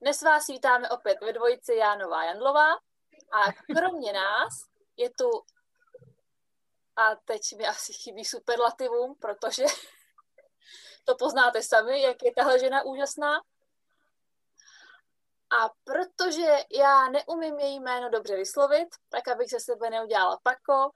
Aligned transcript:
Dnes 0.00 0.22
vás 0.22 0.46
vítáme 0.46 0.90
opět 0.90 1.20
ve 1.20 1.32
dvojici 1.32 1.74
Jánová 1.74 2.24
Jandlová 2.24 2.72
a 3.32 3.52
kromě 3.76 4.12
nás 4.12 4.54
je 4.96 5.10
tu, 5.10 5.30
a 6.96 7.16
teď 7.24 7.40
mi 7.56 7.66
asi 7.66 7.92
chybí 7.92 8.24
superlativum, 8.24 9.14
protože 9.20 9.64
to 11.04 11.16
poznáte 11.16 11.62
sami, 11.62 12.02
jak 12.02 12.16
je 12.22 12.34
tahle 12.34 12.58
žena 12.58 12.82
úžasná. 12.82 13.36
A 15.60 15.70
protože 15.84 16.56
já 16.80 17.08
neumím 17.08 17.58
její 17.58 17.80
jméno 17.80 18.10
dobře 18.10 18.36
vyslovit, 18.36 18.88
tak 19.08 19.28
abych 19.28 19.50
se 19.50 19.60
sebe 19.60 19.90
neudělala 19.90 20.38
pako, 20.42 20.90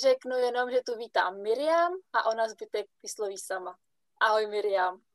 řeknu 0.00 0.36
jenom, 0.36 0.70
že 0.70 0.80
tu 0.86 0.96
vítám 0.96 1.42
Miriam 1.42 1.92
a 2.12 2.26
ona 2.26 2.48
zbytek 2.48 2.86
vysloví 3.02 3.38
sama. 3.38 3.76
Ahoj 4.20 4.46
Miriam. 4.46 5.09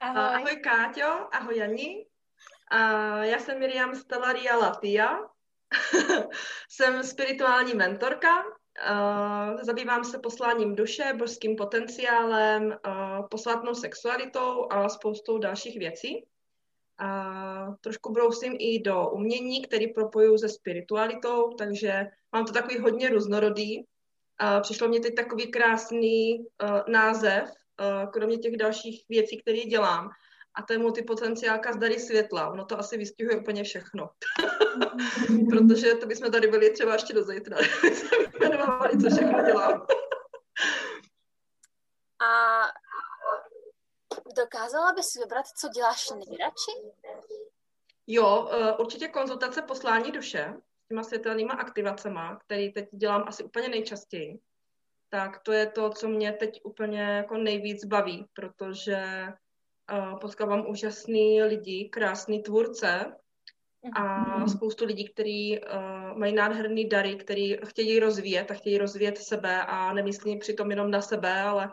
Ahoj. 0.00 0.34
Ahoj 0.34 0.56
Káťo, 0.56 1.28
ahoj 1.32 1.56
Jani. 1.56 2.06
A 2.70 2.78
já 3.24 3.38
jsem 3.38 3.58
Miriam 3.58 3.94
Stellaria 3.94 4.56
Latia. 4.56 5.18
jsem 6.68 7.02
spirituální 7.02 7.74
mentorka. 7.74 8.44
Zabývám 9.62 10.04
se 10.04 10.18
posláním 10.18 10.74
duše, 10.74 11.12
božským 11.16 11.56
potenciálem, 11.56 12.76
posvátnou 13.30 13.74
sexualitou 13.74 14.72
a 14.72 14.88
spoustou 14.88 15.38
dalších 15.38 15.78
věcí. 15.78 16.26
A 16.98 17.66
trošku 17.80 18.12
brousím 18.12 18.56
i 18.58 18.78
do 18.78 19.10
umění, 19.10 19.62
který 19.62 19.92
propojuju 19.92 20.38
se 20.38 20.48
spiritualitou, 20.48 21.50
takže 21.58 22.06
mám 22.32 22.44
to 22.44 22.52
takový 22.52 22.78
hodně 22.78 23.08
různorodý. 23.08 23.84
A 24.38 24.60
přišlo 24.60 24.88
mě 24.88 25.00
teď 25.00 25.14
takový 25.14 25.50
krásný 25.50 26.38
uh, 26.38 26.80
název, 26.88 27.59
kromě 28.12 28.38
těch 28.38 28.56
dalších 28.56 29.04
věcí, 29.08 29.42
které 29.42 29.58
dělám. 29.58 30.10
A 30.54 30.62
to 30.62 30.72
je 30.72 30.78
multipotenciálka 30.78 31.72
z 31.72 31.76
dary 31.76 32.00
světla. 32.00 32.50
Ono 32.50 32.64
to 32.64 32.78
asi 32.78 32.96
vystihuje 32.96 33.40
úplně 33.40 33.64
všechno. 33.64 34.10
Protože 35.50 35.94
to 35.94 36.06
bychom 36.06 36.30
tady 36.30 36.48
byli 36.48 36.70
třeba 36.70 36.92
ještě 36.92 37.12
do 37.12 37.24
zítra. 37.24 37.56
jmenovali, 38.40 38.98
co 38.98 39.10
všechno 39.10 39.42
dělám. 39.42 39.86
A 42.20 42.60
dokázala 44.36 44.92
bys 44.92 45.14
vybrat, 45.14 45.46
co 45.46 45.68
děláš 45.68 46.10
nejradši? 46.10 46.72
Jo, 48.06 48.48
uh, 48.52 48.80
určitě 48.80 49.08
konzultace 49.08 49.62
poslání 49.62 50.12
duše 50.12 50.54
s 50.84 50.88
těma 50.88 51.02
světelnýma 51.02 51.54
aktivacema, 51.54 52.36
který 52.36 52.72
teď 52.72 52.88
dělám 52.92 53.24
asi 53.26 53.44
úplně 53.44 53.68
nejčastěji. 53.68 54.40
Tak 55.10 55.38
to 55.38 55.52
je 55.52 55.66
to, 55.66 55.90
co 55.90 56.08
mě 56.08 56.32
teď 56.32 56.60
úplně 56.64 57.02
jako 57.02 57.36
nejvíc 57.36 57.84
baví, 57.84 58.26
protože 58.32 59.26
uh, 59.92 60.18
potkávám 60.18 60.70
úžasný 60.70 61.42
lidi, 61.42 61.88
krásný 61.92 62.42
tvůrce 62.42 63.16
a 63.94 64.36
mhm. 64.38 64.48
spoustu 64.48 64.84
lidí, 64.84 65.08
kteří 65.08 65.60
uh, 65.60 66.18
mají 66.18 66.34
nádherný 66.34 66.88
dary, 66.88 67.16
který 67.16 67.56
chtějí 67.66 68.00
rozvíjet 68.00 68.50
a 68.50 68.54
chtějí 68.54 68.78
rozvíjet 68.78 69.18
sebe 69.18 69.62
a 69.62 69.92
nemyslí 69.92 70.38
přitom 70.38 70.70
jenom 70.70 70.90
na 70.90 71.02
sebe, 71.02 71.40
ale 71.40 71.72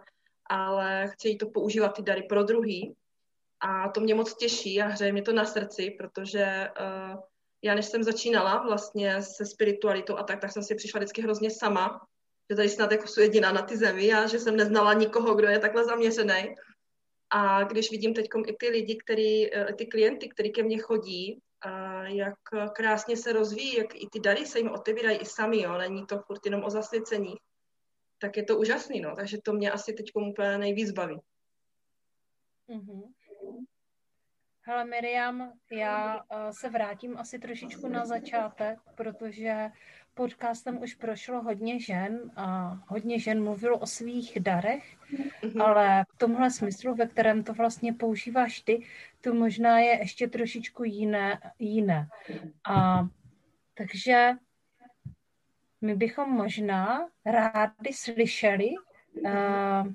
ale 0.50 1.08
chtějí 1.08 1.38
to 1.38 1.50
používat 1.50 1.90
ty 1.90 2.02
dary 2.02 2.24
pro 2.24 2.44
druhý. 2.44 2.96
A 3.60 3.90
to 3.90 4.02
mě 4.02 4.16
moc 4.16 4.36
těší 4.36 4.82
a 4.82 4.88
hřeje 4.88 5.12
mě 5.12 5.22
to 5.22 5.34
na 5.34 5.46
srdci, 5.46 5.96
protože 5.98 6.70
uh, 6.80 7.22
já 7.62 7.76
než 7.76 7.86
jsem 7.86 8.04
začínala 8.04 8.64
vlastně 8.64 9.22
se 9.22 9.46
spiritualitou 9.46 10.18
a 10.18 10.24
tak, 10.24 10.42
tak 10.42 10.52
jsem 10.52 10.64
si 10.64 10.76
přišla 10.76 11.00
vždycky 11.00 11.22
hrozně 11.22 11.52
sama, 11.52 12.08
že 12.50 12.56
tady 12.56 12.70
snad 12.70 12.92
jako 12.92 13.08
jsou 13.08 13.22
jediná 13.22 13.52
na 13.52 13.62
ty 13.62 13.78
zemi 13.78 14.14
a 14.14 14.28
že 14.28 14.40
jsem 14.40 14.56
neznala 14.56 14.94
nikoho, 14.94 15.36
kdo 15.36 15.48
je 15.48 15.60
takhle 15.60 15.86
zaměřený. 15.86 16.56
A 17.30 17.64
když 17.64 17.92
vidím 17.92 18.14
teď 18.14 18.26
i 18.48 18.54
ty 18.54 18.70
lidi, 18.70 18.98
který, 18.98 19.56
eh, 19.56 19.74
ty 19.74 19.86
klienty, 19.86 20.30
kteří 20.30 20.52
ke 20.52 20.64
mně 20.64 20.78
chodí, 20.78 21.42
a 21.62 22.04
jak 22.04 22.40
krásně 22.74 23.18
se 23.18 23.34
rozvíjí, 23.34 23.78
jak 23.78 23.96
i 23.96 24.08
ty 24.12 24.20
dary 24.20 24.46
se 24.46 24.60
jim 24.60 24.72
otevírají 24.72 25.18
i 25.18 25.26
sami, 25.26 25.62
jo? 25.62 25.78
není 25.78 26.06
to 26.06 26.20
furt 26.20 26.46
jenom 26.46 26.64
o 26.64 26.70
zasvěcení, 26.70 27.36
tak 28.18 28.38
je 28.38 28.44
to 28.44 28.58
úžasný, 28.58 29.02
no. 29.02 29.16
Takže 29.16 29.38
to 29.44 29.54
mě 29.54 29.72
asi 29.72 29.94
teď 29.94 30.12
úplně 30.16 30.58
nejvíc 30.58 30.92
baví. 30.92 31.20
Mm-hmm. 32.70 33.14
Hele 34.62 34.86
Miriam, 34.86 35.54
já 35.72 36.16
uh, 36.16 36.50
se 36.52 36.70
vrátím 36.70 37.18
asi 37.18 37.40
trošičku 37.40 37.88
na 37.88 38.06
začátek, 38.06 38.80
protože 38.96 39.70
podcastem 40.18 40.82
už 40.82 40.94
prošlo 40.94 41.42
hodně 41.42 41.80
žen 41.80 42.32
a 42.36 42.78
hodně 42.88 43.20
žen 43.20 43.44
mluvilo 43.44 43.78
o 43.78 43.86
svých 43.86 44.40
darech, 44.40 44.98
mm-hmm. 45.14 45.64
ale 45.64 46.06
v 46.10 46.18
tomhle 46.18 46.52
smyslu, 46.52 46.96
ve 46.96 47.08
kterém 47.08 47.44
to 47.44 47.54
vlastně 47.54 47.94
používáš 47.94 48.62
ty, 48.62 48.86
to 49.22 49.34
možná 49.34 49.80
je 49.80 50.00
ještě 50.00 50.28
trošičku 50.28 50.84
jiné. 50.84 51.40
jiné. 51.60 52.08
A 52.70 53.08
takže 53.74 54.32
my 55.82 55.96
bychom 55.96 56.30
možná 56.30 57.08
rádi 57.26 57.94
slyšeli, 57.94 58.70
uh, 59.26 59.94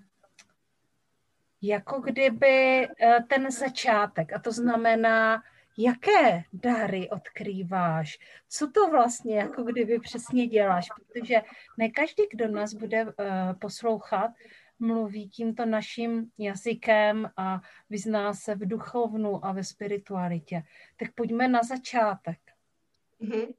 jako 1.62 2.00
kdyby 2.00 2.88
uh, 2.88 3.26
ten 3.28 3.50
začátek, 3.50 4.32
a 4.32 4.38
to 4.38 4.52
znamená, 4.52 5.42
jaké 5.78 6.42
dary 6.52 7.10
odkrýváš, 7.10 8.18
co 8.48 8.70
to 8.70 8.90
vlastně 8.90 9.38
jako 9.38 9.62
kdyby 9.62 9.98
přesně 9.98 10.46
děláš, 10.46 10.86
protože 10.96 11.42
ne 11.78 11.88
každý, 11.88 12.22
kdo 12.32 12.48
nás 12.48 12.74
bude 12.74 13.04
uh, 13.04 13.12
poslouchat, 13.60 14.30
mluví 14.78 15.28
tímto 15.28 15.66
naším 15.66 16.30
jazykem 16.38 17.30
a 17.36 17.60
vyzná 17.90 18.34
se 18.34 18.54
v 18.54 18.68
duchovnu 18.68 19.46
a 19.46 19.52
ve 19.52 19.64
spiritualitě. 19.64 20.62
Tak 20.96 21.14
pojďme 21.14 21.48
na 21.48 21.62
začátek. 21.62 22.38
Mm-hmm. 23.20 23.54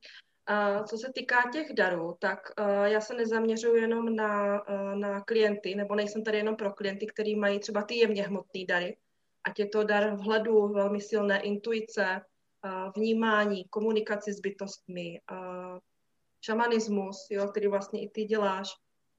A 0.46 0.84
co 0.84 0.98
se 0.98 1.12
týká 1.14 1.50
těch 1.54 1.74
darů, 1.74 2.18
tak 2.20 2.40
uh, 2.60 2.84
já 2.84 3.02
se 3.02 3.14
nezaměřuji 3.14 3.76
jenom 3.76 4.16
na, 4.16 4.62
uh, 4.70 4.96
na 4.96 5.22
klienty, 5.22 5.76
nebo 5.76 5.96
nejsem 5.96 6.24
tady 6.24 6.38
jenom 6.38 6.56
pro 6.56 6.74
klienty, 6.74 7.08
kteří 7.08 7.36
mají 7.36 7.60
třeba 7.60 7.82
ty 7.82 7.96
jemně 7.96 8.24
hmotné 8.24 8.66
dary, 8.68 8.98
ať 9.44 9.60
je 9.60 9.68
to 9.68 9.84
dar 9.84 10.16
vhledu, 10.16 10.68
velmi 10.68 11.02
silné 11.02 11.42
intuice, 11.42 12.22
uh, 12.66 12.92
vnímání, 12.96 13.66
komunikaci 13.70 14.34
s 14.34 14.40
bytostmi, 14.40 15.20
uh, 15.32 15.80
šamanismus, 16.46 17.28
jo, 17.32 17.48
který 17.48 17.68
vlastně 17.68 18.04
i 18.04 18.10
ty 18.10 18.24
děláš, 18.24 18.70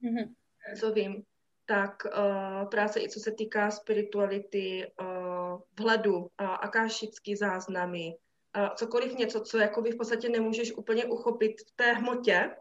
mm-hmm. 0.03 0.35
co 0.81 0.93
vím, 0.93 1.23
tak 1.67 2.05
uh, 2.05 2.69
práce 2.69 3.01
i 3.01 3.09
co 3.09 3.21
se 3.21 3.33
týká 3.33 3.71
spirituality, 3.71 4.93
uh, 5.01 5.61
vhledu, 5.79 6.17
uh, 6.17 6.27
akášický 6.39 7.37
záznamy, 7.37 8.15
cokoliv 8.75 9.15
něco, 9.15 9.41
co 9.41 9.59
jakoby 9.59 9.91
v 9.91 9.97
podstatě 9.97 10.29
nemůžeš 10.29 10.73
úplně 10.73 11.05
uchopit 11.05 11.61
v 11.61 11.77
té 11.77 11.93
hmotě, 11.93 12.57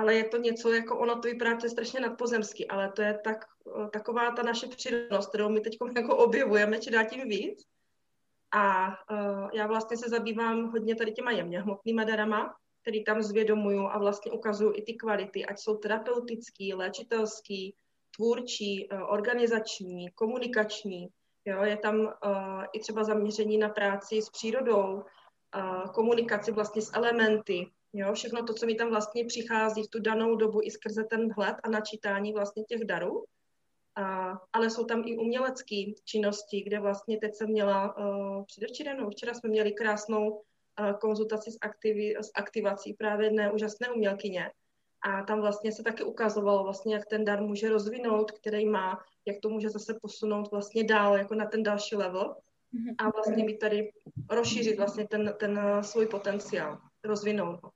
ale 0.00 0.14
je 0.14 0.24
to 0.24 0.36
něco, 0.36 0.72
jako 0.72 0.98
ono 0.98 1.14
to 1.14 1.28
vypadá, 1.28 1.56
to 1.56 1.66
je 1.66 1.70
strašně 1.70 2.00
nadpozemský, 2.00 2.68
ale 2.68 2.92
to 2.92 3.02
je 3.02 3.20
tak, 3.24 3.44
taková 3.92 4.30
ta 4.30 4.42
naše 4.42 4.66
přirozenost, 4.66 5.28
kterou 5.28 5.48
my 5.48 5.60
teď 5.60 5.76
jako 5.96 6.16
objevujeme, 6.16 6.78
či 6.78 6.90
dá 6.90 7.04
tím 7.04 7.28
víc. 7.28 7.64
A 8.54 8.88
uh, 8.88 9.48
já 9.52 9.66
vlastně 9.66 9.96
se 9.96 10.08
zabývám 10.08 10.70
hodně 10.70 10.96
tady 10.96 11.12
těma 11.12 11.30
jemně 11.30 11.60
hmotnýma 11.60 12.04
darama, 12.04 12.54
který 12.82 13.04
tam 13.04 13.22
zvědomuju 13.22 13.86
a 13.86 13.98
vlastně 13.98 14.32
ukazuju 14.32 14.72
i 14.74 14.82
ty 14.82 14.94
kvality, 14.94 15.46
ať 15.46 15.58
jsou 15.58 15.76
terapeutický, 15.76 16.74
léčitelský, 16.74 17.74
tvůrčí, 18.16 18.88
uh, 18.88 19.12
organizační, 19.12 20.10
komunikační. 20.10 21.08
Jo, 21.44 21.62
je 21.62 21.76
tam 21.76 22.00
uh, 22.00 22.64
i 22.72 22.80
třeba 22.80 23.04
zaměření 23.04 23.58
na 23.58 23.68
práci 23.68 24.22
s 24.22 24.30
přírodou, 24.30 25.02
komunikaci 25.94 26.52
vlastně 26.52 26.82
s 26.82 26.90
elementy, 26.94 27.66
jo, 27.92 28.14
všechno 28.14 28.44
to, 28.44 28.54
co 28.54 28.66
mi 28.66 28.74
tam 28.74 28.88
vlastně 28.88 29.24
přichází 29.24 29.82
v 29.82 29.88
tu 29.88 30.00
danou 30.00 30.36
dobu 30.36 30.60
i 30.62 30.70
skrze 30.70 31.04
ten 31.04 31.32
vhled 31.32 31.56
a 31.62 31.68
načítání 31.68 32.32
vlastně 32.32 32.64
těch 32.64 32.84
darů. 32.84 33.24
A, 33.96 34.32
ale 34.52 34.70
jsou 34.70 34.84
tam 34.84 35.02
i 35.06 35.16
umělecké 35.16 35.84
činnosti, 36.04 36.62
kde 36.62 36.80
vlastně 36.80 37.18
teď 37.18 37.34
jsem 37.34 37.50
měla 37.50 37.96
uh, 37.96 38.44
předevčírem, 38.44 38.96
no 38.96 39.10
včera 39.10 39.34
jsme 39.34 39.50
měli 39.50 39.72
krásnou 39.72 40.30
uh, 40.30 40.92
konzultaci 41.00 41.52
s, 41.52 41.58
aktivi, 41.60 42.16
s 42.16 42.30
aktivací 42.34 42.94
právě 42.94 43.26
jedné 43.26 43.52
úžasné 43.52 43.90
umělkyně. 43.90 44.50
A 45.02 45.22
tam 45.22 45.40
vlastně 45.40 45.72
se 45.72 45.82
taky 45.82 46.04
ukazovalo 46.04 46.64
vlastně, 46.64 46.94
jak 46.94 47.06
ten 47.06 47.24
dar 47.24 47.42
může 47.42 47.68
rozvinout, 47.68 48.30
který 48.30 48.66
má, 48.66 48.98
jak 49.26 49.36
to 49.42 49.48
může 49.48 49.70
zase 49.70 49.98
posunout 50.02 50.50
vlastně 50.50 50.84
dál, 50.84 51.16
jako 51.16 51.34
na 51.34 51.46
ten 51.46 51.62
další 51.62 51.96
level. 51.96 52.36
mhm. 52.72 52.94
a 52.98 53.10
vlastně 53.10 53.44
být 53.44 53.58
tady, 53.58 53.92
rozšířit 54.30 54.76
vlastně 54.76 55.08
ten, 55.08 55.34
ten 55.40 55.60
svůj 55.80 56.06
potenciál, 56.06 56.78
rozvinout 57.04 57.62
ho. 57.62 57.70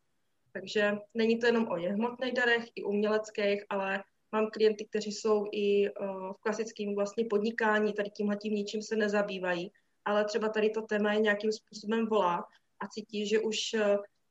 Takže 0.54 0.98
není 1.14 1.38
to 1.38 1.46
jenom 1.46 1.68
o 1.68 1.74
hmotných 1.74 2.32
darech, 2.32 2.64
i 2.74 2.82
uměleckých, 2.82 3.64
ale 3.68 4.04
mám 4.32 4.50
klienty, 4.50 4.86
kteří 4.86 5.12
jsou 5.12 5.46
i 5.52 5.88
v 6.32 6.40
klasickém 6.40 6.94
vlastně 6.94 7.24
podnikání, 7.30 7.92
tady 7.92 8.10
tímhle 8.10 8.36
tím 8.36 8.54
ničím 8.54 8.82
se 8.82 8.96
nezabývají, 8.96 9.72
ale 10.04 10.24
třeba 10.24 10.48
tady 10.48 10.70
to 10.70 10.82
téma 10.82 11.12
je 11.12 11.20
nějakým 11.20 11.52
způsobem 11.52 12.06
volá 12.06 12.44
a 12.80 12.88
cítí, 12.88 13.26
že 13.26 13.38
už 13.38 13.58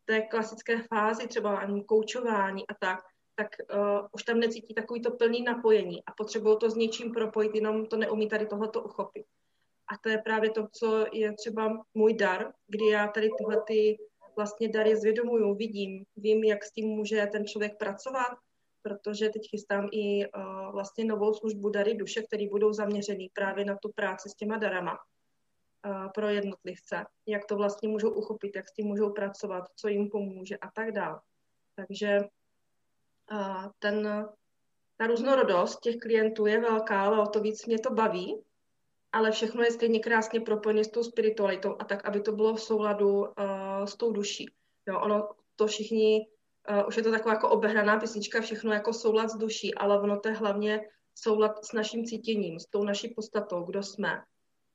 té 0.05 0.21
klasické 0.21 0.81
fázi, 0.93 1.27
třeba 1.27 1.57
ani 1.57 1.83
koučování 1.83 2.67
a 2.67 2.73
tak, 2.73 2.99
tak 3.35 3.47
uh, 3.73 4.07
už 4.11 4.23
tam 4.23 4.39
necítí 4.39 4.73
takový 4.73 5.01
to 5.01 5.11
plný 5.11 5.43
napojení 5.43 6.05
a 6.05 6.11
potřebují 6.17 6.57
to 6.59 6.69
s 6.69 6.75
něčím 6.75 7.11
propojit, 7.11 7.55
jenom 7.55 7.85
to 7.85 7.97
neumí 7.97 8.29
tady 8.29 8.45
tohleto 8.45 8.81
uchopit. 8.81 9.25
A 9.87 9.97
to 9.97 10.09
je 10.09 10.17
právě 10.17 10.49
to, 10.49 10.67
co 10.71 11.05
je 11.13 11.33
třeba 11.33 11.85
můj 11.93 12.13
dar, 12.13 12.53
kdy 12.67 12.85
já 12.85 13.07
tady 13.07 13.29
tyhle 13.37 13.63
ty 13.67 13.97
vlastně 14.35 14.69
dary 14.69 14.95
zvědomuju, 14.95 15.55
vidím, 15.55 16.05
vím, 16.15 16.43
jak 16.43 16.63
s 16.63 16.71
tím 16.71 16.87
může 16.87 17.27
ten 17.31 17.45
člověk 17.45 17.77
pracovat, 17.77 18.37
protože 18.81 19.29
teď 19.29 19.49
chystám 19.49 19.89
i 19.91 20.27
uh, 20.27 20.71
vlastně 20.71 21.05
novou 21.05 21.33
službu 21.33 21.69
Dary 21.69 21.93
duše, 21.93 22.23
které 22.23 22.49
budou 22.49 22.73
zaměřený 22.73 23.29
právě 23.33 23.65
na 23.65 23.77
tu 23.81 23.91
práci 23.91 24.29
s 24.29 24.35
těma 24.35 24.57
darama 24.57 24.91
uh, 24.91 26.11
pro 26.11 26.29
jednotlivce, 26.29 27.05
jak 27.27 27.45
to 27.45 27.55
vlastně 27.55 27.89
můžou 27.89 28.09
uchopit, 28.09 28.55
jak 28.55 28.69
s 28.69 28.73
tím 28.73 28.87
můžou 28.87 29.09
pracovat, 29.09 29.63
co 29.75 29.87
jim 29.87 30.09
pomůže 30.09 30.57
a 30.57 30.71
tak 30.75 30.91
dále. 30.91 31.19
Takže 31.75 32.19
uh, 33.31 33.65
ten, 33.79 34.27
ta 34.97 35.07
různorodost 35.07 35.79
těch 35.79 35.95
klientů 35.95 36.45
je 36.45 36.61
velká, 36.61 37.01
ale 37.01 37.21
o 37.21 37.27
to 37.27 37.39
víc 37.39 37.65
mě 37.65 37.79
to 37.79 37.93
baví, 37.93 38.43
ale 39.13 39.31
všechno 39.31 39.63
je 39.63 39.71
stejně 39.71 39.99
krásně 39.99 40.39
propojené 40.39 40.83
s 40.83 40.91
tou 40.91 41.03
spiritualitou 41.03 41.75
a 41.79 41.83
tak, 41.83 42.05
aby 42.05 42.21
to 42.21 42.31
bylo 42.31 42.55
v 42.55 42.61
souladu 42.61 43.19
uh, 43.19 43.85
s 43.85 43.95
tou 43.95 44.11
duší. 44.11 44.53
Jo, 44.87 44.99
ono 44.99 45.29
to 45.55 45.67
všichni 45.67 46.27
uh, 46.69 46.87
už 46.87 46.97
je 46.97 47.03
to 47.03 47.11
taková 47.11 47.33
jako 47.33 47.49
obehraná 47.49 47.99
písnička, 47.99 48.41
všechno 48.41 48.73
jako 48.73 48.93
soulad 48.93 49.29
s 49.29 49.35
duší, 49.35 49.75
ale 49.75 49.99
ono 50.01 50.19
to 50.19 50.29
je 50.29 50.35
hlavně 50.35 50.81
soulad 51.15 51.65
s 51.65 51.73
naším 51.73 52.05
cítěním, 52.05 52.59
s 52.59 52.65
tou 52.65 52.83
naší 52.83 53.13
podstatou, 53.15 53.63
kdo 53.63 53.83
jsme 53.83 54.21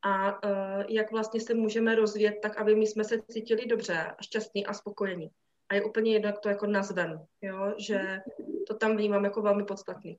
a 0.02 0.44
uh, 0.44 0.84
jak 0.88 1.12
vlastně 1.12 1.40
se 1.40 1.54
můžeme 1.54 1.94
rozvíjet 1.94 2.34
tak, 2.42 2.56
aby 2.56 2.74
my 2.74 2.86
jsme 2.86 3.04
se 3.04 3.18
cítili 3.30 3.66
dobře, 3.66 4.14
šťastní 4.20 4.66
a 4.66 4.74
spokojení. 4.74 5.30
A 5.68 5.74
je 5.74 5.84
úplně 5.84 6.12
jedno, 6.12 6.28
jak 6.28 6.38
to 6.38 6.48
jako 6.48 6.66
nazvem, 6.66 7.26
jo? 7.42 7.74
že 7.78 8.20
to 8.66 8.74
tam 8.74 8.96
vnímám 8.96 9.24
jako 9.24 9.42
velmi 9.42 9.64
podstatný. 9.64 10.18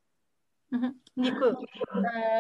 Mhm, 0.72 0.92
děkuji. 1.16 1.56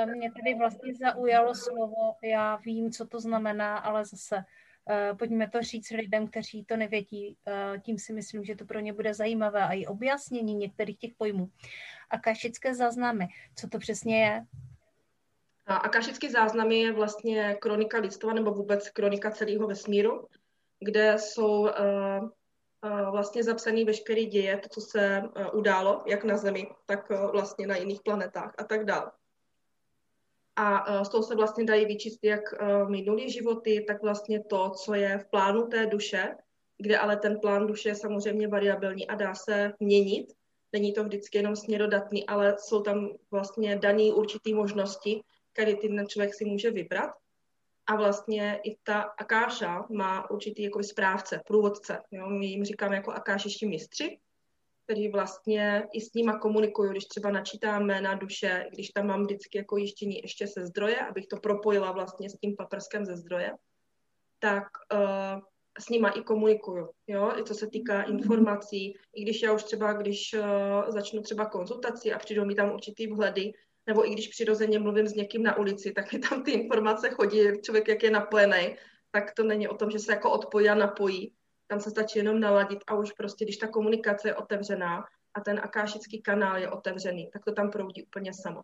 Mě 0.05 0.31
tady 0.31 0.55
vlastně 0.57 0.93
zaujalo 0.95 1.55
slovo, 1.55 2.15
já 2.23 2.55
vím, 2.55 2.91
co 2.91 3.07
to 3.07 3.19
znamená, 3.19 3.77
ale 3.77 4.05
zase 4.05 4.43
Eh, 4.91 5.13
pojďme 5.15 5.49
to 5.49 5.61
říct 5.61 5.89
lidem, 5.89 6.27
kteří 6.27 6.65
to 6.65 6.77
nevědí. 6.77 7.37
Eh, 7.47 7.79
tím 7.79 7.99
si 7.99 8.13
myslím, 8.13 8.43
že 8.43 8.55
to 8.55 8.65
pro 8.65 8.79
ně 8.79 8.93
bude 8.93 9.13
zajímavé 9.13 9.63
a 9.63 9.73
i 9.73 9.85
objasnění 9.85 10.55
některých 10.55 10.97
těch 10.97 11.13
pojmů. 11.13 11.49
A 12.09 12.17
kašické 12.17 12.75
záznamy, 12.75 13.27
co 13.55 13.69
to 13.69 13.79
přesně 13.79 14.23
je? 14.23 14.45
A 15.65 15.89
kašické 15.89 16.29
záznamy 16.29 16.79
je 16.79 16.93
vlastně 16.93 17.57
kronika 17.61 17.99
lidstva 17.99 18.33
nebo 18.33 18.51
vůbec 18.51 18.89
kronika 18.89 19.31
celého 19.31 19.67
vesmíru, 19.67 20.27
kde 20.79 21.15
jsou 21.19 21.69
vlastně 23.11 23.43
zapsané 23.43 23.85
veškeré 23.85 24.23
děje, 24.23 24.57
to, 24.57 24.69
co 24.69 24.81
se 24.81 25.21
uh, 25.23 25.59
událo, 25.59 26.03
jak 26.05 26.23
na 26.23 26.37
Zemi, 26.37 26.67
tak 26.85 27.09
vlastně 27.09 27.67
na 27.67 27.75
jiných 27.75 28.01
planetách 28.01 28.53
a 28.57 28.63
tak 28.63 28.85
dále 28.85 29.11
a 30.59 31.03
z 31.03 31.09
toho 31.09 31.23
se 31.23 31.35
vlastně 31.35 31.63
dají 31.63 31.85
vyčíst 31.85 32.23
jak 32.23 32.53
e, 32.53 32.85
minulý 32.85 33.29
životy, 33.29 33.85
tak 33.87 34.01
vlastně 34.01 34.43
to, 34.43 34.69
co 34.69 34.93
je 34.93 35.17
v 35.17 35.25
plánu 35.25 35.67
té 35.67 35.85
duše, 35.85 36.35
kde 36.77 36.97
ale 36.97 37.17
ten 37.17 37.39
plán 37.39 37.67
duše 37.67 37.89
je 37.89 37.95
samozřejmě 37.95 38.47
variabilní 38.47 39.07
a 39.07 39.15
dá 39.15 39.35
se 39.35 39.73
měnit. 39.79 40.33
Není 40.73 40.93
to 40.93 41.03
vždycky 41.03 41.37
jenom 41.37 41.55
směrodatný, 41.55 42.27
ale 42.27 42.55
jsou 42.59 42.81
tam 42.81 43.09
vlastně 43.31 43.75
dané 43.75 44.03
určité 44.03 44.53
možnosti, 44.53 45.21
které 45.53 45.75
ten 45.75 46.07
člověk 46.07 46.33
si 46.33 46.45
může 46.45 46.71
vybrat. 46.71 47.11
A 47.89 47.95
vlastně 47.95 48.59
i 48.63 48.77
ta 48.83 49.01
akáša 49.01 49.85
má 49.89 50.29
určitý 50.29 50.63
jako 50.63 50.83
správce, 50.83 51.41
průvodce. 51.47 51.97
Jo? 52.11 52.29
My 52.29 52.45
jim 52.45 52.63
říkáme 52.63 52.95
jako 52.95 53.11
akášiští 53.11 53.67
mistři, 53.67 54.19
který 54.85 55.11
vlastně 55.11 55.87
i 55.93 56.01
s 56.01 56.13
nima 56.13 56.39
komunikuju, 56.39 56.91
když 56.91 57.05
třeba 57.05 57.31
načítáme 57.31 58.01
na 58.01 58.13
duše, 58.13 58.65
když 58.73 58.89
tam 58.89 59.07
mám 59.07 59.23
vždycky 59.23 59.57
jako 59.57 59.77
jištění 59.77 60.21
ještě 60.21 60.47
se 60.47 60.65
zdroje, 60.65 60.99
abych 60.99 61.27
to 61.27 61.37
propojila 61.37 61.91
vlastně 61.91 62.29
s 62.29 62.37
tím 62.37 62.55
paprskem 62.55 63.05
ze 63.05 63.15
zdroje, 63.17 63.51
tak 64.39 64.63
uh, 64.93 65.41
s 65.79 65.89
nima 65.89 66.09
i 66.09 66.21
komunikuju, 66.21 66.89
jo, 67.07 67.31
i 67.37 67.43
co 67.43 67.53
se 67.53 67.67
týká 67.67 68.01
informací, 68.01 68.93
i 69.15 69.23
když 69.23 69.41
já 69.41 69.53
už 69.53 69.63
třeba, 69.63 69.93
když 69.93 70.33
uh, 70.33 70.91
začnu 70.91 71.21
třeba 71.21 71.45
konzultaci 71.45 72.13
a 72.13 72.19
přijdou 72.19 72.45
mi 72.45 72.55
tam 72.55 72.71
určitý 72.71 73.07
vhledy, 73.07 73.51
nebo 73.89 74.07
i 74.07 74.13
když 74.13 74.27
přirozeně 74.27 74.79
mluvím 74.79 75.07
s 75.07 75.15
někým 75.15 75.43
na 75.43 75.57
ulici, 75.57 75.91
tak 75.91 76.13
mi 76.13 76.19
tam 76.19 76.43
ty 76.43 76.51
informace 76.51 77.09
chodí, 77.09 77.61
člověk 77.61 77.87
jak 77.87 78.03
je 78.03 78.11
napojený, 78.11 78.75
tak 79.11 79.33
to 79.33 79.43
není 79.43 79.67
o 79.67 79.75
tom, 79.75 79.91
že 79.91 79.99
se 79.99 80.11
jako 80.11 80.31
odpojí 80.31 80.69
a 80.69 80.75
napojí, 80.75 81.33
tam 81.67 81.79
se 81.79 81.89
stačí 81.89 82.19
jenom 82.19 82.39
naladit 82.39 82.79
a 82.87 82.95
už 82.95 83.11
prostě, 83.11 83.45
když 83.45 83.57
ta 83.57 83.67
komunikace 83.67 84.27
je 84.27 84.35
otevřená 84.35 85.05
a 85.33 85.41
ten 85.41 85.59
akášický 85.63 86.21
kanál 86.21 86.57
je 86.57 86.69
otevřený, 86.69 87.29
tak 87.33 87.45
to 87.45 87.51
tam 87.51 87.71
proudí 87.71 88.03
úplně 88.03 88.33
samo. 88.33 88.61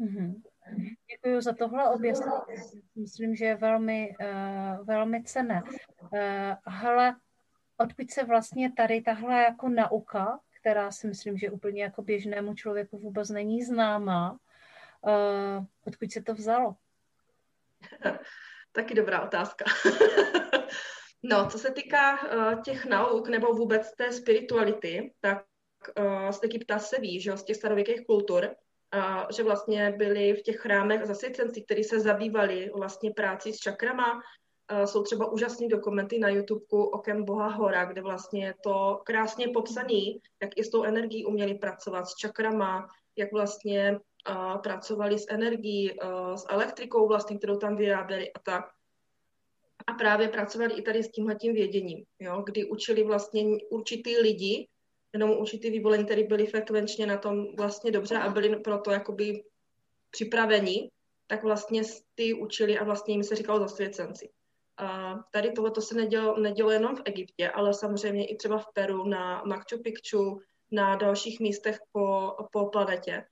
Mm-hmm. 0.00 0.42
Děkuji 1.10 1.40
za 1.40 1.52
tohle 1.52 1.88
objasnění. 1.94 2.32
Myslím, 2.96 3.36
že 3.36 3.44
je 3.44 3.56
velmi, 3.56 4.14
uh, 4.20 4.86
velmi 4.86 5.22
cené. 5.22 5.62
Uh, 6.00 6.10
hele, 6.66 7.16
odkud 7.76 8.10
se 8.10 8.24
vlastně 8.24 8.72
tady 8.72 9.00
tahle 9.00 9.42
jako 9.42 9.68
nauka, 9.68 10.40
která 10.62 10.90
si 10.90 11.06
myslím, 11.06 11.38
že 11.38 11.50
úplně 11.50 11.82
jako 11.82 12.02
běžnému 12.02 12.54
člověku 12.54 12.98
vůbec 12.98 13.30
není 13.30 13.62
známá, 13.62 14.38
uh, 15.00 15.64
odkud 15.86 16.12
se 16.12 16.22
to 16.22 16.34
vzalo? 16.34 16.76
Taky 18.72 18.94
dobrá 18.94 19.22
otázka. 19.22 19.64
No, 21.24 21.50
co 21.50 21.58
se 21.58 21.70
týká 21.70 22.22
uh, 22.22 22.62
těch 22.62 22.86
nauk 22.86 23.28
nebo 23.28 23.52
vůbec 23.52 23.94
té 23.96 24.12
spirituality, 24.12 25.14
tak 25.20 25.44
uh, 25.98 26.30
z 26.30 26.42
Egypta 26.42 26.78
se 26.78 27.00
ví, 27.00 27.20
že 27.20 27.36
z 27.36 27.44
těch 27.44 27.56
starověkých 27.56 28.06
kultur, 28.06 28.44
uh, 28.94 29.24
že 29.36 29.42
vlastně 29.42 29.90
byli 29.90 30.32
v 30.32 30.42
těch 30.42 30.56
chrámech 30.56 31.04
zasvěcenci, 31.04 31.62
kteří 31.62 31.84
se 31.84 32.00
zabývali 32.00 32.70
vlastně 32.74 33.10
práci 33.10 33.52
s 33.52 33.56
čakrama. 33.56 34.20
Uh, 34.72 34.84
jsou 34.84 35.02
třeba 35.02 35.32
úžasné 35.32 35.68
dokumenty 35.68 36.18
na 36.18 36.28
YouTube 36.28 36.64
Okem 36.70 37.24
Boha 37.24 37.48
Hora, 37.48 37.84
kde 37.84 38.02
vlastně 38.02 38.44
je 38.44 38.54
to 38.62 39.00
krásně 39.04 39.48
popsaný, 39.48 40.20
jak 40.42 40.50
i 40.56 40.64
s 40.64 40.70
tou 40.70 40.82
energií 40.82 41.24
uměli 41.24 41.54
pracovat, 41.54 42.04
s 42.04 42.14
čakrama, 42.14 42.88
jak 43.16 43.32
vlastně 43.32 44.00
uh, 44.30 44.62
pracovali 44.62 45.18
s 45.18 45.26
energií, 45.28 45.92
uh, 45.92 46.34
s 46.34 46.46
elektrikou 46.48 47.08
vlastně, 47.08 47.38
kterou 47.38 47.56
tam 47.56 47.76
vyráběli 47.76 48.32
a 48.32 48.38
tak 48.38 48.64
a 49.86 49.92
právě 49.92 50.28
pracovali 50.28 50.74
i 50.74 50.82
tady 50.82 51.02
s 51.02 51.10
tímhletím 51.10 51.54
věděním, 51.54 52.04
jo, 52.18 52.42
kdy 52.46 52.64
učili 52.64 53.02
vlastně 53.02 53.44
určitý 53.70 54.18
lidi, 54.18 54.68
jenom 55.12 55.30
určitý 55.30 55.70
vyvolení, 55.70 56.04
kteří 56.04 56.24
byli 56.24 56.46
frekvenčně 56.46 57.06
na 57.06 57.16
tom 57.16 57.56
vlastně 57.56 57.90
dobře 57.90 58.16
a 58.16 58.30
byli 58.30 58.56
proto 58.56 58.90
jakoby 58.90 59.44
připraveni, 60.10 60.90
tak 61.26 61.42
vlastně 61.42 61.82
ty 62.14 62.34
učili 62.34 62.78
a 62.78 62.84
vlastně 62.84 63.14
jim 63.14 63.24
se 63.24 63.36
říkalo 63.36 63.58
zasvěcenci. 63.58 64.28
A 64.82 65.18
tady 65.30 65.52
tohle 65.52 65.72
se 65.80 65.94
nedělo, 65.94 66.40
nedělo 66.40 66.70
jenom 66.70 66.96
v 66.96 67.02
Egyptě, 67.04 67.50
ale 67.50 67.74
samozřejmě 67.74 68.26
i 68.26 68.36
třeba 68.36 68.58
v 68.58 68.66
Peru, 68.72 69.04
na 69.04 69.42
Machu 69.46 69.82
Picchu, 69.84 70.40
na 70.72 70.96
dalších 70.96 71.40
místech 71.40 71.78
po, 71.92 72.36
po 72.52 72.66
planetě. 72.66 73.24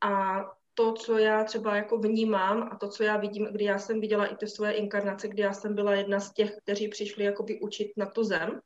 A 0.00 0.40
to, 0.74 0.92
co 0.92 1.18
já 1.18 1.44
třeba 1.44 1.76
jako 1.76 1.98
vnímám 1.98 2.68
a 2.72 2.76
to, 2.76 2.88
co 2.88 3.02
já 3.02 3.16
vidím, 3.16 3.48
kdy 3.52 3.64
já 3.64 3.78
jsem 3.78 4.00
viděla 4.00 4.26
i 4.26 4.36
ty 4.36 4.46
svoje 4.46 4.72
inkarnace, 4.72 5.28
kdy 5.28 5.42
já 5.42 5.52
jsem 5.52 5.74
byla 5.74 5.94
jedna 5.94 6.20
z 6.20 6.32
těch, 6.32 6.56
kteří 6.56 6.88
přišli 6.88 7.24
jakoby 7.24 7.60
učit 7.60 7.92
na 7.96 8.06
tu 8.06 8.24
zem, 8.24 8.60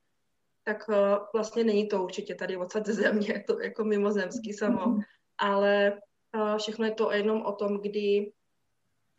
tak 0.64 0.88
uh, 0.88 0.94
vlastně 1.34 1.64
není 1.64 1.88
to 1.88 2.02
určitě 2.02 2.34
tady 2.34 2.56
odsad 2.56 2.86
ze 2.86 2.92
země, 2.92 3.44
to 3.46 3.60
jako 3.60 3.84
mimozemský 3.84 4.52
samo, 4.52 4.98
ale 5.38 6.00
uh, 6.36 6.58
všechno 6.58 6.84
je 6.84 6.92
to 6.92 7.12
jenom 7.12 7.42
o 7.42 7.52
tom, 7.52 7.80
kdy 7.80 8.32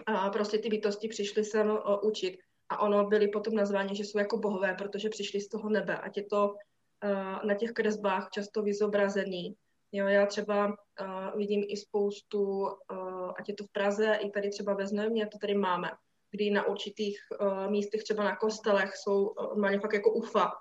uh, 0.09 0.29
prostě 0.29 0.57
ty 0.57 0.69
bytosti 0.69 1.07
přišly 1.07 1.45
sem 1.45 1.77
učit 2.03 2.44
a 2.69 2.79
ono 2.79 3.05
byli 3.07 3.27
potom 3.27 3.55
nazváni, 3.55 3.95
že 3.95 4.03
jsou 4.03 4.19
jako 4.19 4.37
bohové, 4.37 4.75
protože 4.77 5.09
přišli 5.09 5.41
z 5.41 5.49
toho 5.49 5.69
nebe, 5.69 5.97
ať 5.97 6.17
je 6.17 6.23
to 6.23 6.49
uh, 6.49 7.45
na 7.47 7.55
těch 7.55 7.71
kresbách 7.71 8.29
často 8.29 8.61
vyzobrazený, 8.61 9.55
Jo, 9.95 10.07
já 10.07 10.25
třeba 10.25 10.67
uh, 10.67 11.37
vidím 11.37 11.63
i 11.67 11.77
spoustu, 11.77 12.41
uh, 12.41 13.31
ať 13.39 13.49
je 13.49 13.55
to 13.55 13.63
v 13.63 13.71
Praze, 13.71 14.19
i 14.21 14.29
tady 14.29 14.49
třeba 14.49 14.73
ve 14.73 14.87
Znojmě, 14.87 15.27
to 15.27 15.37
tady 15.37 15.55
máme, 15.55 15.89
kdy 16.31 16.49
na 16.49 16.67
určitých 16.67 17.19
uh, 17.41 17.71
místech, 17.71 18.03
třeba 18.03 18.23
na 18.23 18.35
kostelech, 18.35 18.95
jsou 18.95 19.27
uh, 19.27 19.79
fakt 19.79 19.93
jako 19.93 20.13
ufa, 20.13 20.51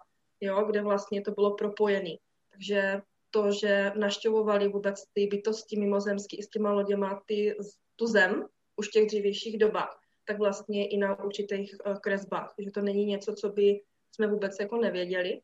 jo, 0.41 0.65
kde 0.65 0.83
vlastně 0.83 1.23
to 1.23 1.31
bylo 1.31 1.55
propojené. 1.55 2.15
Takže 2.51 3.01
to, 3.31 3.53
že 3.53 3.93
naštěvovali 3.97 4.69
vůbec 4.69 5.03
ty 5.13 5.27
bytosti 5.27 5.81
mimozemské 5.81 6.37
i 6.37 6.43
s 6.43 6.49
těma 6.49 6.73
loděma 6.73 7.23
ty, 7.27 7.57
tu 7.97 8.07
zem 8.07 8.47
už 8.77 8.89
v 8.89 8.91
těch 8.91 9.07
dřívějších 9.07 9.59
dobách, 9.59 9.99
tak 10.25 10.39
vlastně 10.39 10.89
i 10.89 10.97
na 10.97 11.25
určitých 11.25 11.75
uh, 11.87 11.97
kresbách. 11.97 12.55
Že 12.59 12.71
to 12.71 12.81
není 12.81 13.07
něco, 13.07 13.35
co 13.35 13.49
by 13.49 13.81
jsme 14.13 14.27
vůbec 14.27 14.57
jako 14.61 14.77
nevěděli, 14.77 15.41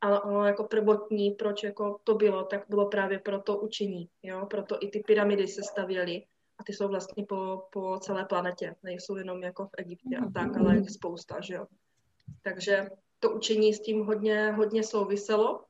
ale 0.00 0.20
ono 0.20 0.44
jako 0.44 0.64
prvotní, 0.64 1.30
proč 1.30 1.62
jako 1.62 2.00
to 2.04 2.14
bylo, 2.14 2.44
tak 2.44 2.64
bylo 2.68 2.88
právě 2.88 3.18
pro 3.18 3.40
to 3.40 3.58
učení, 3.58 4.08
jo, 4.22 4.46
proto 4.46 4.76
i 4.80 4.88
ty 4.88 5.00
pyramidy 5.00 5.48
se 5.48 5.62
stavěly 5.62 6.24
a 6.58 6.64
ty 6.64 6.72
jsou 6.72 6.88
vlastně 6.88 7.24
po, 7.28 7.62
po 7.72 7.98
celé 8.00 8.24
planetě, 8.24 8.74
nejsou 8.82 9.16
jenom 9.16 9.42
jako 9.42 9.66
v 9.66 9.70
Egyptě 9.78 10.16
a 10.16 10.30
tak, 10.30 10.56
ale 10.56 10.76
je 10.76 10.90
spousta, 10.90 11.40
že 11.40 11.54
jo. 11.54 11.66
Takže 12.42 12.88
to 13.18 13.30
učení 13.30 13.74
s 13.74 13.80
tím 13.80 14.04
hodně, 14.04 14.52
hodně 14.52 14.82
souviselo 14.82 15.64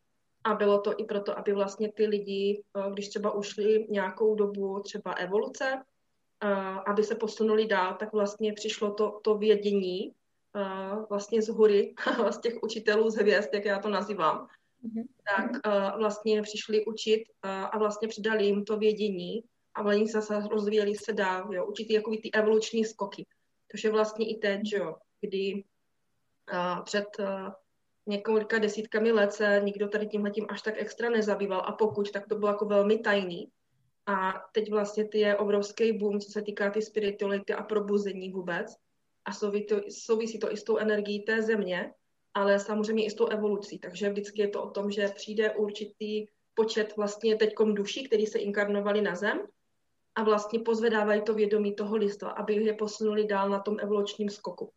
a 0.44 0.54
bylo 0.54 0.80
to 0.80 1.00
i 1.00 1.04
proto, 1.04 1.38
aby 1.38 1.52
vlastně 1.52 1.92
ty 1.92 2.06
lidi, 2.06 2.62
eh, 2.76 2.90
když 2.90 3.08
třeba 3.08 3.30
ušli 3.30 3.86
nějakou 3.90 4.34
dobu 4.34 4.80
třeba 4.80 5.12
evoluce, 5.12 5.64
eh, 5.74 5.82
aby 6.86 7.02
se 7.04 7.14
posunuli 7.14 7.66
dál, 7.66 7.96
tak 7.98 8.12
vlastně 8.12 8.52
přišlo 8.52 8.94
to, 8.94 9.20
to 9.22 9.38
vědění 9.38 10.12
vlastně 11.08 11.42
z 11.42 11.48
hory, 11.48 11.94
z 12.30 12.38
těch 12.40 12.62
učitelů 12.62 13.10
z 13.10 13.16
hvězd, 13.16 13.54
jak 13.54 13.64
já 13.64 13.78
to 13.78 13.88
nazývám, 13.88 14.48
mm-hmm. 14.84 15.04
tak 15.36 15.66
vlastně 15.98 16.42
přišli 16.42 16.84
učit 16.84 17.24
a 17.42 17.78
vlastně 17.78 18.08
přidali 18.08 18.44
jim 18.44 18.64
to 18.64 18.76
vědění 18.76 19.44
a 19.74 19.82
oni 19.82 20.08
se 20.08 20.20
zase 20.20 20.48
rozvíjeli 20.50 20.94
se 20.94 21.12
dál, 21.12 21.54
jo, 21.54 21.66
určitý 21.66 21.92
jako 21.92 22.10
ty 22.10 22.30
evoluční 22.32 22.84
skoky. 22.84 23.26
To 23.70 23.86
je 23.86 23.92
vlastně 23.92 24.30
i 24.30 24.38
teď, 24.38 24.60
jo, 24.72 24.96
kdy 25.20 25.64
před 26.84 27.06
několika 28.06 28.58
desítkami 28.58 29.12
let 29.12 29.32
se 29.32 29.60
nikdo 29.64 29.88
tady 29.88 30.06
tímhle 30.06 30.30
tím 30.30 30.46
až 30.48 30.62
tak 30.62 30.74
extra 30.78 31.10
nezabýval 31.10 31.62
a 31.66 31.72
pokud, 31.72 32.10
tak 32.10 32.28
to 32.28 32.34
bylo 32.34 32.50
jako 32.50 32.64
velmi 32.64 32.98
tajný. 32.98 33.48
A 34.06 34.32
teď 34.52 34.70
vlastně 34.70 35.08
ty 35.08 35.18
je 35.18 35.36
obrovský 35.36 35.98
boom, 35.98 36.20
co 36.20 36.30
se 36.30 36.42
týká 36.42 36.70
ty 36.70 36.82
spirituality 36.82 37.52
a 37.52 37.62
probuzení 37.62 38.30
vůbec. 38.30 38.66
A 39.24 39.32
souvisí 39.32 39.66
to, 39.66 39.76
souvisí 39.88 40.38
to 40.38 40.52
i 40.52 40.56
s 40.56 40.64
tou 40.64 40.76
energií 40.76 41.24
té 41.24 41.42
země, 41.42 41.92
ale 42.34 42.58
samozřejmě 42.58 43.04
i 43.04 43.10
s 43.10 43.14
tou 43.14 43.26
evolucí. 43.26 43.78
Takže 43.78 44.10
vždycky 44.10 44.40
je 44.40 44.48
to 44.48 44.62
o 44.62 44.70
tom, 44.70 44.90
že 44.90 45.08
přijde 45.08 45.54
určitý 45.54 46.26
počet 46.54 46.96
vlastně 46.96 47.36
teďkom 47.36 47.74
duší, 47.74 48.04
který 48.04 48.26
se 48.26 48.38
inkarnovali 48.38 49.00
na 49.00 49.14
zem 49.14 49.40
a 50.14 50.24
vlastně 50.24 50.58
pozvedávají 50.58 51.22
to 51.22 51.34
vědomí 51.34 51.74
toho 51.74 51.96
listva, 51.96 52.30
aby 52.30 52.54
je 52.54 52.74
posunuli 52.74 53.24
dál 53.26 53.48
na 53.48 53.60
tom 53.60 53.76
evolučním 53.80 54.28
skoku. 54.28 54.72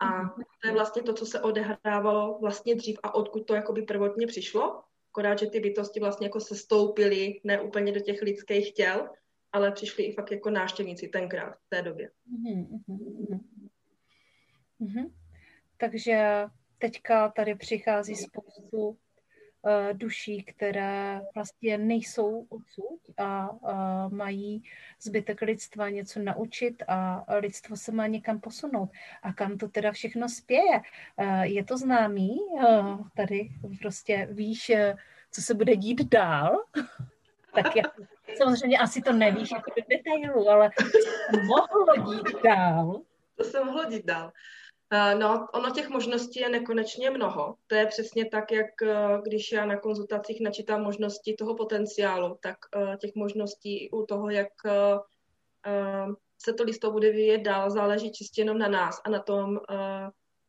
A 0.00 0.28
to 0.62 0.68
je 0.68 0.72
vlastně 0.72 1.02
to, 1.02 1.14
co 1.14 1.26
se 1.26 1.40
odehrávalo 1.40 2.38
vlastně 2.40 2.74
dřív 2.74 2.98
a 3.02 3.14
odkud 3.14 3.46
to 3.46 3.54
jakoby 3.54 3.82
prvotně 3.82 4.26
přišlo. 4.26 4.82
Akorát, 5.16 5.38
že 5.38 5.46
ty 5.46 5.60
bytosti 5.60 6.00
vlastně 6.00 6.26
jako 6.26 6.40
se 6.40 6.54
stoupily 6.54 7.40
ne 7.44 7.60
úplně 7.60 7.92
do 7.92 8.00
těch 8.00 8.22
lidských 8.22 8.74
těl, 8.74 9.08
ale 9.52 9.72
přišli 9.72 10.04
i 10.04 10.12
fakt 10.12 10.32
jako 10.32 10.50
náštěvníci 10.50 11.08
tenkrát, 11.08 11.54
v 11.54 11.68
té 11.68 11.82
době. 11.82 12.10
Mm-hmm. 12.32 12.80
Mm-hmm. 14.80 15.12
Takže 15.76 16.44
teďka 16.78 17.28
tady 17.28 17.54
přichází 17.54 18.14
spoustu 18.14 18.98
duší, 19.92 20.42
které 20.42 21.20
vlastně 21.34 21.78
nejsou 21.78 22.46
odsud 22.48 23.00
a, 23.18 23.50
a 23.66 24.08
mají 24.08 24.62
zbytek 25.00 25.42
lidstva 25.42 25.88
něco 25.88 26.20
naučit 26.20 26.82
a 26.88 27.24
lidstvo 27.38 27.76
se 27.76 27.92
má 27.92 28.06
někam 28.06 28.40
posunout. 28.40 28.90
A 29.22 29.32
kam 29.32 29.58
to 29.58 29.68
teda 29.68 29.92
všechno 29.92 30.28
spěje? 30.28 30.80
Eh, 31.18 31.46
je 31.46 31.64
to 31.64 31.78
známý? 31.78 32.38
Eh, 32.60 32.82
tady 33.16 33.48
prostě 33.80 34.28
víš, 34.30 34.72
co 35.30 35.42
se 35.42 35.54
bude 35.54 35.76
dít 35.76 36.08
dál? 36.08 36.64
tak 37.54 37.76
já, 37.76 37.82
samozřejmě 38.36 38.78
asi 38.78 39.02
to 39.02 39.12
nevíš 39.12 39.50
jako 39.50 39.70
detailu, 39.90 40.50
ale 40.50 40.70
co 41.32 41.38
mohlo 41.40 42.14
dít 42.14 42.42
dál? 42.44 43.00
To 43.36 43.44
se 43.44 43.64
mohlo 43.64 43.84
dít 43.84 44.06
dál. 44.06 44.32
Eh, 44.92 45.14
no, 45.14 45.46
ono 45.54 45.70
těch 45.70 45.88
možností 45.88 46.40
je 46.40 46.48
nekonečně 46.48 47.10
mnoho. 47.10 47.54
To 47.66 47.74
je 47.74 47.86
přesně 47.86 48.24
tak, 48.24 48.52
jak 48.52 48.82
eh, 48.82 49.18
když 49.24 49.52
já 49.52 49.66
na 49.66 49.80
konzultacích 49.80 50.40
načítám 50.40 50.82
možnosti 50.82 51.34
toho 51.38 51.54
potenciálu, 51.54 52.38
tak 52.40 52.56
eh, 52.76 52.96
těch 52.96 53.14
možností 53.14 53.90
u 53.90 54.06
toho, 54.06 54.30
jak 54.30 54.48
se 56.44 56.52
to 56.52 56.64
listo 56.64 56.90
bude 56.90 57.10
vyvíjet 57.10 57.38
dál, 57.38 57.70
záleží 57.70 58.12
čistě 58.12 58.40
jenom 58.40 58.58
na 58.58 58.68
nás 58.68 59.00
a 59.04 59.10
na 59.10 59.18
tom, 59.22 59.58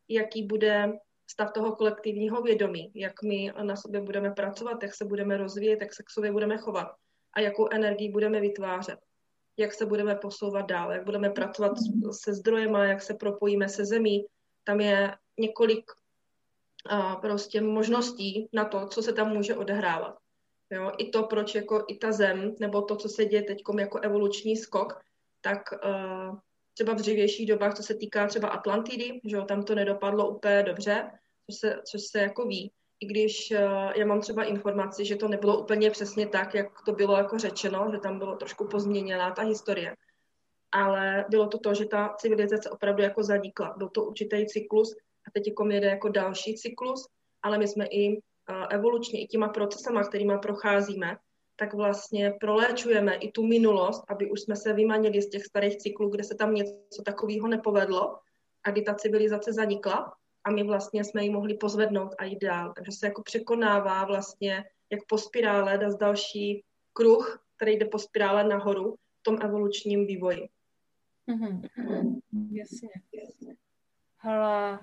jaký 0.10 0.44
bude 0.44 0.94
stav 1.32 1.52
toho 1.52 1.76
kolektivního 1.76 2.42
vědomí, 2.42 2.92
jak 2.96 3.24
my 3.24 3.54
na 3.62 3.76
sobě 3.76 4.02
budeme 4.02 4.32
pracovat, 4.32 4.84
jak 4.84 4.96
se 4.96 5.06
budeme 5.06 5.38
rozvíjet, 5.38 5.82
jak 5.82 5.94
se 5.94 6.04
k 6.04 6.10
sobě 6.10 6.32
budeme 6.32 6.58
chovat 6.58 6.88
a 7.34 7.40
jakou 7.40 7.68
energii 7.72 8.12
budeme 8.12 8.40
vytvářet 8.40 9.00
jak 9.58 9.74
se 9.74 9.86
budeme 9.86 10.16
posouvat 10.16 10.66
dál, 10.66 10.92
jak 10.92 11.06
budeme 11.06 11.30
pracovat 11.30 11.72
se 12.12 12.34
zdrojema, 12.34 12.86
jak 12.86 13.02
se 13.02 13.14
propojíme 13.14 13.70
se 13.70 13.86
zemí. 13.86 14.26
Tam 14.64 14.80
je 14.80 15.16
několik 15.40 15.92
a, 16.90 17.16
prostě 17.16 17.62
možností 17.62 18.50
na 18.54 18.66
to, 18.66 18.88
co 18.88 19.02
se 19.02 19.14
tam 19.14 19.34
může 19.34 19.56
odehrávat. 19.56 20.18
Jo, 20.70 20.92
I 20.98 21.10
to, 21.10 21.24
proč 21.24 21.56
jako 21.56 21.86
i 21.88 21.98
ta 21.98 22.12
zem, 22.12 22.56
nebo 22.60 22.82
to, 22.82 22.96
co 22.96 23.10
se 23.10 23.26
děje 23.26 23.44
teď 23.44 23.64
jako 23.80 24.00
evoluční 24.00 24.58
skok, 24.58 25.02
tak 25.42 25.62
uh, 25.72 26.40
třeba 26.74 26.94
v 26.94 26.98
dřívějších 26.98 27.48
dobách, 27.48 27.74
co 27.74 27.84
se 27.84 27.96
týká 27.96 28.28
třeba 28.28 28.48
Atlantidy, 28.48 29.22
že 29.24 29.36
jo, 29.36 29.46
tam 29.46 29.64
to 29.64 29.76
nedopadlo 29.76 30.30
úplně 30.30 30.64
dobře, 30.64 31.12
což 31.46 31.60
se, 31.60 31.82
což 31.86 32.02
se 32.02 32.20
jako 32.20 32.46
ví, 32.46 32.72
i 33.00 33.06
když 33.06 33.52
uh, 33.52 33.92
já 33.96 34.06
mám 34.06 34.22
třeba 34.22 34.44
informaci, 34.44 35.06
že 35.06 35.16
to 35.16 35.28
nebylo 35.28 35.62
úplně 35.62 35.92
přesně 35.92 36.28
tak, 36.28 36.54
jak 36.54 36.82
to 36.86 36.92
bylo 36.92 37.18
jako 37.18 37.38
řečeno, 37.38 37.90
že 37.92 37.98
tam 37.98 38.18
bylo 38.18 38.36
trošku 38.36 38.68
pozměněná 38.68 39.32
ta 39.32 39.42
historie. 39.42 39.96
Ale 40.72 41.26
bylo 41.30 41.48
to 41.48 41.60
to, 41.60 41.74
že 41.74 41.86
ta 41.86 42.16
civilizace 42.18 42.70
opravdu 42.70 43.04
jako 43.04 43.24
zanikla. 43.24 43.74
Byl 43.78 43.90
to 43.90 44.04
určitý 44.04 44.46
cyklus 44.46 44.96
a 45.28 45.32
teď 45.34 45.48
jako 45.48 45.66
jede 45.66 45.88
jako 45.88 46.10
další 46.10 46.56
cyklus, 46.56 47.08
ale 47.44 47.58
my 47.58 47.68
jsme 47.68 47.86
i 47.86 48.18
uh, 48.18 48.20
evolučně, 48.70 49.22
i 49.22 49.28
těma 49.28 49.50
procesama, 49.50 50.04
kterými 50.04 50.34
procházíme, 50.42 51.18
tak 51.56 51.74
vlastně 51.74 52.34
proléčujeme 52.40 53.16
i 53.16 53.32
tu 53.32 53.48
minulost, 53.48 54.04
aby 54.10 54.32
už 54.32 54.42
jsme 54.42 54.56
se 54.56 54.74
vymanili 54.74 55.22
z 55.22 55.30
těch 55.30 55.46
starých 55.46 55.78
cyklů, 55.78 56.10
kde 56.10 56.24
se 56.24 56.36
tam 56.36 56.54
něco 56.54 57.04
takového 57.06 57.48
nepovedlo 57.48 58.20
a 58.64 58.72
kdy 58.72 58.82
ta 58.82 58.94
civilizace 58.94 59.54
zanikla 59.54 60.14
a 60.48 60.52
my 60.52 60.64
vlastně 60.64 61.04
jsme 61.04 61.24
ji 61.24 61.30
mohli 61.30 61.54
pozvednout 61.54 62.16
a 62.18 62.24
jít 62.24 62.40
dál. 62.40 62.74
Takže 62.76 62.92
se 62.92 63.08
jako 63.08 63.24
překonává 63.24 64.06
vlastně 64.06 64.66
jak 64.90 65.00
po 65.08 65.18
spirále, 65.18 65.78
dá 65.78 65.90
další 66.00 66.64
kruh, 66.94 67.46
který 67.56 67.78
jde 67.78 67.86
po 67.86 68.00
spirále 68.00 68.44
nahoru 68.44 68.96
v 68.96 69.24
tom 69.24 69.38
evolučním 69.42 70.08
vývoji. 70.08 70.50
Mm-hmm. 71.28 71.70
Jasně. 72.52 72.90
Hele, 74.18 74.80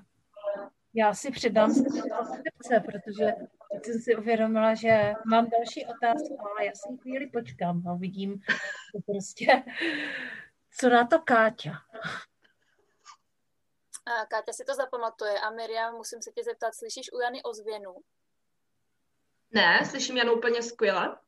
já 0.94 1.14
si 1.14 1.30
přidám 1.30 1.75
srdce, 1.75 2.80
protože 2.87 3.35
jsem 3.83 4.00
si 4.00 4.16
uvědomila, 4.16 4.75
že 4.75 5.12
mám 5.26 5.50
další 5.50 5.87
otázku, 5.87 6.38
ale 6.40 6.66
já 6.66 6.73
si 6.75 6.99
chvíli 6.99 7.26
počkám 7.26 7.88
a 7.88 7.94
vidím 7.94 8.40
prostě, 9.06 9.62
co 10.71 10.88
na 10.88 11.06
to 11.06 11.18
Káťa. 11.18 11.73
Káťa 14.04 14.52
si 14.52 14.64
to 14.64 14.75
zapamatuje 14.75 15.40
a 15.40 15.50
Miriam, 15.50 15.94
musím 15.94 16.23
se 16.23 16.32
tě 16.32 16.44
zeptat, 16.44 16.75
slyšíš 16.75 17.12
u 17.12 17.20
Jany 17.20 17.42
ozvěnu? 17.42 17.96
Ne, 19.50 19.87
slyším 19.90 20.16
Janu 20.16 20.32
úplně 20.32 20.62
skvěle. 20.62 21.18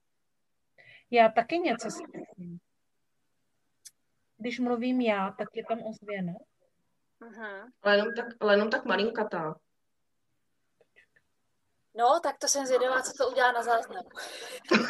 Já 1.11 1.29
taky 1.29 1.59
něco 1.59 1.91
slyším. 1.91 2.59
Když 4.37 4.59
mluvím 4.59 5.01
já, 5.01 5.35
tak 5.39 5.49
je 5.55 5.65
tam 5.65 5.83
ozvěna. 5.83 6.33
Uh-huh. 7.21 7.71
Ale, 7.83 7.97
jenom 7.97 8.15
tak, 8.15 8.27
ale 8.41 8.55
jenom 8.55 8.71
tak 8.71 8.85
malinkatá. 8.85 9.55
No, 11.95 12.21
tak 12.23 12.39
to 12.39 12.49
jsem 12.49 12.67
zvědavá, 12.67 13.03
co 13.03 13.13
to 13.13 13.31
udělá 13.31 13.53
na 13.53 13.63
záznam. 13.63 14.05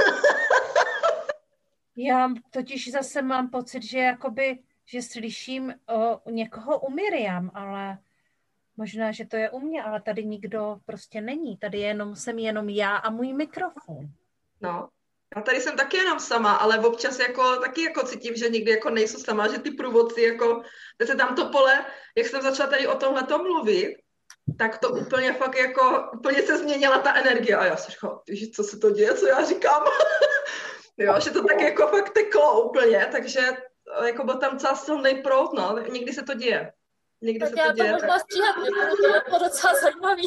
já 1.96 2.28
totiž 2.50 2.90
zase 2.90 3.22
mám 3.22 3.50
pocit, 3.50 3.82
že 3.82 3.98
jakoby 3.98 4.58
že 4.86 5.02
slyším 5.02 5.74
o 5.88 6.30
někoho 6.30 6.80
u 6.80 6.90
Miriam, 6.90 7.50
ale 7.54 7.98
možná, 8.76 9.12
že 9.12 9.26
to 9.26 9.36
je 9.36 9.50
u 9.50 9.60
mě, 9.60 9.82
ale 9.82 10.00
tady 10.00 10.24
nikdo 10.24 10.76
prostě 10.86 11.20
není. 11.20 11.56
Tady 11.56 11.78
jenom, 11.78 12.16
jsem 12.16 12.38
jenom 12.38 12.68
já 12.68 12.96
a 12.96 13.10
můj 13.10 13.32
mikrofon. 13.32 14.06
No, 14.60 14.88
já 15.36 15.42
tady 15.42 15.60
jsem 15.60 15.76
taky 15.76 15.96
jenom 15.96 16.20
sama, 16.20 16.52
ale 16.52 16.78
občas 16.78 17.18
jako, 17.18 17.56
taky 17.56 17.82
jako 17.82 18.06
cítím, 18.06 18.36
že 18.36 18.48
někdy 18.48 18.70
jako 18.70 18.90
nejsou 18.90 19.18
sama, 19.18 19.48
že 19.48 19.58
ty 19.58 19.70
průvodci 19.70 20.22
jako, 20.22 20.62
se 21.06 21.14
tam 21.14 21.34
to 21.34 21.48
pole, 21.48 21.86
jak 22.16 22.26
jsem 22.26 22.42
začala 22.42 22.70
tady 22.70 22.86
o 22.86 22.94
tomhle 22.94 23.26
mluvit, 23.38 23.96
tak 24.58 24.78
to 24.78 24.88
úplně 24.88 25.32
fakt 25.32 25.56
jako, 25.56 26.10
úplně 26.14 26.42
se 26.42 26.58
změnila 26.58 26.98
ta 26.98 27.14
energie 27.14 27.56
a 27.56 27.64
já 27.64 27.76
jsem 27.76 27.92
říkala, 27.92 28.22
co 28.54 28.64
se 28.64 28.78
to 28.78 28.90
děje, 28.90 29.14
co 29.14 29.26
já 29.26 29.44
říkám. 29.44 29.82
jo, 30.98 31.14
že 31.20 31.30
to 31.30 31.44
tak 31.44 31.60
jako 31.60 31.86
fakt 31.86 32.10
teklo 32.10 32.62
úplně, 32.62 33.08
takže 33.12 33.40
jako 34.04 34.24
byl 34.24 34.38
tam 34.38 34.52
docela 34.52 34.76
silný 34.76 35.22
prout, 35.22 35.52
no. 35.52 35.78
Někdy 35.78 36.12
se 36.12 36.22
to 36.22 36.34
děje. 36.34 36.72
Někdy 37.20 37.40
tak 37.40 37.54
se 37.54 37.60
já 37.60 37.66
to 37.66 37.72
děje. 37.72 37.88
to 37.88 37.92
možná 37.92 38.18
stříhat 38.18 38.56
nebudu, 38.56 38.96
to 38.96 39.14
je 39.14 39.20
to 39.20 39.38
docela 39.38 39.74
zajímavý. 39.74 40.26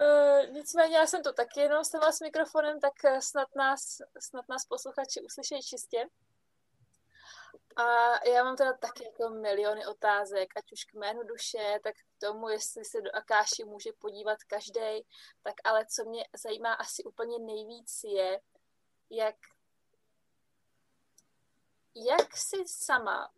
Uh, 0.00 0.46
nicméně 0.52 0.96
já 0.96 1.06
jsem 1.06 1.22
to 1.22 1.32
taky 1.32 1.60
jenom 1.60 1.84
s 1.84 1.94
s 2.10 2.20
mikrofonem, 2.20 2.80
tak 2.80 3.04
eh, 3.04 3.20
snad 3.20 3.48
nás, 3.56 3.98
snad 4.20 4.48
nás 4.48 4.64
posluchači 4.64 5.20
uslyšejí 5.20 5.62
čistě. 5.62 6.08
A 7.76 7.84
já 8.28 8.44
mám 8.44 8.56
teda 8.56 8.72
taky 8.72 9.04
jako 9.04 9.34
miliony 9.34 9.86
otázek, 9.86 10.48
ať 10.56 10.72
už 10.72 10.84
k 10.84 10.94
jménu 10.94 11.22
duše, 11.22 11.78
tak 11.82 11.94
k 11.94 12.20
tomu, 12.26 12.48
jestli 12.48 12.84
se 12.84 13.00
do 13.00 13.16
Akáši 13.16 13.64
může 13.64 13.90
podívat 13.98 14.44
každý, 14.44 15.06
tak 15.42 15.54
ale 15.64 15.86
co 15.86 16.04
mě 16.04 16.24
zajímá 16.42 16.72
asi 16.72 17.04
úplně 17.04 17.38
nejvíc 17.38 18.00
je, 18.04 18.40
jak 19.10 19.34
jak 21.96 22.36
jsi 22.36 22.56
sama, 22.66 23.30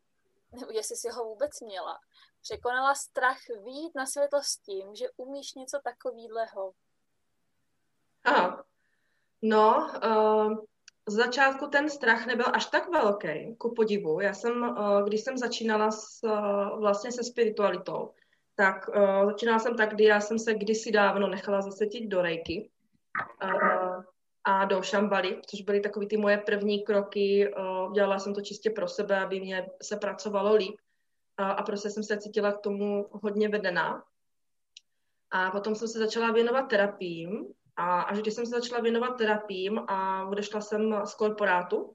nebo 0.52 0.72
jestli 0.72 0.96
jsi 0.96 1.08
ho 1.08 1.24
vůbec 1.24 1.60
měla, 1.60 2.00
překonala 2.40 2.94
strach 2.94 3.38
výjít 3.64 3.94
na 3.94 4.06
světlo 4.06 4.42
s 4.42 4.56
tím, 4.56 4.94
že 4.94 5.10
umíš 5.16 5.54
něco 5.54 5.80
takového? 5.84 6.72
Aha. 8.24 8.64
No, 9.42 9.90
uh, 10.04 10.64
z 11.08 11.14
začátku 11.14 11.66
ten 11.66 11.90
strach 11.90 12.26
nebyl 12.26 12.46
až 12.52 12.66
tak 12.66 12.88
velký, 12.88 13.56
ku 13.56 13.74
podivu. 13.74 14.20
Já 14.20 14.34
jsem, 14.34 14.62
uh, 14.62 15.02
když 15.06 15.24
jsem 15.24 15.38
začínala 15.38 15.90
s, 15.90 16.22
uh, 16.22 16.80
vlastně 16.80 17.12
se 17.12 17.24
spiritualitou, 17.24 18.14
tak 18.54 18.88
uh, 18.88 19.30
začínala 19.30 19.58
jsem 19.58 19.76
tak, 19.76 19.94
kdy 19.94 20.04
já 20.04 20.20
jsem 20.20 20.38
se 20.38 20.54
kdysi 20.54 20.92
dávno 20.92 21.28
nechala 21.28 21.60
zasvětit 21.60 22.08
do 22.08 22.22
rejky. 22.22 22.70
Uh, 23.44 23.87
a 24.48 24.64
do 24.64 24.82
Šambaly, 24.82 25.40
což 25.46 25.62
byly 25.62 25.80
takové 25.80 26.06
ty 26.06 26.16
moje 26.16 26.38
první 26.38 26.84
kroky. 26.84 27.52
Dělala 27.94 28.18
jsem 28.18 28.34
to 28.34 28.40
čistě 28.40 28.70
pro 28.70 28.88
sebe, 28.88 29.20
aby 29.20 29.40
mě 29.40 29.70
se 29.82 29.96
pracovalo 29.96 30.54
líp 30.54 30.76
a 31.36 31.62
prostě 31.62 31.90
jsem 31.90 32.02
se 32.02 32.18
cítila 32.18 32.52
k 32.52 32.60
tomu 32.60 33.06
hodně 33.10 33.48
vedená. 33.48 34.04
A 35.30 35.50
potom 35.50 35.74
jsem 35.74 35.88
se 35.88 35.98
začala 35.98 36.32
věnovat 36.32 36.62
terapiím 36.62 37.46
a 37.76 38.00
až 38.00 38.18
když 38.18 38.34
jsem 38.34 38.46
se 38.46 38.50
začala 38.50 38.80
věnovat 38.80 39.10
terapiím 39.18 39.78
a 39.78 40.28
odešla 40.28 40.60
jsem 40.60 41.00
z 41.04 41.14
korporátu, 41.14 41.92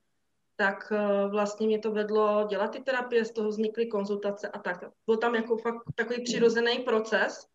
tak 0.55 0.93
vlastně 1.29 1.67
mě 1.67 1.79
to 1.79 1.91
vedlo 1.91 2.47
dělat 2.49 2.71
ty 2.71 2.79
terapie, 2.79 3.25
z 3.25 3.31
toho 3.31 3.49
vznikly 3.49 3.87
konzultace 3.87 4.47
a 4.47 4.59
tak. 4.59 4.83
Byl 5.05 5.17
tam 5.17 5.35
jako 5.35 5.57
fakt 5.57 5.83
takový 5.95 6.23
přirozený 6.23 6.79
proces, 6.79 7.47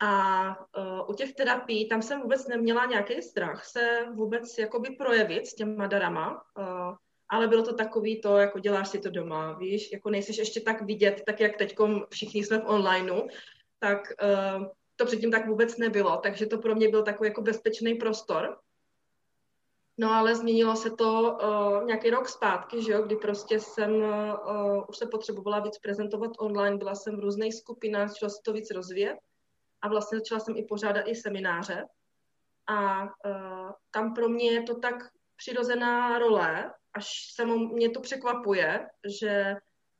a 0.00 0.48
uh, 0.78 1.10
u 1.10 1.14
těch 1.14 1.34
terapií, 1.34 1.88
tam 1.88 2.02
jsem 2.02 2.20
vůbec 2.20 2.48
neměla 2.48 2.86
nějaký 2.86 3.22
strach 3.22 3.64
se 3.64 4.06
vůbec 4.14 4.58
jakoby 4.58 4.90
projevit 4.90 5.46
s 5.46 5.54
těma 5.54 5.86
darama, 5.86 6.42
uh, 6.58 6.94
ale 7.28 7.48
bylo 7.48 7.62
to 7.62 7.74
takový 7.74 8.20
to, 8.20 8.36
jako 8.36 8.58
děláš 8.58 8.88
si 8.88 8.98
to 8.98 9.10
doma, 9.10 9.52
víš, 9.52 9.92
jako 9.92 10.10
nejsiš 10.10 10.38
ještě 10.38 10.60
tak 10.60 10.82
vidět, 10.82 11.22
tak 11.26 11.40
jak 11.40 11.56
teď 11.56 11.76
všichni 12.10 12.44
jsme 12.44 12.58
v 12.58 12.66
onlineu, 12.66 13.28
tak 13.78 13.98
uh, 14.22 14.66
to 14.96 15.06
předtím 15.06 15.30
tak 15.30 15.48
vůbec 15.48 15.76
nebylo, 15.76 16.16
takže 16.16 16.46
to 16.46 16.58
pro 16.58 16.74
mě 16.74 16.88
byl 16.88 17.02
takový 17.02 17.28
jako 17.28 17.42
bezpečný 17.42 17.94
prostor. 17.94 18.58
No 19.98 20.12
ale 20.12 20.34
změnilo 20.34 20.76
se 20.76 20.90
to 20.90 21.38
uh, 21.42 21.84
nějaký 21.84 22.10
rok 22.10 22.28
zpátky, 22.28 22.82
že 22.82 22.92
jo, 22.92 23.02
kdy 23.02 23.16
prostě 23.16 23.60
jsem 23.60 23.92
uh, 23.94 24.84
už 24.88 24.96
se 24.96 25.06
potřebovala 25.06 25.60
víc 25.60 25.78
prezentovat 25.78 26.30
online, 26.38 26.76
byla 26.76 26.94
jsem 26.94 27.16
v 27.16 27.20
různých 27.20 27.54
skupinách, 27.54 28.08
začala 28.08 28.30
se 28.30 28.42
to 28.44 28.52
víc 28.52 28.70
rozvíjet 28.70 29.16
a 29.82 29.88
vlastně 29.88 30.18
začala 30.18 30.40
jsem 30.40 30.56
i 30.56 30.62
pořádat 30.62 31.02
i 31.06 31.14
semináře. 31.14 31.84
A 32.66 33.02
uh, 33.02 33.70
tam 33.90 34.14
pro 34.14 34.28
mě 34.28 34.52
je 34.52 34.62
to 34.62 34.78
tak 34.78 34.94
přirozená 35.36 36.18
role, 36.18 36.72
až 36.94 37.06
se 37.34 37.46
mě 37.46 37.90
to 37.90 38.00
překvapuje, 38.00 38.88
že 39.20 39.54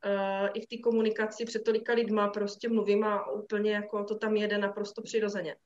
uh, 0.06 0.48
i 0.54 0.60
v 0.60 0.66
té 0.66 0.76
komunikaci 0.82 1.44
před 1.44 1.64
tolika 1.64 1.92
lidma 1.92 2.28
prostě 2.28 2.68
mluvím 2.68 3.04
a 3.04 3.30
úplně 3.30 3.72
jako 3.72 4.04
to 4.04 4.18
tam 4.18 4.36
jede 4.36 4.58
naprosto 4.58 5.02
přirozeně. 5.02 5.56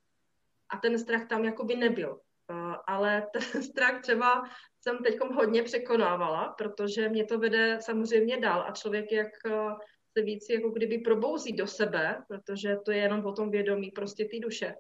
A 0.69 0.77
ten 0.77 0.99
strach 0.99 1.29
tam 1.29 1.45
jakoby 1.45 1.77
nebyl. 1.77 2.21
Uh, 2.51 2.75
ale 2.87 3.27
ten 3.33 3.63
strach 3.63 4.03
třeba 4.03 4.43
jsem 4.81 4.99
teď 4.99 5.19
hodně 5.35 5.63
překonávala, 5.63 6.55
protože 6.59 7.09
mě 7.09 7.25
to 7.25 7.39
vede 7.39 7.79
samozřejmě 7.81 8.41
dál 8.41 8.65
a 8.69 8.73
člověk, 8.73 9.13
jak 9.13 9.29
uh, 9.47 9.73
se 10.19 10.25
víc 10.25 10.49
jako 10.51 10.71
kdyby 10.71 10.99
probouzí 10.99 11.53
do 11.53 11.67
sebe, 11.67 12.23
protože 12.29 12.77
to 12.85 12.91
je 12.91 12.99
jenom 12.99 13.27
o 13.27 13.33
tom 13.33 13.51
vědomí 13.51 13.91
prostě 13.91 14.25
ty 14.25 14.41
duše, 14.41 14.75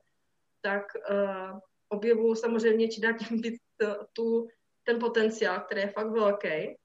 tak 0.60 0.82
uh, 1.10 1.58
objevuju 1.88 2.34
samozřejmě 2.34 2.88
či 2.88 3.00
dát 3.00 3.12
tím 3.12 3.40
víc 3.40 3.62
tu, 4.12 4.48
ten 4.82 4.98
potenciál, 4.98 5.60
který 5.60 5.80
je 5.80 5.88
fakt 5.88 6.10
velký. 6.10 6.76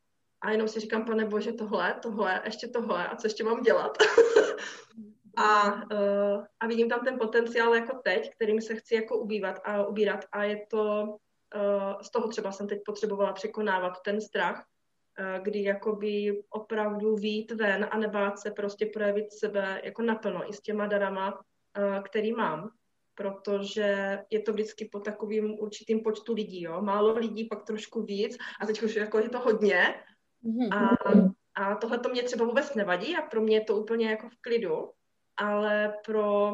A 0.41 0.51
jenom 0.51 0.67
si 0.67 0.79
říkám, 0.79 1.05
pane 1.05 1.25
bože, 1.25 1.53
tohle, 1.53 1.99
tohle, 2.01 2.41
ještě 2.45 2.67
tohle 2.67 3.07
a 3.07 3.15
co 3.15 3.27
ještě 3.27 3.43
mám 3.43 3.61
dělat. 3.61 3.97
a, 5.37 5.73
uh, 5.73 6.45
a 6.59 6.67
vidím 6.67 6.89
tam 6.89 6.99
ten 6.99 7.19
potenciál 7.19 7.75
jako 7.75 7.99
teď, 8.03 8.31
kterým 8.35 8.61
se 8.61 8.75
chci 8.75 8.95
jako 8.95 9.17
ubývat 9.17 9.59
a 9.63 9.85
ubírat 9.85 10.25
a 10.31 10.43
je 10.43 10.65
to, 10.69 11.03
uh, 11.03 12.01
z 12.01 12.11
toho 12.11 12.27
třeba 12.27 12.51
jsem 12.51 12.67
teď 12.67 12.79
potřebovala 12.85 13.33
překonávat 13.33 13.93
ten 14.05 14.21
strach, 14.21 14.65
Eh, 14.65 14.74
kdy 15.41 15.63
jakoby 15.63 16.43
opravdu 16.49 17.15
vít 17.15 17.51
ven 17.51 17.87
a 17.91 17.97
nebát 17.97 18.39
se 18.39 18.51
prostě 18.51 18.85
projevit 18.85 19.31
sebe 19.31 19.81
jako 19.83 20.01
naplno 20.01 20.49
i 20.49 20.53
s 20.53 20.61
těma 20.61 20.87
darama, 20.87 21.39
eh, 21.77 22.01
který 22.05 22.33
mám, 22.33 22.69
protože 23.15 24.19
je 24.29 24.41
to 24.41 24.53
vždycky 24.53 24.89
po 24.91 24.99
takovým 24.99 25.59
určitým 25.59 25.99
počtu 25.99 26.33
lidí, 26.33 26.61
jo. 26.61 26.81
Málo 26.81 27.13
lidí, 27.13 27.45
pak 27.45 27.63
trošku 27.63 28.03
víc 28.03 28.37
a 28.61 28.65
teď 28.65 28.83
už 28.83 28.95
jako 28.95 29.19
je 29.19 29.29
to 29.29 29.39
hodně 29.39 30.03
mhm. 30.41 30.73
a, 30.73 30.89
a 31.55 31.75
tohle 31.75 31.99
to 31.99 32.09
mě 32.09 32.23
třeba 32.23 32.45
vůbec 32.45 32.75
nevadí 32.75 33.15
a 33.15 33.21
pro 33.21 33.41
mě 33.41 33.57
je 33.57 33.63
to 33.63 33.77
úplně 33.77 34.09
jako 34.09 34.29
v 34.29 34.41
klidu, 34.41 34.91
ale 35.37 35.93
pro, 36.05 36.51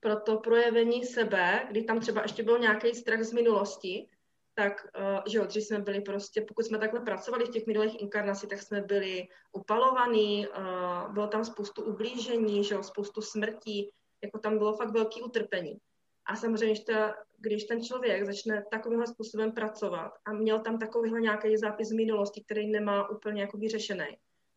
pro 0.00 0.16
to 0.20 0.38
projevení 0.38 1.04
sebe, 1.04 1.66
kdy 1.70 1.84
tam 1.84 2.00
třeba 2.00 2.22
ještě 2.22 2.42
byl 2.42 2.58
nějaký 2.58 2.94
strach 2.94 3.22
z 3.22 3.32
minulosti, 3.32 4.08
tak, 4.54 4.86
uh, 4.98 5.20
že 5.26 5.38
jo, 5.38 5.44
dřív 5.44 5.64
jsme 5.64 5.78
byli 5.78 6.00
prostě, 6.00 6.40
pokud 6.48 6.64
jsme 6.64 6.78
takhle 6.78 7.00
pracovali 7.00 7.44
v 7.44 7.50
těch 7.50 7.66
minulých 7.66 8.00
inkarnacích, 8.00 8.48
tak 8.48 8.62
jsme 8.62 8.80
byli 8.80 9.28
upalovaní, 9.52 10.48
uh, 10.48 11.12
bylo 11.12 11.26
tam 11.26 11.44
spoustu 11.44 11.82
ublížení, 11.82 12.64
že 12.64 12.74
jo, 12.74 12.82
spoustu 12.82 13.22
smrtí, 13.22 13.90
jako 14.22 14.38
tam 14.38 14.58
bylo 14.58 14.76
fakt 14.76 14.90
velký 14.90 15.22
utrpení. 15.22 15.78
A 16.26 16.36
samozřejmě, 16.36 16.74
když, 16.74 16.84
ta, 16.84 17.14
když 17.38 17.64
ten 17.64 17.84
člověk 17.84 18.26
začne 18.26 18.64
takovýmhle 18.70 19.06
způsobem 19.06 19.52
pracovat 19.52 20.12
a 20.24 20.32
měl 20.32 20.60
tam 20.60 20.78
takovýhle 20.78 21.20
nějaký 21.20 21.56
zápis 21.56 21.88
z 21.88 21.92
minulosti, 21.92 22.44
který 22.44 22.70
nemá 22.70 23.08
úplně 23.08 23.40
jako 23.40 23.58
vyřešený, 23.58 24.06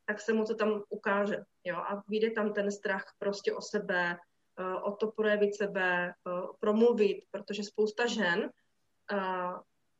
tak 0.05 0.21
se 0.21 0.33
mu 0.33 0.45
to 0.45 0.55
tam 0.55 0.83
ukáže. 0.89 1.37
Jo? 1.63 1.75
A 1.75 2.03
vyjde 2.07 2.31
tam 2.31 2.53
ten 2.53 2.71
strach 2.71 3.05
prostě 3.19 3.53
o 3.53 3.61
sebe, 3.61 4.17
o 4.83 4.91
to 4.91 5.11
projevit 5.11 5.55
sebe, 5.55 6.13
promluvit, 6.59 7.23
protože 7.31 7.63
spousta 7.63 8.07
žen 8.07 8.49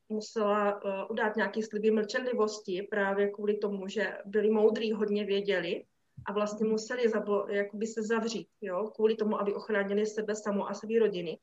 musela 0.09 0.83
uh, 0.83 0.91
udát 1.09 1.35
nějaký 1.35 1.63
sliby 1.63 1.91
mlčenlivosti 1.91 2.87
právě 2.91 3.29
kvůli 3.29 3.57
tomu, 3.57 3.87
že 3.87 4.17
byli 4.25 4.49
moudrý, 4.49 4.91
hodně 4.91 5.25
věděli 5.25 5.83
a 6.25 6.33
vlastně 6.33 6.67
museli 6.67 7.09
zablo, 7.09 7.47
jakoby 7.49 7.87
se 7.87 8.03
zavřít, 8.03 8.47
jo, 8.61 8.91
kvůli 8.95 9.15
tomu, 9.15 9.39
aby 9.39 9.53
ochránili 9.53 10.05
sebe 10.05 10.35
samou 10.35 10.67
a 10.67 10.73
své 10.73 10.99
rodiny. 10.99 11.39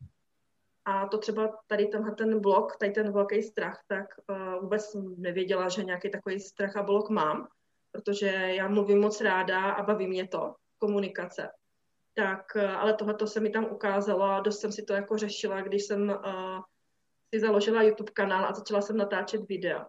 A 0.85 1.09
to 1.09 1.18
třeba 1.18 1.59
tady 1.66 1.87
tenhle 1.87 2.14
ten 2.14 2.40
blok, 2.40 2.77
tady 2.77 2.92
ten 2.92 3.12
velký 3.12 3.42
strach, 3.42 3.85
tak 3.87 4.07
uh, 4.29 4.62
vůbec 4.62 4.96
nevěděla, 5.16 5.68
že 5.68 5.85
nějaký 5.85 6.11
takový 6.11 6.40
strach 6.40 6.77
a 6.77 6.83
blok 6.83 7.11
mám, 7.11 7.48
protože 7.92 8.27
já 8.27 8.68
mluvím 8.68 9.00
moc 9.00 9.20
ráda 9.20 9.70
a 9.70 9.83
baví 9.83 10.07
mě 10.07 10.29
to, 10.29 10.55
komunikace. 10.79 11.48
Tak, 12.14 12.44
uh, 12.57 12.62
ale 12.62 12.94
tohle 12.94 13.27
se 13.27 13.40
mi 13.40 13.50
tam 13.50 13.64
ukázalo 13.64 14.22
a 14.22 14.40
dost 14.40 14.61
jsem 14.61 14.72
si 14.72 14.83
to 14.83 14.92
jako 14.92 15.18
řešila, 15.18 15.61
když 15.61 15.85
jsem 15.85 16.09
uh, 16.09 16.61
si 17.35 17.40
založila 17.40 17.83
YouTube 17.83 18.12
kanál 18.12 18.44
a 18.44 18.53
začala 18.53 18.83
jsem 18.83 18.97
natáčet 18.97 19.49
videa. 19.49 19.87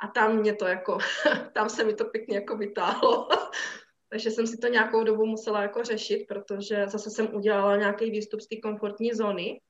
A 0.00 0.08
tam 0.08 0.36
mě 0.36 0.54
to 0.54 0.66
jako, 0.66 0.98
tam 1.54 1.68
se 1.68 1.84
mi 1.84 1.94
to 1.94 2.04
pěkně 2.04 2.36
jako 2.36 2.56
vytáhlo. 2.56 3.28
Takže 4.08 4.30
jsem 4.30 4.46
si 4.46 4.56
to 4.56 4.68
nějakou 4.68 5.04
dobu 5.04 5.26
musela 5.26 5.62
jako 5.62 5.84
řešit, 5.84 6.24
protože 6.28 6.88
zase 6.88 7.10
jsem 7.10 7.34
udělala 7.34 7.76
nějaký 7.76 8.10
výstup 8.10 8.40
z 8.40 8.48
té 8.48 8.56
komfortní 8.62 9.12
zóny 9.12 9.60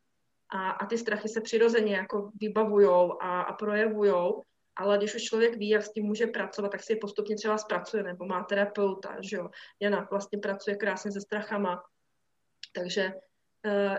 a, 0.52 0.70
a 0.70 0.86
ty 0.86 0.98
strachy 0.98 1.28
se 1.28 1.40
přirozeně 1.40 1.96
jako 1.96 2.30
vybavujou 2.40 3.22
a, 3.22 3.42
a 3.42 3.52
projevujou, 3.52 4.42
ale 4.76 4.98
když 4.98 5.14
už 5.14 5.22
člověk 5.22 5.56
ví, 5.56 5.68
jak 5.68 5.82
s 5.82 5.92
tím 5.92 6.04
může 6.04 6.26
pracovat, 6.26 6.68
tak 6.68 6.82
si 6.82 6.92
je 6.92 6.96
postupně 7.00 7.36
třeba 7.36 7.58
zpracuje, 7.58 8.02
nebo 8.02 8.26
má 8.26 8.44
terapeuta, 8.44 9.16
že 9.20 9.36
jo. 9.36 9.48
Jana 9.80 10.08
vlastně 10.10 10.38
pracuje 10.38 10.76
krásně 10.76 11.12
se 11.12 11.20
strachama, 11.20 11.82
takže 12.74 13.12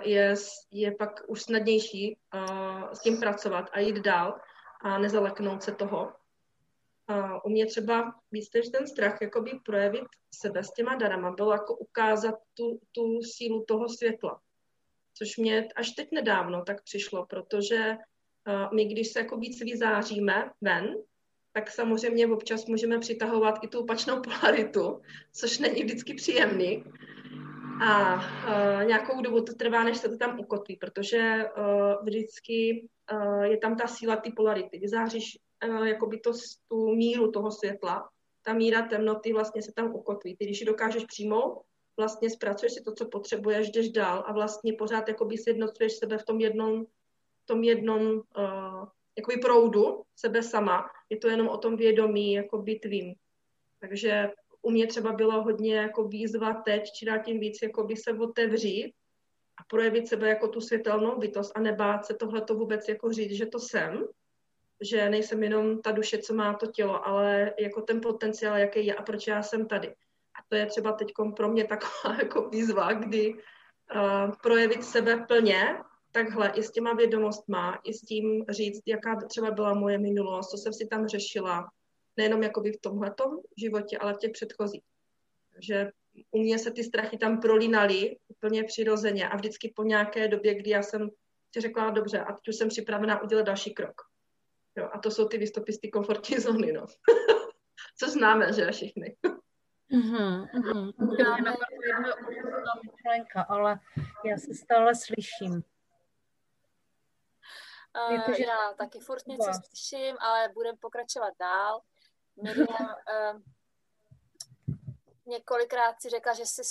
je, 0.02 0.36
je 0.72 0.92
pak 0.92 1.22
už 1.28 1.42
snadnější 1.42 2.18
uh, 2.36 2.92
s 2.94 3.00
tím 3.00 3.20
pracovat 3.20 3.70
a 3.74 3.80
jít 3.80 3.96
dál 3.96 4.40
a 4.82 4.98
nezaleknout 4.98 5.64
se 5.64 5.72
toho. 5.72 6.14
Uh, 7.10 7.40
u 7.46 7.50
mě 7.50 7.66
třeba 7.66 8.14
víc 8.32 8.54
než 8.54 8.70
ten 8.70 8.88
strach 8.88 9.18
jakoby 9.22 9.52
projevit 9.66 10.08
sebe 10.32 10.64
s 10.64 10.74
těma 10.74 10.96
darama 10.96 11.32
bylo 11.32 11.52
jako 11.52 11.78
ukázat 11.78 12.36
tu, 12.54 12.80
tu 12.92 13.22
sílu 13.22 13.66
toho 13.68 13.90
světla. 13.90 14.42
Což 15.14 15.38
mě 15.38 15.68
až 15.76 15.90
teď 15.90 16.08
nedávno 16.12 16.64
tak 16.64 16.84
přišlo, 16.84 17.26
protože 17.26 17.98
my, 18.74 18.86
když 18.86 19.08
se 19.08 19.20
jako 19.20 19.38
víc 19.38 19.60
vyzáříme 19.62 20.52
ven, 20.62 20.96
tak 21.54 21.72
samozřejmě 21.72 22.28
občas 22.28 22.66
můžeme 22.66 23.00
přitahovat 23.00 23.64
i 23.64 23.68
tu 23.68 23.80
opačnou 23.80 24.22
polaritu, 24.22 25.02
což 25.34 25.60
není 25.60 25.84
vždycky 25.84 26.14
příjemný. 26.14 26.84
A 27.82 28.16
uh, 28.16 28.88
nějakou 28.88 29.22
dobu 29.22 29.42
to 29.42 29.54
trvá, 29.54 29.84
než 29.84 29.98
se 29.98 30.10
to 30.10 30.18
tam 30.18 30.40
ukotví, 30.40 30.76
protože 30.76 31.46
uh, 31.58 32.06
vždycky 32.06 32.88
uh, 33.14 33.42
je 33.42 33.58
tam 33.58 33.76
ta 33.76 33.88
síla 33.88 34.16
ty 34.16 34.32
polarity. 34.32 34.80
Vyzáříš 34.80 35.40
uh, 35.68 35.88
jakoby 35.88 36.20
to, 36.20 36.32
tu 36.68 36.96
míru 36.96 37.32
toho 37.32 37.52
světla, 37.52 38.10
ta 38.44 38.54
míra 38.54 38.82
temnoty 38.82 39.34
vlastně 39.34 39.62
se 39.62 39.72
tam 39.76 39.96
ukotví. 39.96 40.36
Ty, 40.36 40.46
když 40.46 40.60
ji 40.60 40.66
dokážeš 40.66 41.06
přijmout, 41.06 41.62
vlastně 41.98 42.30
zpracuješ 42.30 42.74
si 42.74 42.84
to, 42.84 42.94
co 42.94 43.06
potřebuješ, 43.06 43.72
jdeš 43.72 43.90
dál 43.90 44.24
a 44.28 44.34
vlastně 44.34 44.74
pořád 44.74 45.08
jakoby 45.08 45.38
sjednocuješ 45.38 45.94
sebe 45.94 46.18
v 46.18 46.26
tom 46.26 46.40
jednom, 46.40 46.86
v 47.44 47.46
tom 47.46 47.64
jednom 47.64 48.02
uh, 48.02 48.86
jakoby 49.18 49.38
proudu, 49.42 50.04
sebe 50.16 50.44
sama. 50.44 50.90
Je 51.10 51.18
to 51.18 51.28
jenom 51.28 51.48
o 51.48 51.58
tom 51.58 51.76
vědomí, 51.76 52.34
jakoby 52.34 52.76
tvým. 52.76 53.14
Takže 53.80 54.30
u 54.68 54.70
mě 54.70 54.88
třeba 54.88 55.12
bylo 55.12 55.44
hodně 55.44 55.76
jako 55.76 56.04
výzva 56.08 56.54
teď, 56.54 56.92
či 56.92 57.06
dát 57.06 57.18
tím 57.18 57.40
víc 57.40 57.60
jakoby 57.64 57.96
se 57.96 58.12
otevřít 58.12 58.94
a 59.62 59.64
projevit 59.70 60.08
sebe 60.08 60.30
jako 60.30 60.48
tu 60.48 60.62
světelnou 60.62 61.20
bytost 61.20 61.52
a 61.56 61.60
nebát 61.60 62.06
se 62.06 62.14
tohle 62.14 62.42
to 62.42 62.56
vůbec 62.56 62.88
jako 62.88 63.14
říct, 63.14 63.32
že 63.32 63.46
to 63.46 63.60
jsem, 63.60 64.06
že 64.82 65.10
nejsem 65.10 65.44
jenom 65.44 65.82
ta 65.82 65.92
duše, 65.92 66.18
co 66.18 66.34
má 66.34 66.54
to 66.54 66.68
tělo, 66.68 67.08
ale 67.08 67.54
jako 67.60 67.82
ten 67.82 68.02
potenciál, 68.02 68.58
jaký 68.58 68.86
je 68.86 68.96
a 68.96 69.04
proč 69.04 69.28
já 69.28 69.44
jsem 69.44 69.68
tady. 69.68 69.88
A 69.88 70.40
to 70.50 70.56
je 70.56 70.66
třeba 70.66 70.92
teď 70.92 71.08
pro 71.36 71.50
mě 71.50 71.66
taková 71.66 72.16
jako 72.20 72.50
výzva, 72.50 72.94
kdy 72.94 73.34
uh, 73.34 74.32
projevit 74.44 74.84
sebe 74.84 75.26
plně, 75.28 75.78
takhle 76.12 76.50
i 76.50 76.64
s 76.64 76.72
těma 76.72 76.94
vědomostma, 76.94 77.80
i 77.84 77.94
s 77.94 78.02
tím 78.02 78.46
říct, 78.50 78.82
jaká 78.86 79.16
třeba 79.16 79.52
byla 79.52 79.74
moje 79.74 79.98
minulost, 79.98 80.50
co 80.50 80.58
jsem 80.58 80.74
si 80.74 80.88
tam 80.88 81.08
řešila, 81.08 81.68
nejenom 82.18 82.44
jakoby 82.44 82.72
v 82.72 82.82
tomhletom 82.82 83.40
životě, 83.58 83.98
ale 83.98 84.14
v 84.14 84.18
těch 84.18 84.32
předchozích. 84.32 84.84
Takže 85.54 85.92
u 86.32 86.40
mě 86.40 86.60
se 86.60 86.72
ty 86.72 86.84
strachy 86.84 87.18
tam 87.18 87.42
prolínaly 87.42 88.18
úplně 88.28 88.64
přirozeně 88.64 89.30
a 89.30 89.36
vždycky 89.36 89.74
po 89.76 89.84
nějaké 89.84 90.28
době, 90.28 90.56
kdy 90.56 90.70
já 90.70 90.84
jsem 90.84 91.10
si 91.54 91.62
řekla, 91.62 91.90
dobře, 91.90 92.20
a 92.20 92.34
teď 92.34 92.48
už 92.48 92.56
jsem 92.56 92.70
připravená 92.70 93.22
udělat 93.22 93.46
další 93.46 93.74
krok. 93.74 94.02
Jo, 94.76 94.90
a 94.94 95.00
to 95.00 95.12
jsou 95.12 95.28
ty 95.28 95.38
vystopisty 95.38 95.90
komfortní 95.90 96.38
zóny, 96.40 96.72
no. 96.72 96.86
Co 97.98 98.10
známe, 98.10 98.54
že 98.54 98.72
všichni. 98.72 99.16
Mm-hmm, 99.92 100.50
mm-hmm. 100.54 100.94
Já 101.20 101.38
jedna 101.38 102.74
myšlenka, 102.84 103.42
ale 103.42 103.80
já 104.26 104.38
se 104.38 104.54
stále 104.54 104.96
slyším. 104.96 105.64
Uh, 108.10 108.36
že... 108.36 108.44
Já 108.44 108.74
taky 108.78 109.00
furt 109.00 109.28
něco 109.28 109.52
slyším, 109.66 110.16
ale 110.20 110.50
budeme 110.54 110.78
pokračovat 110.82 111.34
dál. 111.40 111.82
Miriam 112.44 112.68
uh, 112.80 113.42
několikrát 115.26 116.02
si 116.02 116.10
řekla, 116.10 116.34
že 116.34 116.46
si 116.46 116.62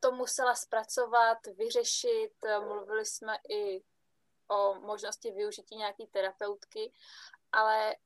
to 0.00 0.12
musela 0.12 0.54
zpracovat, 0.54 1.38
vyřešit. 1.46 2.32
Mluvili 2.60 3.06
jsme 3.06 3.36
i 3.50 3.82
o 4.48 4.74
možnosti 4.74 5.30
využití 5.30 5.76
nějaké 5.76 6.06
terapeutky, 6.06 6.92
ale 7.52 7.96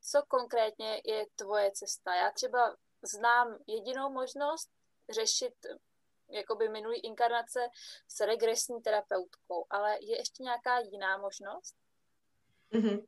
co 0.00 0.22
konkrétně 0.28 1.02
je 1.04 1.26
tvoje 1.36 1.70
cesta? 1.72 2.14
Já 2.14 2.30
třeba 2.30 2.76
znám 3.02 3.58
jedinou 3.66 4.10
možnost 4.10 4.70
řešit 5.10 5.54
jakoby 6.28 6.68
minulý 6.68 7.00
inkarnace 7.00 7.68
s 8.08 8.20
regresní 8.20 8.82
terapeutkou, 8.82 9.66
ale 9.70 9.98
je 10.00 10.16
ještě 10.16 10.42
nějaká 10.42 10.78
jiná 10.78 11.18
možnost? 11.18 11.76
Mm-hmm. 12.72 13.06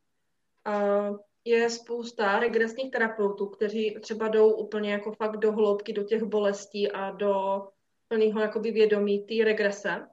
Uh, 0.67 1.17
je 1.45 1.69
spousta 1.69 2.39
regresních 2.39 2.91
terapeutů, 2.91 3.45
kteří 3.45 3.97
třeba 4.01 4.27
jdou 4.27 4.53
úplně 4.53 4.91
jako 4.91 5.11
fakt 5.11 5.37
do 5.37 5.51
hloubky, 5.51 5.93
do 5.93 6.03
těch 6.03 6.23
bolestí 6.23 6.91
a 6.91 7.11
do 7.11 7.63
plného 8.07 8.39
jakoby 8.39 8.71
vědomí 8.71 9.25
té 9.25 9.43
regrese. 9.43 10.07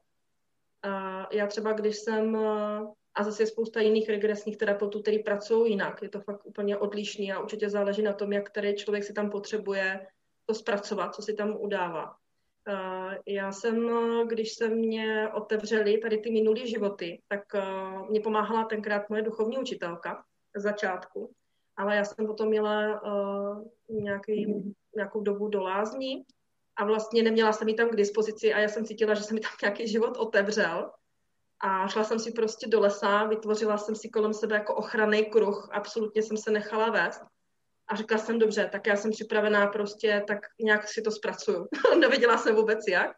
Uh, 0.87 1.27
já 1.33 1.47
třeba, 1.47 1.73
když 1.73 1.97
jsem, 1.97 2.37
a 3.15 3.25
zase 3.25 3.43
je 3.43 3.47
spousta 3.47 3.81
jiných 3.81 4.09
regresních 4.09 4.57
terapeutů, 4.57 5.03
kteří 5.03 5.19
pracují 5.19 5.71
jinak, 5.71 6.03
je 6.03 6.09
to 6.09 6.21
fakt 6.21 6.47
úplně 6.47 6.79
odlišný 6.79 7.33
a 7.33 7.41
určitě 7.41 7.71
záleží 7.71 8.03
na 8.03 8.13
tom, 8.13 8.33
jak 8.33 8.51
který 8.51 8.75
člověk 8.75 9.05
si 9.05 9.13
tam 9.13 9.31
potřebuje 9.31 10.07
to 10.47 10.55
zpracovat, 10.55 11.15
co 11.15 11.23
si 11.23 11.35
tam 11.35 11.57
udává. 11.57 12.15
Já 13.27 13.53
jsem, 13.53 13.91
když 14.27 14.55
se 14.55 14.69
mě 14.69 15.29
otevřeli 15.35 15.99
tady 15.99 16.19
ty 16.19 16.31
minulé 16.31 16.67
životy, 16.67 17.23
tak 17.29 17.43
mě 18.09 18.21
pomáhala 18.21 18.65
tenkrát 18.65 19.11
moje 19.11 19.23
duchovní 19.23 19.59
učitelka 19.59 20.25
začátku, 20.57 21.33
ale 21.77 21.97
já 21.97 22.05
jsem 22.05 22.27
potom 22.27 22.49
měla 22.49 23.03
uh, 23.03 23.65
nějaký, 23.89 24.75
nějakou 24.97 25.21
dobu 25.21 25.49
do 25.49 25.63
lázní 25.63 26.25
a 26.77 26.85
vlastně 26.85 27.23
neměla 27.23 27.53
jsem 27.53 27.69
ji 27.69 27.75
tam 27.75 27.89
k 27.89 27.97
dispozici 27.97 28.55
a 28.55 28.59
já 28.59 28.69
jsem 28.69 28.85
cítila, 28.85 29.15
že 29.15 29.23
se 29.23 29.35
mi 29.35 29.41
tam 29.41 29.53
nějaký 29.63 29.89
život 29.89 30.17
otevřel. 30.17 30.91
A 31.63 31.89
šla 31.89 32.05
jsem 32.05 32.19
si 32.19 32.33
prostě 32.33 32.67
do 32.69 32.81
lesa, 32.81 33.25
vytvořila 33.25 33.79
jsem 33.79 33.97
si 33.97 34.09
kolem 34.09 34.35
sebe 34.35 34.55
jako 34.55 34.75
ochranný 34.75 35.25
kruh, 35.25 35.69
absolutně 35.73 36.23
jsem 36.23 36.37
se 36.37 36.51
nechala 36.51 36.91
vést. 36.91 37.23
A 37.89 37.97
řekla 37.97 38.19
jsem, 38.19 38.39
dobře, 38.39 38.69
tak 38.73 38.87
já 38.87 38.97
jsem 38.97 39.11
připravená 39.11 39.67
prostě, 39.67 40.25
tak 40.29 40.39
nějak 40.61 40.89
si 40.89 41.03
to 41.03 41.11
zpracuju. 41.11 41.69
Nevěděla 41.99 42.39
jsem 42.39 42.55
vůbec 42.55 42.79
jak, 42.89 43.17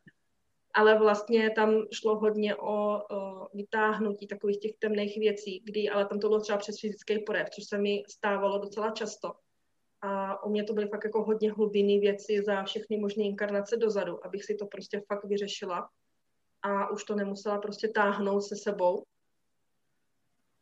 ale 0.75 0.99
vlastně 0.99 1.51
tam 1.51 1.83
šlo 1.93 2.19
hodně 2.19 2.57
o, 2.57 3.03
o 3.11 3.49
vytáhnutí 3.55 4.27
takových 4.27 4.59
těch 4.59 4.73
temných 4.79 5.19
věcí, 5.19 5.61
kdy 5.65 5.89
ale 5.89 6.07
tam 6.07 6.21
to 6.21 6.29
bylo 6.29 6.41
třeba 6.41 6.59
přes 6.59 6.81
fyzický 6.81 7.19
projev, 7.19 7.51
což 7.51 7.65
se 7.65 7.79
mi 7.79 8.03
stávalo 8.11 8.59
docela 8.59 8.91
často. 8.91 9.33
A 10.01 10.43
u 10.45 10.51
mě 10.51 10.65
to 10.65 10.73
byly 10.73 10.89
fakt 10.89 11.05
jako 11.05 11.25
hodně 11.25 11.53
hlubinné 11.53 12.01
věci 12.01 12.43
za 12.47 12.63
všechny 12.63 12.99
možné 12.99 13.25
inkarnace 13.25 13.77
dozadu, 13.77 14.27
abych 14.27 14.45
si 14.45 14.55
to 14.55 14.67
prostě 14.67 15.03
fakt 15.09 15.25
vyřešila 15.25 15.89
a 16.63 16.91
už 16.91 17.05
to 17.05 17.15
nemusela 17.15 17.59
prostě 17.59 17.89
táhnout 17.89 18.45
se 18.45 18.57
sebou. 18.57 19.03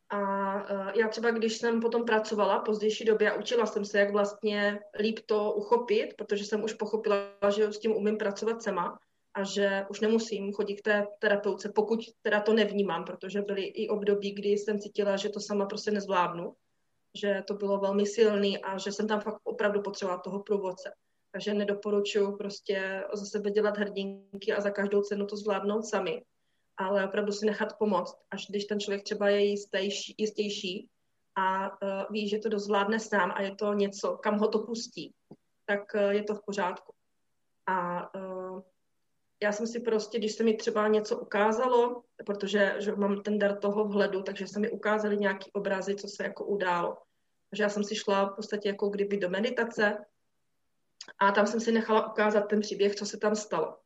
A 0.09 0.19
uh, 0.55 0.91
já 0.99 1.07
třeba, 1.07 1.31
když 1.31 1.57
jsem 1.57 1.81
potom 1.81 2.05
pracovala 2.05 2.59
pozdější 2.59 3.05
době 3.05 3.31
a 3.31 3.39
učila 3.39 3.65
jsem 3.65 3.85
se, 3.85 3.99
jak 3.99 4.11
vlastně 4.11 4.79
líp 4.99 5.19
to 5.25 5.53
uchopit, 5.53 6.13
protože 6.17 6.45
jsem 6.45 6.63
už 6.63 6.73
pochopila, 6.73 7.17
že 7.49 7.73
s 7.73 7.79
tím 7.79 7.91
umím 7.91 8.17
pracovat 8.17 8.63
sama 8.63 8.99
a 9.33 9.43
že 9.43 9.85
už 9.89 9.99
nemusím 9.99 10.53
chodit 10.53 10.75
k 10.75 10.81
té 10.81 11.07
terapeutce, 11.19 11.71
pokud 11.75 11.99
teda 12.21 12.41
to 12.41 12.53
nevnímám, 12.53 13.05
protože 13.05 13.41
byly 13.41 13.63
i 13.63 13.89
období, 13.89 14.31
kdy 14.31 14.49
jsem 14.49 14.79
cítila, 14.79 15.17
že 15.17 15.29
to 15.29 15.39
sama 15.39 15.65
prostě 15.65 15.91
nezvládnu, 15.91 16.53
že 17.21 17.43
to 17.47 17.53
bylo 17.53 17.79
velmi 17.79 18.05
silný 18.05 18.57
a 18.57 18.77
že 18.77 18.91
jsem 18.91 19.07
tam 19.07 19.21
fakt 19.21 19.41
opravdu 19.43 19.81
potřebovala 19.81 20.21
toho 20.21 20.43
průvodce. 20.43 20.93
Takže 21.31 21.53
nedoporučuji 21.53 22.37
prostě 22.37 23.03
za 23.13 23.25
sebe 23.25 23.51
dělat 23.51 23.77
hrdinky 23.77 24.53
a 24.53 24.61
za 24.61 24.69
každou 24.69 25.01
cenu 25.01 25.25
to 25.25 25.37
zvládnout 25.37 25.85
sami, 25.85 26.23
ale 26.77 27.07
opravdu 27.07 27.31
si 27.31 27.45
nechat 27.45 27.77
pomoct, 27.79 28.17
až 28.31 28.47
když 28.49 28.65
ten 28.65 28.79
člověk 28.79 29.03
třeba 29.03 29.29
je 29.29 29.45
jistější, 29.45 30.15
jistější 30.17 30.89
a 31.35 31.69
uh, 31.69 32.03
ví, 32.09 32.29
že 32.29 32.39
to 32.39 32.49
dozvládne 32.49 32.99
sám 32.99 33.31
a 33.35 33.41
je 33.41 33.55
to 33.55 33.73
něco, 33.73 34.17
kam 34.17 34.39
ho 34.39 34.47
to 34.47 34.59
pustí, 34.59 35.13
tak 35.65 35.81
uh, 35.95 36.01
je 36.01 36.23
to 36.23 36.35
v 36.35 36.41
pořádku. 36.45 36.93
A 37.67 38.09
uh, 38.15 38.40
já 39.43 39.51
jsem 39.51 39.67
si 39.67 39.79
prostě, 39.79 40.17
když 40.17 40.35
se 40.35 40.43
mi 40.43 40.53
třeba 40.53 40.87
něco 40.87 41.17
ukázalo, 41.17 42.03
protože 42.25 42.75
že 42.79 42.95
mám 42.95 43.21
ten 43.21 43.39
dar 43.39 43.57
toho 43.57 43.85
vhledu, 43.85 44.23
takže 44.23 44.47
se 44.47 44.59
mi 44.59 44.71
ukázaly 44.71 45.17
nějaký 45.17 45.51
obrazy, 45.51 45.95
co 45.95 46.07
se 46.07 46.23
jako 46.23 46.45
událo. 46.45 46.97
Takže 47.49 47.63
já 47.63 47.69
jsem 47.69 47.83
si 47.83 47.95
šla 47.95 48.25
v 48.25 48.35
podstatě 48.35 48.69
jako 48.69 48.89
kdyby 48.89 49.17
do 49.17 49.29
meditace 49.29 50.05
a 51.19 51.31
tam 51.31 51.47
jsem 51.47 51.59
si 51.59 51.71
nechala 51.71 52.11
ukázat 52.11 52.41
ten 52.41 52.59
příběh, 52.59 52.95
co 52.95 53.05
se 53.05 53.17
tam 53.17 53.35
stalo. 53.35 53.77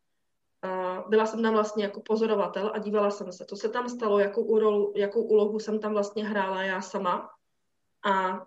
Byla 1.07 1.25
jsem 1.25 1.41
tam 1.41 1.53
vlastně 1.53 1.83
jako 1.83 2.01
pozorovatel 2.01 2.71
a 2.73 2.77
dívala 2.77 3.11
jsem 3.11 3.31
se, 3.31 3.45
co 3.45 3.55
se 3.55 3.69
tam 3.69 3.89
stalo, 3.89 4.19
jakou, 4.19 4.43
úrol, 4.43 4.93
jakou 4.95 5.21
úlohu 5.21 5.59
jsem 5.59 5.79
tam 5.79 5.93
vlastně 5.93 6.25
hrála 6.25 6.63
já 6.63 6.81
sama 6.81 7.29
a 8.05 8.45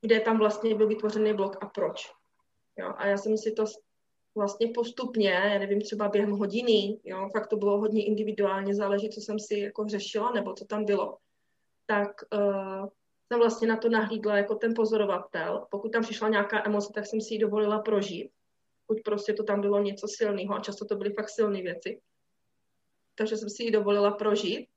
kde 0.00 0.20
tam 0.20 0.38
vlastně 0.38 0.74
byl 0.74 0.88
vytvořený 0.88 1.34
blok 1.34 1.56
a 1.60 1.66
proč. 1.66 2.12
Jo, 2.76 2.94
a 2.96 3.06
já 3.06 3.16
jsem 3.16 3.38
si 3.38 3.52
to 3.52 3.64
vlastně 4.34 4.68
postupně, 4.74 5.30
já 5.30 5.58
nevím, 5.58 5.80
třeba 5.80 6.08
během 6.08 6.30
hodiny, 6.30 7.00
jo, 7.04 7.28
fakt 7.32 7.46
to 7.46 7.56
bylo 7.56 7.78
hodně 7.78 8.06
individuálně, 8.06 8.74
záleží, 8.74 9.10
co 9.10 9.20
jsem 9.20 9.38
si 9.38 9.58
jako 9.58 9.84
řešila, 9.88 10.32
nebo 10.32 10.54
co 10.54 10.64
tam 10.64 10.84
bylo, 10.84 11.16
tak 11.86 12.08
uh, 12.32 12.88
jsem 13.32 13.40
vlastně 13.40 13.68
na 13.68 13.76
to 13.76 13.88
nahlídla 13.88 14.36
jako 14.36 14.54
ten 14.54 14.74
pozorovatel. 14.74 15.66
Pokud 15.70 15.92
tam 15.92 16.02
přišla 16.02 16.28
nějaká 16.28 16.66
emoce, 16.66 16.92
tak 16.94 17.06
jsem 17.06 17.20
si 17.20 17.34
ji 17.34 17.38
dovolila 17.38 17.78
prožít. 17.78 18.30
Pokud 18.86 18.98
prostě 19.04 19.32
to 19.32 19.42
tam 19.42 19.60
bylo 19.60 19.82
něco 19.82 20.08
silného 20.08 20.54
a 20.54 20.60
často 20.60 20.84
to 20.84 20.96
byly 20.96 21.12
fakt 21.12 21.30
silné 21.30 21.62
věci. 21.62 22.00
Takže 23.14 23.36
jsem 23.36 23.50
si 23.50 23.62
ji 23.62 23.70
dovolila 23.70 24.10
prožít, 24.10 24.68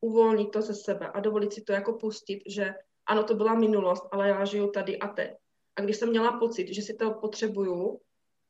uvolnit 0.00 0.50
to 0.50 0.62
ze 0.62 0.74
sebe 0.74 1.08
a 1.08 1.20
dovolit 1.20 1.52
si 1.52 1.62
to 1.62 1.72
jako 1.72 1.92
pustit, 1.92 2.42
že 2.46 2.74
ano, 3.06 3.24
to 3.24 3.34
byla 3.34 3.54
minulost, 3.54 4.08
ale 4.12 4.28
já 4.28 4.44
žiju 4.44 4.70
tady 4.70 4.98
a 4.98 5.08
teď. 5.08 5.30
A 5.76 5.80
když 5.80 5.96
jsem 5.96 6.08
měla 6.08 6.38
pocit, 6.38 6.74
že 6.74 6.82
si 6.82 6.94
to 6.94 7.10
potřebuju, 7.10 8.00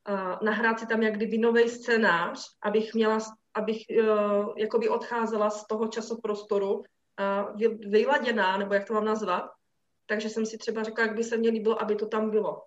uh, 0.08 0.36
nahrát 0.42 0.80
si 0.80 0.86
tam 0.86 1.02
jak 1.02 1.16
kdyby 1.16 1.38
nový 1.38 1.68
scénář, 1.68 2.46
abych 2.62 2.94
měla, 2.94 3.18
abych 3.54 3.82
uh, 3.90 4.54
jakoby 4.56 4.88
odcházela 4.88 5.50
z 5.50 5.66
toho 5.66 5.88
časoprostoru 5.88 6.74
uh, 6.78 7.70
vyladěná, 7.90 8.56
nebo 8.56 8.74
jak 8.74 8.84
to 8.84 8.94
mám 8.94 9.04
nazvat. 9.04 9.50
Takže 10.06 10.28
jsem 10.28 10.46
si 10.46 10.58
třeba 10.58 10.82
řekla, 10.82 11.04
jak 11.04 11.16
by 11.16 11.24
se 11.24 11.36
mně 11.36 11.50
líbilo, 11.50 11.82
aby 11.82 11.96
to 11.96 12.06
tam 12.06 12.30
bylo. 12.30 12.62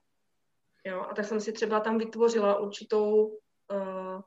Jo? 0.85 1.05
A 1.09 1.13
tak 1.13 1.25
jsem 1.25 1.39
si 1.41 1.51
třeba 1.51 1.79
tam 1.79 1.97
vytvořila 1.97 2.59
určitou, 2.59 3.25
uh, 3.71 4.21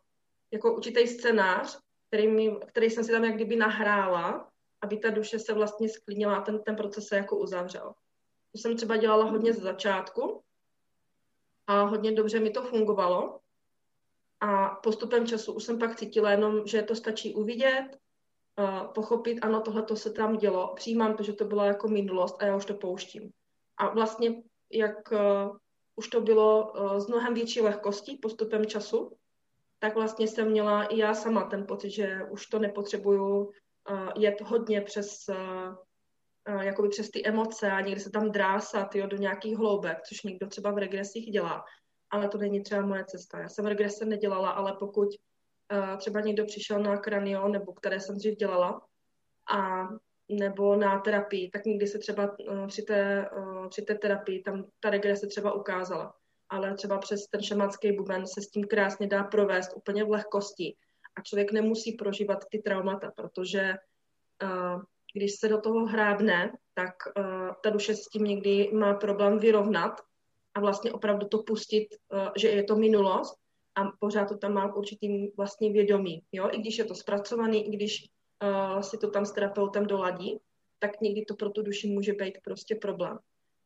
jako 0.50 0.74
určitý 0.74 1.06
scénář, 1.06 1.78
který, 2.08 2.28
mi, 2.28 2.56
který 2.66 2.90
jsem 2.90 3.04
si 3.04 3.12
tam 3.12 3.24
jak 3.24 3.34
kdyby 3.34 3.56
nahrála, 3.56 4.50
aby 4.82 4.98
ta 4.98 5.10
duše 5.10 5.38
se 5.38 5.52
vlastně 5.52 5.88
sklidnila 5.88 6.36
a 6.36 6.40
ten, 6.40 6.62
ten 6.62 6.76
proces 6.76 7.06
se 7.06 7.16
jako 7.16 7.36
uzavřel. 7.36 7.94
To 8.52 8.58
jsem 8.58 8.76
třeba 8.76 8.96
dělala 8.96 9.24
hodně 9.24 9.52
ze 9.52 9.60
začátku, 9.60 10.42
a 11.68 11.82
hodně 11.82 12.12
dobře 12.12 12.40
mi 12.40 12.50
to 12.50 12.62
fungovalo. 12.62 13.40
A 14.40 14.68
postupem 14.68 15.26
času 15.26 15.52
už 15.52 15.64
jsem 15.64 15.78
pak 15.78 15.96
cítila 15.96 16.30
jenom, 16.30 16.66
že 16.66 16.82
to 16.82 16.94
stačí 16.94 17.34
uvidět, 17.34 17.98
pochopit, 18.94 19.38
ano, 19.42 19.60
tohle 19.60 19.82
to 19.82 19.96
se 19.96 20.10
tam 20.10 20.36
dělo, 20.36 20.72
přijímám 20.76 21.16
to, 21.16 21.22
že 21.22 21.32
to 21.32 21.44
byla 21.44 21.66
jako 21.66 21.88
minulost 21.88 22.42
a 22.42 22.46
já 22.46 22.56
už 22.56 22.64
to 22.64 22.74
pouštím. 22.74 23.30
A 23.76 23.88
vlastně, 23.88 24.42
jak 24.72 25.12
uh, 25.12 25.56
už 25.96 26.08
to 26.08 26.20
bylo 26.20 26.72
uh, 26.72 26.98
s 26.98 27.08
mnohem 27.08 27.34
větší 27.34 27.60
lehkostí 27.60 28.16
postupem 28.16 28.66
času, 28.66 29.16
tak 29.78 29.94
vlastně 29.94 30.28
jsem 30.28 30.50
měla 30.50 30.84
i 30.84 30.98
já 30.98 31.14
sama 31.14 31.44
ten 31.44 31.66
pocit, 31.66 31.90
že 31.90 32.20
už 32.30 32.46
to 32.46 32.58
nepotřebuju 32.58 33.44
uh, 33.44 33.52
jet 34.16 34.40
hodně 34.40 34.80
přes, 34.80 35.24
jakoby 36.60 36.88
přes 36.88 37.10
ty 37.10 37.26
emoce 37.26 37.70
a 37.70 37.80
někdy 37.80 38.00
se 38.00 38.10
tam 38.10 38.30
drásat 38.30 38.94
jo, 38.94 39.06
do 39.06 39.16
nějakých 39.16 39.56
hloubek, 39.56 40.02
což 40.02 40.22
někdo 40.22 40.46
třeba 40.46 40.70
v 40.70 40.78
regresích 40.78 41.30
dělá. 41.30 41.64
Ale 42.10 42.28
to 42.28 42.38
není 42.38 42.62
třeba 42.62 42.86
moje 42.86 43.04
cesta. 43.04 43.40
Já 43.40 43.48
jsem 43.48 43.66
regrese 43.66 44.04
nedělala, 44.04 44.50
ale 44.50 44.76
pokud 44.78 45.08
třeba 45.98 46.20
někdo 46.20 46.44
přišel 46.44 46.82
na 46.82 46.96
kranio, 46.96 47.48
nebo 47.48 47.72
které 47.72 48.00
jsem 48.00 48.16
dřív 48.16 48.36
dělala, 48.36 48.80
a 49.50 49.88
nebo 50.30 50.76
na 50.76 51.00
terapii, 51.00 51.50
tak 51.50 51.64
někdy 51.64 51.86
se 51.86 51.98
třeba 51.98 52.38
uh, 52.38 52.66
při 52.66 52.82
té, 52.82 53.30
uh, 53.36 53.68
při 53.68 53.82
té 53.82 53.94
terapii 53.94 54.42
tam 54.42 54.64
ta 54.80 54.90
regrese 54.90 55.26
třeba 55.26 55.52
ukázala. 55.52 56.14
Ale 56.48 56.74
třeba 56.74 56.98
přes 56.98 57.26
ten 57.26 57.42
šamanský 57.42 57.92
buben 57.92 58.26
se 58.26 58.42
s 58.42 58.50
tím 58.50 58.64
krásně 58.64 59.06
dá 59.06 59.24
provést 59.24 59.72
úplně 59.76 60.04
v 60.04 60.10
lehkosti. 60.10 60.76
A 61.18 61.22
člověk 61.22 61.52
nemusí 61.52 61.92
prožívat 61.92 62.44
ty 62.50 62.58
traumata, 62.58 63.12
protože 63.16 63.74
uh, 64.42 64.82
když 65.14 65.34
se 65.34 65.48
do 65.48 65.60
toho 65.60 65.86
hrábne, 65.86 66.52
tak 66.74 66.94
uh, 67.06 67.50
ta 67.62 67.70
duše 67.70 67.94
s 67.94 68.08
tím 68.08 68.24
někdy 68.24 68.70
má 68.72 68.94
problém 68.94 69.38
vyrovnat 69.38 70.00
a 70.54 70.60
vlastně 70.60 70.92
opravdu 70.92 71.28
to 71.28 71.42
pustit, 71.42 71.88
uh, 72.12 72.28
že 72.36 72.48
je 72.48 72.64
to 72.64 72.76
minulost 72.76 73.38
a 73.74 73.84
pořád 74.00 74.28
to 74.28 74.36
tam 74.36 74.52
má 74.52 74.74
určitým 74.74 75.30
vlastně 75.36 75.72
vědomí. 75.72 76.22
Jo? 76.32 76.48
I 76.52 76.58
když 76.58 76.78
je 76.78 76.84
to 76.84 76.94
zpracovaný, 76.94 77.68
i 77.68 77.76
když 77.76 78.10
uh, 78.42 78.80
si 78.80 78.98
to 78.98 79.10
tam 79.10 79.26
s 79.26 79.32
terapeutem 79.32 79.86
doladí, 79.86 80.38
tak 80.78 81.00
někdy 81.00 81.24
to 81.24 81.34
pro 81.34 81.50
tu 81.50 81.62
duši 81.62 81.88
může 81.88 82.12
být 82.12 82.38
prostě 82.44 82.74
problém. 82.74 83.18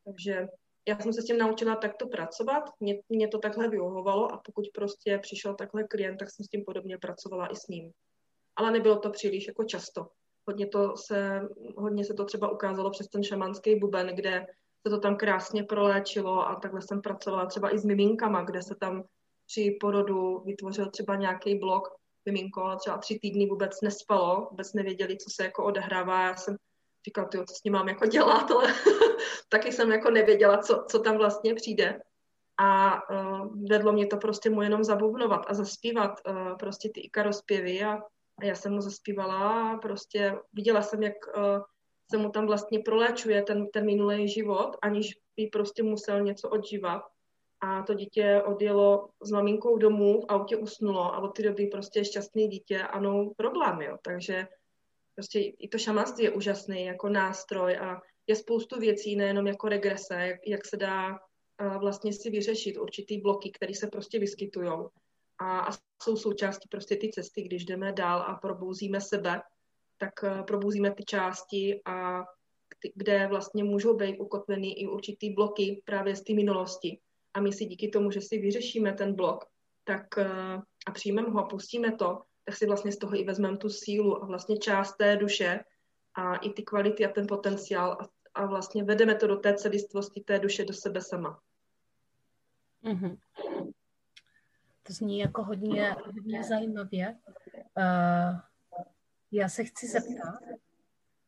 Takže 0.04 0.48
já 0.88 0.98
jsem 0.98 1.12
se 1.12 1.22
s 1.22 1.24
tím 1.24 1.38
naučila 1.38 1.76
takto 1.76 2.06
pracovat, 2.06 2.64
mě, 2.80 3.02
mě 3.08 3.28
to 3.28 3.38
takhle 3.38 3.68
vyhovovalo 3.68 4.32
a 4.32 4.40
pokud 4.46 4.64
prostě 4.74 5.18
přišel 5.18 5.54
takhle 5.54 5.84
klient, 5.84 6.16
tak 6.16 6.30
jsem 6.30 6.44
s 6.44 6.48
tím 6.48 6.64
podobně 6.64 6.98
pracovala 6.98 7.52
i 7.52 7.56
s 7.56 7.68
ním. 7.68 7.92
Ale 8.56 8.70
nebylo 8.70 8.98
to 8.98 9.10
příliš 9.10 9.46
jako 9.46 9.64
často. 9.64 10.06
Hodně, 10.46 10.66
to 10.66 10.96
se, 10.96 11.40
hodně 11.76 12.04
se 12.04 12.14
to 12.14 12.24
třeba 12.24 12.50
ukázalo 12.50 12.90
přes 12.90 13.08
ten 13.08 13.24
šamanský 13.24 13.76
buben, 13.76 14.06
kde 14.06 14.46
se 14.86 14.90
to 14.90 15.00
tam 15.00 15.16
krásně 15.16 15.64
proléčilo 15.64 16.48
a 16.48 16.54
takhle 16.54 16.82
jsem 16.82 17.02
pracovala 17.02 17.46
třeba 17.46 17.74
i 17.74 17.78
s 17.78 17.84
miminkama, 17.84 18.42
kde 18.42 18.62
se 18.62 18.74
tam 18.74 19.04
při 19.46 19.76
porodu 19.80 20.38
vytvořil 20.38 20.90
třeba 20.90 21.16
nějaký 21.16 21.58
blok, 21.58 21.88
miminko 22.24 22.76
třeba 22.76 22.98
tři 22.98 23.18
týdny 23.22 23.46
vůbec 23.46 23.80
nespalo, 23.80 24.46
vůbec 24.50 24.72
nevěděli, 24.72 25.16
co 25.16 25.30
se 25.30 25.44
jako 25.44 25.64
odehrává. 25.64 26.22
Já 26.22 26.36
jsem 26.36 26.56
říkala, 27.06 27.28
tyjo, 27.28 27.44
co 27.44 27.54
s 27.54 27.64
ním 27.64 27.72
mám 27.72 27.88
jako 27.88 28.06
dělat, 28.06 28.50
ale 28.50 28.74
taky 29.48 29.72
jsem 29.72 29.92
jako 29.92 30.10
nevěděla, 30.10 30.58
co, 30.58 30.84
co 30.90 30.98
tam 30.98 31.18
vlastně 31.18 31.54
přijde. 31.54 32.00
A 32.58 33.00
uh, 33.10 33.66
vedlo 33.68 33.92
mě 33.92 34.06
to 34.06 34.16
prostě 34.16 34.50
mu 34.50 34.62
jenom 34.62 34.84
zabubnovat 34.84 35.44
a 35.48 35.54
zaspívat 35.54 36.20
uh, 36.26 36.56
prostě 36.56 36.90
ty 36.94 37.00
ikarospěvy 37.00 37.82
a, 37.84 37.98
a 38.42 38.44
já 38.44 38.54
jsem 38.54 38.72
mu 38.72 38.80
zaspívala 38.80 39.78
prostě 39.78 40.34
viděla 40.52 40.82
jsem, 40.82 41.02
jak 41.02 41.14
uh, 41.36 41.62
se 42.10 42.18
mu 42.18 42.30
tam 42.30 42.46
vlastně 42.46 42.78
proléčuje 42.78 43.42
ten, 43.42 43.66
ten 43.66 43.86
minulý 43.86 44.28
život, 44.28 44.76
aniž 44.82 45.18
by 45.36 45.46
prostě 45.46 45.82
musel 45.82 46.22
něco 46.22 46.48
odžívat 46.48 47.02
a 47.60 47.82
to 47.82 47.94
dítě 47.94 48.42
odjelo 48.46 49.08
s 49.22 49.30
maminkou 49.30 49.76
domů, 49.76 50.20
v 50.20 50.24
autě 50.28 50.56
usnulo 50.56 51.14
a 51.14 51.18
od 51.18 51.28
té 51.28 51.42
doby 51.42 51.66
prostě 51.66 52.04
šťastný 52.04 52.48
dítě 52.48 52.82
a 52.82 53.00
no 53.00 53.30
problém, 53.36 53.80
jo. 53.80 53.96
Takže 54.02 54.46
prostě 55.14 55.40
i 55.40 55.68
to 55.68 55.78
šamanství 55.78 56.24
je 56.24 56.30
úžasný 56.30 56.84
jako 56.84 57.08
nástroj 57.08 57.76
a 57.76 58.00
je 58.26 58.36
spoustu 58.36 58.80
věcí, 58.80 59.16
nejenom 59.16 59.46
jako 59.46 59.68
regrese, 59.68 60.14
jak, 60.14 60.40
jak 60.46 60.66
se 60.66 60.76
dá 60.76 61.18
vlastně 61.78 62.12
si 62.12 62.30
vyřešit 62.30 62.78
určitý 62.78 63.20
bloky, 63.20 63.50
které 63.50 63.74
se 63.74 63.86
prostě 63.86 64.18
vyskytují. 64.18 64.70
A, 65.42 65.60
a 65.60 65.70
jsou 66.02 66.16
součástí 66.16 66.68
prostě 66.68 66.96
ty 66.96 67.08
cesty, 67.08 67.42
když 67.42 67.64
jdeme 67.64 67.92
dál 67.92 68.24
a 68.26 68.34
probouzíme 68.34 69.00
sebe, 69.00 69.42
tak 69.98 70.12
probouzíme 70.46 70.94
ty 70.94 71.04
části 71.04 71.80
a 71.84 72.24
kde 72.94 73.26
vlastně 73.26 73.64
můžou 73.64 73.96
být 73.96 74.18
ukotvený 74.18 74.82
i 74.82 74.86
určitý 74.86 75.30
bloky 75.34 75.82
právě 75.84 76.16
z 76.16 76.22
té 76.22 76.32
minulosti 76.34 77.00
a 77.34 77.40
my 77.40 77.52
si 77.52 77.64
díky 77.64 77.88
tomu, 77.88 78.10
že 78.10 78.20
si 78.20 78.38
vyřešíme 78.38 78.92
ten 78.92 79.14
blok, 79.14 79.44
tak 79.84 80.18
eh, 80.18 80.28
a 80.86 80.90
přijmeme 80.92 81.30
ho 81.30 81.40
a 81.40 81.48
pustíme 81.48 81.96
to, 81.96 82.22
tak 82.44 82.56
si 82.56 82.66
vlastně 82.66 82.92
z 82.92 82.98
toho 82.98 83.20
i 83.20 83.24
vezmeme 83.24 83.56
tu 83.56 83.68
sílu 83.68 84.22
a 84.22 84.26
vlastně 84.26 84.56
část 84.56 84.96
té 84.96 85.16
duše 85.16 85.60
a 86.14 86.36
i 86.36 86.50
ty 86.50 86.62
kvality 86.62 87.06
a 87.06 87.12
ten 87.12 87.26
potenciál 87.26 87.92
a, 87.92 88.08
a 88.34 88.46
vlastně 88.46 88.84
vedeme 88.84 89.14
to 89.14 89.26
do 89.26 89.36
té 89.36 89.54
celistvosti 89.54 90.20
té 90.20 90.38
duše 90.38 90.64
do 90.64 90.72
sebe 90.72 91.00
sama. 91.00 91.40
Mm-hmm. 92.84 93.16
To 94.82 94.92
zní 94.92 95.18
jako 95.18 95.44
hodně, 95.44 95.96
hodně 96.04 96.44
zajímavě. 96.44 97.16
Uh, 97.76 98.40
já 99.32 99.48
se 99.48 99.64
chci 99.64 99.88
zeptat, 99.88 100.40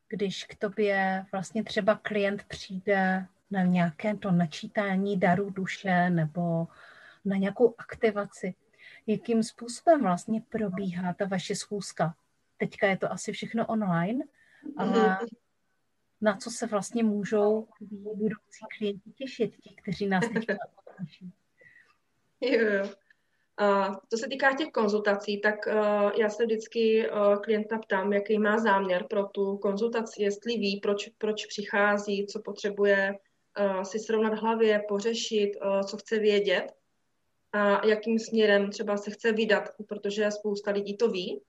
když 0.07 0.43
k 0.43 0.55
tobě 0.55 1.25
vlastně 1.31 1.63
třeba 1.63 1.95
klient 1.95 2.43
přijde 2.43 3.25
na 3.51 3.63
nějaké 3.63 4.15
to 4.15 4.31
načítání 4.31 5.19
darů 5.19 5.49
duše 5.49 6.09
nebo 6.09 6.67
na 7.25 7.37
nějakou 7.37 7.75
aktivaci. 7.77 8.55
Jakým 9.07 9.43
způsobem 9.43 10.01
vlastně 10.01 10.41
probíhá 10.49 11.13
ta 11.13 11.25
vaše 11.25 11.55
schůzka? 11.55 12.15
Teďka 12.57 12.87
je 12.87 12.97
to 12.97 13.11
asi 13.11 13.31
všechno 13.31 13.65
online, 13.65 14.25
ale 14.77 15.09
mhm. 15.09 15.27
na 16.21 16.37
co 16.37 16.51
se 16.51 16.67
vlastně 16.67 17.03
můžou 17.03 17.67
budoucí 18.15 18.65
klienti 18.77 19.11
těšit, 19.11 19.55
ti, 19.57 19.75
kteří 19.75 20.07
nás? 20.07 20.23
Jo, 22.41 22.61
jo. 22.61 23.04
Co 24.09 24.17
se 24.17 24.27
týká 24.27 24.55
těch 24.55 24.71
konzultací, 24.71 25.41
tak 25.41 25.55
uh, 25.67 26.11
já 26.19 26.29
se 26.29 26.45
vždycky 26.45 27.09
uh, 27.09 27.35
klienta 27.35 27.77
ptám, 27.77 28.13
jaký 28.13 28.39
má 28.39 28.57
záměr 28.57 29.05
pro 29.09 29.25
tu 29.25 29.57
konzultaci, 29.57 30.23
jestli 30.23 30.57
ví, 30.57 30.79
proč, 30.79 31.09
proč 31.17 31.45
přichází, 31.45 32.27
co 32.27 32.41
potřebuje 32.41 33.13
uh, 33.59 33.81
si 33.81 33.99
srovnat 33.99 34.33
hlavě, 34.33 34.83
pořešit, 34.87 35.51
co 35.87 35.97
chce 35.97 36.19
vědět 36.19 36.65
a 37.55 37.87
jakým 37.87 38.19
směrem 38.19 38.69
třeba 38.69 38.97
se 38.97 39.11
chce 39.11 39.31
vydat, 39.31 39.69
protože 39.87 40.31
spousta 40.31 40.71
lidí 40.71 40.97
to 40.97 41.09
ví 41.09 41.41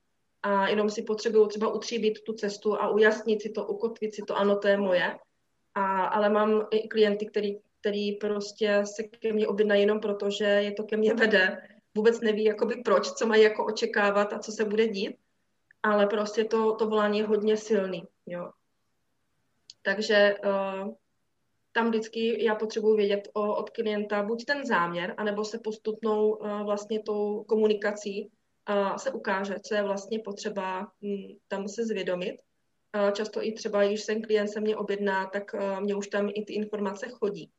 a 0.42 0.68
jenom 0.68 0.90
si 0.90 1.02
potřebují 1.02 1.48
třeba 1.48 1.74
utříbit 1.74 2.22
tu 2.22 2.32
cestu 2.32 2.80
a 2.80 2.88
ujasnit 2.88 3.42
si 3.42 3.50
to, 3.50 3.66
ukotvit 3.66 4.14
si 4.14 4.22
to, 4.22 4.36
ano, 4.36 4.58
to 4.58 4.68
je 4.68 4.76
moje. 4.76 5.18
A, 5.74 6.04
ale 6.04 6.28
mám 6.28 6.66
i 6.70 6.88
klienty, 6.88 7.26
který, 7.26 7.58
který 7.80 8.12
prostě 8.12 8.82
se 8.84 9.02
ke 9.02 9.32
mně 9.32 9.48
objednají 9.48 9.80
jenom 9.80 10.00
proto, 10.00 10.30
že 10.30 10.44
je 10.44 10.72
to 10.72 10.82
ke 10.82 10.96
mně 10.96 11.14
vede. 11.14 11.58
Vůbec 11.96 12.20
neví, 12.20 12.44
jakoby 12.44 12.76
proč, 12.84 13.10
co 13.10 13.26
mají 13.26 13.42
jako 13.42 13.64
očekávat 13.66 14.32
a 14.32 14.38
co 14.38 14.52
se 14.52 14.64
bude 14.64 14.88
dít, 14.88 15.16
ale 15.82 16.06
prostě 16.06 16.44
to, 16.44 16.74
to 16.74 16.88
volání 16.88 17.18
je 17.18 17.26
hodně 17.26 17.56
silný. 17.56 18.04
Jo. 18.26 18.50
Takže 19.82 20.34
uh, 20.44 20.94
tam 21.72 21.88
vždycky 21.88 22.44
já 22.44 22.54
potřebuji 22.54 22.96
vědět 22.96 23.28
o, 23.32 23.56
od 23.56 23.70
klienta 23.70 24.22
buď 24.22 24.44
ten 24.44 24.66
záměr, 24.66 25.14
anebo 25.16 25.44
se 25.44 25.58
postupnou 25.58 26.30
uh, 26.30 26.62
vlastně 26.62 27.02
tou 27.02 27.44
komunikací 27.44 28.30
uh, 28.70 28.96
se 28.96 29.10
ukáže, 29.10 29.54
co 29.60 29.74
je 29.74 29.82
vlastně 29.82 30.18
potřeba 30.18 30.92
um, 31.00 31.38
tam 31.48 31.68
se 31.68 31.84
zvědomit. 31.84 32.36
Uh, 32.96 33.10
často 33.10 33.42
i 33.42 33.52
třeba, 33.52 33.84
když 33.84 34.06
ten 34.06 34.22
klient 34.22 34.48
se 34.48 34.60
mě 34.60 34.76
objedná, 34.76 35.26
tak 35.26 35.54
uh, 35.54 35.80
mě 35.80 35.94
už 35.94 36.06
tam 36.06 36.28
i 36.34 36.44
ty 36.44 36.52
informace 36.52 37.08
chodí. 37.08 37.50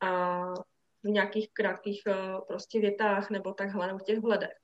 A 0.00 0.42
v 1.02 1.08
nějakých 1.08 1.52
krátkých 1.52 2.02
uh, 2.06 2.46
prostě 2.46 2.80
větách 2.80 3.30
nebo 3.30 3.52
takhle, 3.52 3.86
nebo 3.86 3.98
v 3.98 4.02
těch 4.02 4.18
vhledech. 4.18 4.56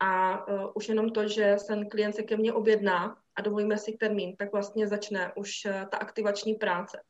A 0.00 0.46
uh, 0.48 0.70
už 0.74 0.88
jenom 0.88 1.10
to, 1.10 1.28
že 1.28 1.56
ten 1.66 1.88
klient 1.88 2.12
se 2.12 2.22
ke 2.22 2.36
mně 2.36 2.52
objedná 2.52 3.16
a 3.34 3.42
dovolíme 3.42 3.78
si 3.78 3.92
termín, 3.92 4.36
tak 4.36 4.52
vlastně 4.52 4.88
začne 4.88 5.32
už 5.36 5.50
uh, 5.64 5.72
ta 5.72 5.96
aktivační 5.96 6.54
práce. 6.54 7.02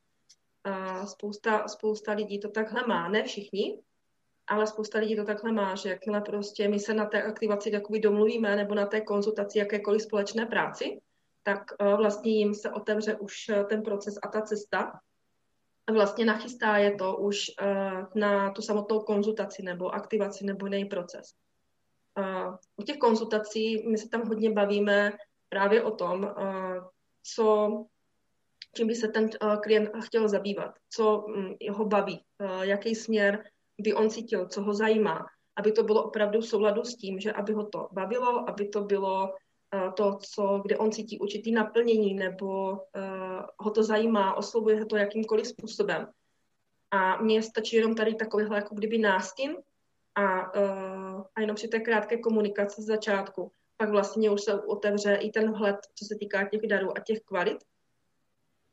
Spousta, 1.07 1.69
spousta 1.69 2.13
lidí 2.13 2.41
to 2.41 2.49
takhle 2.49 2.87
má, 2.87 3.09
ne 3.09 3.25
všichni, 3.25 3.79
ale 4.47 4.67
spousta 4.67 4.99
lidí 4.99 5.17
to 5.17 5.25
takhle 5.25 5.53
má, 5.53 5.75
že 5.75 5.89
jakmile 5.89 6.21
prostě 6.21 6.69
my 6.69 6.81
se 6.81 6.95
na 6.95 7.07
té 7.07 7.23
aktivaci 7.23 7.71
jakoby 7.73 8.01
domluvíme 8.01 8.57
nebo 8.57 8.75
na 8.75 8.87
té 8.87 9.01
konzultaci 9.01 9.59
jakékoliv 9.59 10.03
společné 10.03 10.47
práci, 10.47 11.01
tak 11.43 11.63
vlastně 11.81 12.33
jim 12.33 12.55
se 12.55 12.71
otevře 12.71 13.17
už 13.17 13.51
ten 13.69 13.83
proces 13.83 14.15
a 14.23 14.29
ta 14.29 14.41
cesta 14.41 15.01
vlastně 15.93 16.25
nachystá 16.25 16.77
je 16.77 16.95
to 16.95 17.17
už 17.17 17.39
uh, 17.63 18.05
na 18.15 18.51
tu 18.51 18.63
samotnou 18.63 19.01
konzultaci 19.01 19.63
nebo 19.63 19.95
aktivaci 19.95 20.45
nebo 20.45 20.67
jiný 20.67 20.85
proces. 20.85 21.27
U 22.77 22.83
těch 22.83 22.97
konzultací 22.97 23.89
my 23.89 23.99
se 23.99 24.09
tam 24.09 24.29
hodně 24.29 24.51
bavíme 24.51 25.13
právě 25.49 25.83
o 25.83 25.91
tom, 25.91 26.35
co 27.35 27.69
čím 28.77 28.87
by 28.87 28.95
se 28.95 29.09
ten 29.09 29.25
uh, 29.25 29.57
klient 29.61 29.91
chtěl 30.05 30.29
zabývat, 30.29 30.71
co 30.91 31.19
um, 31.21 31.57
ho 31.71 31.85
baví, 31.85 32.25
uh, 32.41 32.63
jaký 32.63 32.95
směr 32.95 33.45
by 33.81 33.95
on 33.95 34.11
cítil, 34.11 34.49
co 34.49 34.63
ho 34.63 34.75
zajímá, 34.75 35.27
aby 35.57 35.73
to 35.73 35.83
bylo 35.83 36.05
opravdu 36.05 36.41
v 36.41 36.47
souladu 36.47 36.85
s 36.85 36.97
tím, 36.97 37.21
že 37.21 37.33
aby 37.33 37.53
ho 37.53 37.67
to 37.67 37.89
bavilo, 37.93 38.49
aby 38.49 38.69
to 38.69 38.81
bylo 38.85 39.23
uh, 39.23 39.37
to, 39.97 40.19
co, 40.23 40.61
kde 40.65 40.77
on 40.77 40.93
cítí 40.93 41.19
určitý 41.19 41.53
naplnění 41.53 42.15
nebo 42.15 42.71
uh, 42.71 42.79
ho 43.59 43.71
to 43.71 43.83
zajímá, 43.83 44.35
oslovuje 44.35 44.81
ho 44.81 44.87
to 44.87 44.97
jakýmkoliv 44.97 45.47
způsobem. 45.47 46.09
A 46.91 47.23
mně 47.23 47.43
stačí 47.43 47.77
jenom 47.77 47.95
tady 47.95 48.15
takovýhle 48.15 48.57
jako 48.57 48.75
kdyby 48.75 48.99
nástin 48.99 49.57
a, 50.15 50.55
uh, 50.57 51.23
a 51.35 51.41
jenom 51.41 51.57
při 51.57 51.69
té 51.69 51.81
krátké 51.81 52.19
komunikaci 52.19 52.83
z 52.83 52.87
začátku. 52.87 53.53
Pak 53.77 53.91
vlastně 53.91 54.31
už 54.31 54.41
se 54.41 54.61
otevře 54.63 55.15
i 55.15 55.31
ten 55.31 55.53
vhled, 55.53 55.77
co 55.95 56.05
se 56.05 56.15
týká 56.21 56.49
těch 56.49 56.61
darů 56.61 56.99
a 56.99 57.01
těch 57.01 57.21
kvalit, 57.21 57.59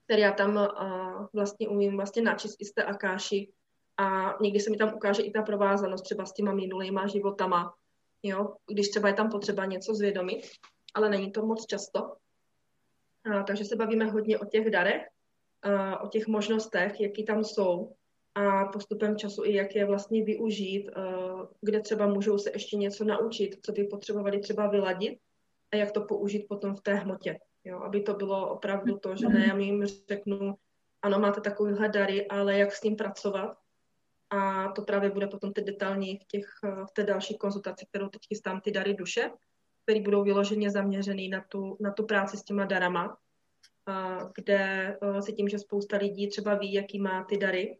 které 0.05 0.21
já 0.21 0.31
tam 0.31 0.55
uh, 0.55 1.25
vlastně 1.33 1.67
umím 1.67 1.95
vlastně 1.95 2.21
načíst 2.21 2.55
i 2.59 2.65
z 2.65 2.71
té 2.73 2.83
akáši. 2.83 3.51
A 3.97 4.35
někdy 4.41 4.59
se 4.59 4.69
mi 4.69 4.77
tam 4.77 4.93
ukáže 4.95 5.21
i 5.21 5.31
ta 5.31 5.41
provázanost 5.41 6.03
třeba 6.03 6.25
s 6.25 6.33
těma 6.33 6.53
minulýma 6.53 7.07
životama, 7.07 7.73
jo, 8.23 8.55
když 8.67 8.89
třeba 8.89 9.07
je 9.07 9.13
tam 9.13 9.29
potřeba 9.29 9.65
něco 9.65 9.95
zvědomit, 9.95 10.41
ale 10.95 11.09
není 11.09 11.31
to 11.31 11.45
moc 11.45 11.65
často. 11.65 12.03
Uh, 13.27 13.43
takže 13.43 13.65
se 13.65 13.75
bavíme 13.75 14.05
hodně 14.05 14.39
o 14.39 14.45
těch 14.45 14.69
darech, 14.69 15.07
uh, 15.65 16.05
o 16.05 16.07
těch 16.07 16.27
možnostech, 16.27 17.01
jaký 17.01 17.25
tam 17.25 17.43
jsou 17.43 17.95
a 18.35 18.65
postupem 18.65 19.17
času 19.17 19.45
i 19.45 19.53
jak 19.53 19.75
je 19.75 19.85
vlastně 19.85 20.23
využít, 20.23 20.89
uh, 20.97 21.45
kde 21.61 21.81
třeba 21.81 22.07
můžou 22.07 22.37
se 22.37 22.51
ještě 22.53 22.77
něco 22.77 23.03
naučit, 23.03 23.59
co 23.65 23.71
by 23.71 23.83
potřebovali 23.83 24.39
třeba 24.39 24.67
vyladit 24.67 25.19
a 25.71 25.75
jak 25.75 25.91
to 25.91 26.01
použít 26.01 26.45
potom 26.49 26.75
v 26.75 26.81
té 26.81 26.93
hmotě. 26.93 27.39
Jo, 27.63 27.79
aby 27.79 28.01
to 28.01 28.13
bylo 28.13 28.49
opravdu 28.49 28.97
to, 28.97 29.15
že 29.15 29.27
ne, 29.27 29.47
já 29.47 29.57
jim 29.57 29.85
řeknu, 29.85 30.55
ano, 31.01 31.19
máte 31.19 31.41
takovýhle 31.41 31.89
dary, 31.89 32.27
ale 32.27 32.57
jak 32.57 32.73
s 32.73 32.81
tím 32.81 32.95
pracovat. 32.95 33.57
A 34.29 34.71
to 34.71 34.81
právě 34.81 35.09
bude 35.09 35.27
potom 35.27 35.53
ty 35.53 35.61
detailní 35.61 36.17
v, 36.17 36.23
těch, 36.27 36.45
v 36.63 36.91
té 36.93 37.03
další 37.03 37.37
konzultaci, 37.37 37.85
kterou 37.85 38.09
teď 38.09 38.21
chystám, 38.27 38.61
ty 38.61 38.71
dary 38.71 38.93
duše, 38.93 39.31
které 39.85 40.01
budou 40.01 40.23
vyloženě 40.23 40.71
zaměřený 40.71 41.29
na 41.29 41.45
tu, 41.49 41.77
na 41.79 41.91
tu 41.91 42.05
práci 42.05 42.37
s 42.37 42.43
těma 42.43 42.65
darama, 42.65 43.17
kde 44.35 44.97
si 45.19 45.33
tím, 45.33 45.49
že 45.49 45.59
spousta 45.59 45.97
lidí 45.97 46.29
třeba 46.29 46.55
ví, 46.55 46.73
jaký 46.73 46.99
má 46.99 47.23
ty 47.23 47.37
dary, 47.37 47.77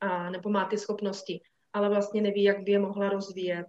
a, 0.00 0.30
nebo 0.30 0.50
má 0.50 0.64
ty 0.64 0.78
schopnosti, 0.78 1.40
ale 1.72 1.88
vlastně 1.88 2.22
neví, 2.22 2.42
jak 2.42 2.62
by 2.62 2.72
je 2.72 2.78
mohla 2.78 3.08
rozvíjet, 3.08 3.66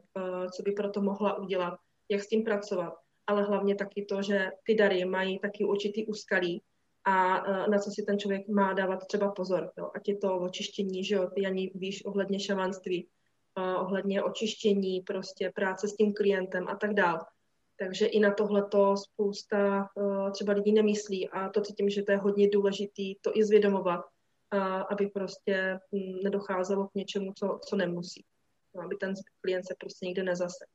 co 0.56 0.64
by 0.64 0.72
proto 0.72 1.02
mohla 1.02 1.38
udělat, 1.38 1.80
jak 2.10 2.22
s 2.22 2.28
tím 2.28 2.44
pracovat 2.44 2.94
ale 3.30 3.44
hlavně 3.44 3.76
taky 3.76 4.06
to, 4.06 4.22
že 4.22 4.52
ty 4.64 4.76
dary 4.76 5.06
mají 5.06 5.40
taky 5.40 5.66
určitý 5.66 6.06
úskalí 6.06 6.62
a 7.06 7.44
na 7.68 7.80
co 7.80 7.92
si 7.92 8.04
ten 8.04 8.20
člověk 8.20 8.48
má 8.48 8.74
dávat 8.74 9.08
třeba 9.08 9.32
pozor. 9.32 9.72
Jo. 9.78 9.92
Ať 9.96 10.08
je 10.08 10.18
to 10.18 10.40
očištění, 10.40 11.04
že 11.04 11.16
jo, 11.16 11.30
ty 11.36 11.46
ani 11.46 11.72
víš 11.76 12.06
ohledně 12.06 12.40
šamanství, 12.40 13.06
uh, 13.06 13.10
ohledně 13.80 14.24
očištění, 14.24 15.02
prostě 15.02 15.52
práce 15.56 15.88
s 15.88 15.96
tím 15.96 16.14
klientem 16.14 16.68
a 16.68 16.76
tak 16.76 16.94
dál. 16.94 17.20
Takže 17.80 18.06
i 18.06 18.20
na 18.20 18.34
tohleto 18.34 18.98
spousta 18.98 19.90
uh, 19.96 20.32
třeba 20.32 20.54
lidí 20.54 20.72
nemyslí 20.72 21.30
a 21.30 21.50
to 21.50 21.62
cítím, 21.62 21.90
že 21.90 22.04
to 22.04 22.12
je 22.12 22.18
hodně 22.18 22.50
důležitý 22.50 23.16
to 23.22 23.38
i 23.38 23.44
zvědomovat, 23.44 24.00
uh, 24.54 24.62
aby 24.90 25.08
prostě 25.08 25.80
hm, 25.96 26.20
nedocházelo 26.24 26.88
k 26.88 26.96
něčemu, 26.96 27.34
co, 27.34 27.60
co 27.66 27.76
nemusí. 27.76 28.26
No, 28.76 28.84
aby 28.84 28.96
ten 28.96 29.14
klient 29.42 29.64
se 29.64 29.76
prostě 29.80 30.06
nikde 30.06 30.24
nezase. 30.24 30.66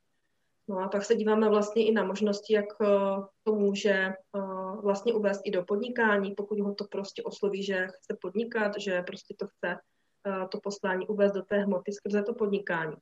No 0.69 0.79
a 0.79 0.89
pak 0.89 1.05
se 1.05 1.15
díváme 1.15 1.49
vlastně 1.49 1.87
i 1.87 1.93
na 1.93 2.05
možnosti, 2.05 2.55
jak 2.55 2.65
eh, 2.83 2.87
to 3.43 3.55
může 3.55 3.93
eh, 3.93 4.13
vlastně 4.83 5.15
uvést 5.15 5.41
i 5.45 5.51
do 5.51 5.65
podnikání, 5.65 6.35
pokud 6.35 6.61
ho 6.61 6.75
to 6.75 6.85
prostě 6.85 7.23
osloví, 7.23 7.63
že 7.63 7.87
chce 7.87 8.17
podnikat, 8.21 8.73
že 8.79 9.03
prostě 9.03 9.35
to 9.39 9.47
chce 9.47 9.69
eh, 9.69 9.79
to 10.51 10.61
poslání 10.61 11.07
uvést 11.07 11.33
do 11.33 11.43
té 11.43 11.59
hmoty 11.59 11.93
skrze 11.93 12.23
to 12.23 12.35
podnikání. 12.35 12.97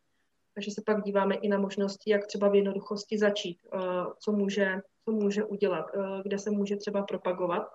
Takže 0.55 0.71
se 0.71 0.83
pak 0.87 1.03
díváme 1.03 1.35
i 1.35 1.49
na 1.49 1.59
možnosti, 1.59 2.11
jak 2.11 2.27
třeba 2.27 2.49
v 2.49 2.55
jednoduchosti 2.55 3.19
začít, 3.19 3.59
co 4.19 4.33
může, 4.33 4.81
co 5.05 5.13
může 5.13 5.45
udělat, 5.45 5.87
kde 6.23 6.39
se 6.39 6.51
může 6.51 6.77
třeba 6.77 7.03
propagovat 7.03 7.69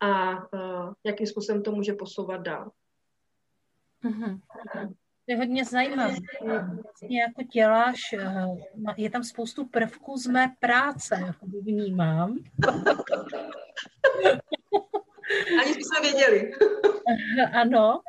a 0.00 0.38
jakým 1.04 1.26
způsobem 1.26 1.62
to 1.62 1.72
může 1.72 1.92
posouvat 1.92 2.40
dál. 2.40 2.70
Mm-hmm. 4.04 4.40
To 5.28 5.32
je 5.32 5.36
hodně 5.36 5.64
zajímavé. 5.64 6.14
Vlastně 6.82 7.20
jako 7.20 7.42
děláš, 7.42 8.12
eh, 8.12 8.46
je 8.96 9.10
tam 9.10 9.24
spoustu 9.24 9.66
prvků 9.68 10.16
z 10.16 10.26
mé 10.26 10.54
práce, 10.60 11.34
vnímám. 11.62 12.38
Ani 15.60 15.74
jsme 15.74 16.00
věděli. 16.02 16.52
Ano, 17.52 18.00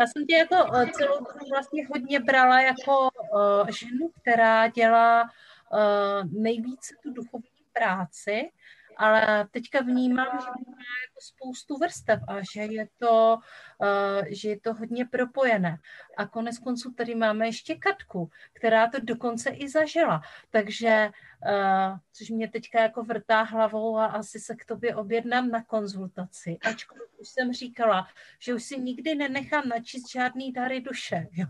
já 0.00 0.06
jsem 0.06 0.26
tě 0.26 0.34
jako 0.34 0.56
eh, 0.74 0.86
celou 0.86 1.26
vlastně 1.50 1.86
hodně 1.86 2.20
brala 2.20 2.60
jako 2.60 3.08
uh, 3.32 3.68
ženu, 3.68 4.10
která 4.22 4.68
dělá 4.68 5.22
uh, 5.22 6.42
nejvíce 6.42 6.94
tu 7.02 7.12
duchovní 7.12 7.48
práci 7.72 8.50
ale 8.96 9.48
teďka 9.50 9.80
vnímám, 9.80 10.26
že 10.26 10.46
má 10.46 10.94
jako 11.06 11.20
spoustu 11.20 11.76
vrstev 11.76 12.20
a 12.28 12.36
že 12.52 12.60
je 12.60 12.88
to, 12.98 13.38
uh, 13.78 14.26
že 14.28 14.48
je 14.48 14.60
to 14.60 14.74
hodně 14.74 15.04
propojené. 15.04 15.78
A 16.16 16.26
konec 16.26 16.58
konců 16.58 16.92
tady 16.92 17.14
máme 17.14 17.46
ještě 17.46 17.74
Katku, 17.74 18.30
která 18.52 18.90
to 18.90 18.98
dokonce 19.00 19.50
i 19.50 19.68
zažila. 19.68 20.22
Takže, 20.50 21.10
uh, 21.46 21.98
což 22.12 22.30
mě 22.30 22.48
teďka 22.48 22.80
jako 22.80 23.02
vrtá 23.02 23.42
hlavou 23.42 23.98
a 23.98 24.06
asi 24.06 24.40
se 24.40 24.56
k 24.56 24.64
tobě 24.64 24.96
objednám 24.96 25.50
na 25.50 25.64
konzultaci. 25.64 26.58
Ačkoliv 26.62 27.06
už 27.18 27.28
jsem 27.28 27.52
říkala, 27.52 28.08
že 28.38 28.54
už 28.54 28.62
si 28.62 28.80
nikdy 28.80 29.14
nenechám 29.14 29.68
načíst 29.68 30.10
žádný 30.12 30.52
dary 30.52 30.80
duše. 30.80 31.26
Jo? 31.36 31.46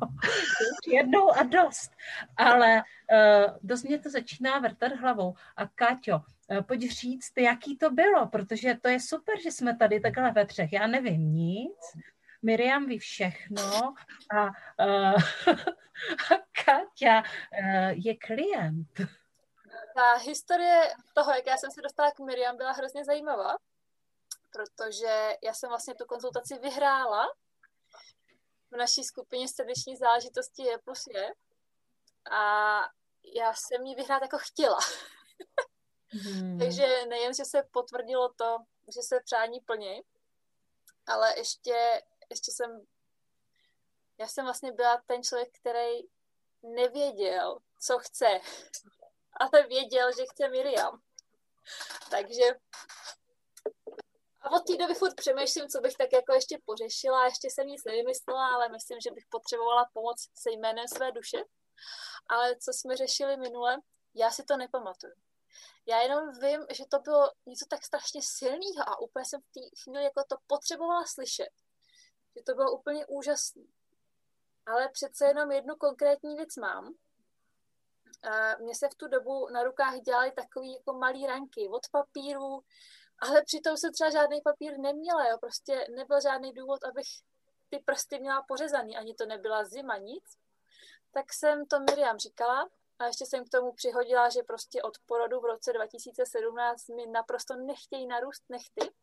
Jednou 0.89 1.31
a 1.31 1.43
dost. 1.43 1.93
Ale 2.37 2.83
uh, 3.13 3.57
dost 3.63 3.83
mě 3.83 3.99
to 3.99 4.11
začíná 4.11 4.59
vrtat 4.59 4.93
hlavou. 4.93 5.35
A 5.57 5.67
Káťo, 5.67 6.23
pojď 6.67 6.91
říct, 6.91 7.33
jaký 7.37 7.77
to 7.79 7.91
bylo, 7.91 8.27
protože 8.27 8.75
to 8.83 8.89
je 8.89 9.01
super, 9.01 9.41
že 9.41 9.53
jsme 9.53 9.77
tady 9.77 10.01
takhle 10.01 10.33
ve 10.33 10.47
třech. 10.47 10.73
Já 10.73 10.87
nevím 10.87 11.35
nic, 11.35 11.79
Miriam 12.43 12.87
ví 12.87 12.99
všechno 12.99 13.95
a, 14.37 14.45
uh, 14.45 15.23
a 16.33 16.35
Katia 16.65 17.23
uh, 17.23 17.91
je 18.07 18.17
klient. 18.17 18.89
Ta 19.95 20.15
historie 20.15 20.95
toho, 21.15 21.33
jak 21.33 21.47
já 21.47 21.57
jsem 21.57 21.71
se 21.71 21.83
dostala 21.83 22.11
k 22.11 22.19
Miriam, 22.19 22.57
byla 22.57 22.73
hrozně 22.73 23.05
zajímavá, 23.05 23.57
protože 24.53 25.33
já 25.43 25.55
jsem 25.55 25.69
vlastně 25.69 25.95
tu 25.95 26.05
konzultaci 26.05 26.59
vyhrála 26.59 27.27
v 28.71 28.77
naší 28.77 29.05
skupině 29.05 29.49
srdeční 29.49 29.97
záležitosti 29.97 30.63
je 30.63 30.79
plus 30.79 31.07
je 31.07 31.33
a 32.31 32.81
já 33.35 33.55
jsem 33.55 33.87
ji 33.87 33.95
vyhrát 33.95 34.23
jako 34.23 34.39
chtěla. 34.39 34.79
Hmm. 36.17 36.59
Takže 36.59 37.07
nejen, 37.09 37.35
že 37.35 37.45
se 37.45 37.63
potvrdilo 37.71 38.33
to, 38.37 38.59
že 38.95 39.03
se 39.03 39.21
přání 39.25 39.61
plní, 39.61 40.03
ale 41.07 41.39
ještě, 41.39 42.03
ještě 42.31 42.53
jsem, 42.53 42.87
já 44.19 44.29
jsem 44.29 44.45
vlastně 44.45 44.73
byla 44.73 45.03
ten 45.07 45.23
člověk, 45.23 45.49
který 45.59 46.09
nevěděl, 46.63 47.59
co 47.81 47.99
chce, 47.99 48.27
ale 49.41 49.67
věděl, 49.67 50.13
že 50.17 50.27
chce 50.27 50.49
Miriam. 50.49 51.01
Takže 52.11 52.43
a 54.47 54.51
od 54.51 54.67
té 54.67 54.77
doby 54.77 54.95
furt 54.95 55.15
přemýšlím, 55.15 55.69
co 55.69 55.81
bych 55.81 55.95
tak 55.97 56.13
jako 56.13 56.33
ještě 56.33 56.59
pořešila, 56.65 57.25
ještě 57.25 57.51
jsem 57.51 57.67
nic 57.67 57.85
nevymyslela, 57.85 58.55
ale 58.55 58.69
myslím, 58.69 59.01
že 59.01 59.11
bych 59.11 59.25
potřebovala 59.31 59.91
pomoc 59.93 60.29
se 60.35 60.51
jménem 60.51 60.89
své 60.89 61.13
duše. 61.13 61.39
Ale 62.29 62.57
co 62.57 62.73
jsme 62.73 62.97
řešili 62.97 63.37
minule, 63.37 63.77
já 64.15 64.31
si 64.31 64.45
to 64.45 64.57
nepamatuju. 64.57 65.13
Já 65.87 66.01
jenom 66.01 66.39
vím, 66.41 66.67
že 66.71 66.85
to 66.91 66.99
bylo 66.99 67.31
něco 67.47 67.67
tak 67.71 67.85
strašně 67.85 68.21
silného 68.25 68.83
a 68.89 69.01
úplně 69.01 69.25
jsem 69.25 69.41
v 69.41 69.53
té 69.55 69.61
chvíli 69.83 70.05
jako 70.05 70.25
to 70.29 70.37
potřebovala 70.47 71.05
slyšet. 71.07 71.51
Že 72.37 72.43
to 72.43 72.55
bylo 72.55 72.73
úplně 72.73 73.07
úžasné. 73.07 73.63
Ale 74.67 74.89
přece 74.89 75.27
jenom 75.27 75.53
jednu 75.53 75.77
konkrétní 75.77 76.37
věc 76.37 76.57
mám. 76.57 76.95
A 78.23 78.57
mně 78.59 78.75
se 78.75 78.89
v 78.89 78.95
tu 78.95 79.09
dobu 79.09 79.49
na 79.49 79.63
rukách 79.63 80.01
dělaly 80.01 80.33
takový 80.33 80.73
jako 80.73 80.93
malý 80.93 81.27
ranky 81.27 81.69
od 81.69 81.83
papíru, 81.93 82.65
ale 83.19 83.43
přitom 83.43 83.77
jsem 83.77 83.93
třeba 83.93 84.11
žádný 84.11 84.41
papír 84.41 84.79
neměla, 84.79 85.29
jo. 85.29 85.39
prostě 85.39 85.87
nebyl 85.97 86.21
žádný 86.21 86.53
důvod, 86.53 86.85
abych 86.85 87.07
ty 87.69 87.79
prsty 87.79 88.19
měla 88.19 88.43
pořezaný, 88.49 88.97
ani 88.97 89.15
to 89.15 89.27
nebyla 89.27 89.65
zima, 89.65 89.97
nic. 89.97 90.25
Tak 91.11 91.33
jsem 91.33 91.67
to 91.67 91.81
Miriam 91.81 92.19
říkala 92.19 92.69
a 92.99 93.07
ještě 93.07 93.27
jsem 93.27 93.45
k 93.45 93.51
tomu 93.51 93.73
přihodila, 93.73 94.29
že 94.29 94.43
prostě 94.43 94.83
od 94.83 94.99
porodu 95.07 95.41
v 95.41 95.45
roce 95.45 95.73
2017 95.73 96.89
mi 96.89 97.07
naprosto 97.07 97.57
nechtějí 97.57 98.07
narůst 98.07 98.45
nechty. 98.49 98.95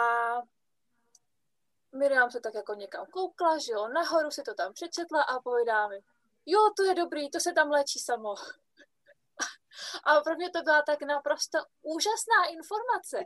A 0.00 0.34
Miriam 1.94 2.30
se 2.30 2.40
tak 2.40 2.54
jako 2.54 2.74
někam 2.74 3.06
koukla, 3.06 3.58
že 3.58 3.72
jo, 3.72 3.88
nahoru 3.88 4.30
si 4.30 4.42
to 4.42 4.54
tam 4.54 4.72
přečetla 4.72 5.22
a 5.22 5.40
povídá 5.40 5.88
mi, 5.88 6.00
jo, 6.46 6.58
to 6.76 6.82
je 6.82 6.94
dobrý, 6.94 7.30
to 7.30 7.40
se 7.40 7.52
tam 7.52 7.70
léčí 7.70 7.98
samo. 7.98 8.34
A 10.04 10.20
pro 10.20 10.34
mě 10.34 10.50
to 10.50 10.62
byla 10.62 10.82
tak 10.82 11.02
naprosto 11.02 11.58
úžasná 11.82 12.44
informace, 12.50 13.22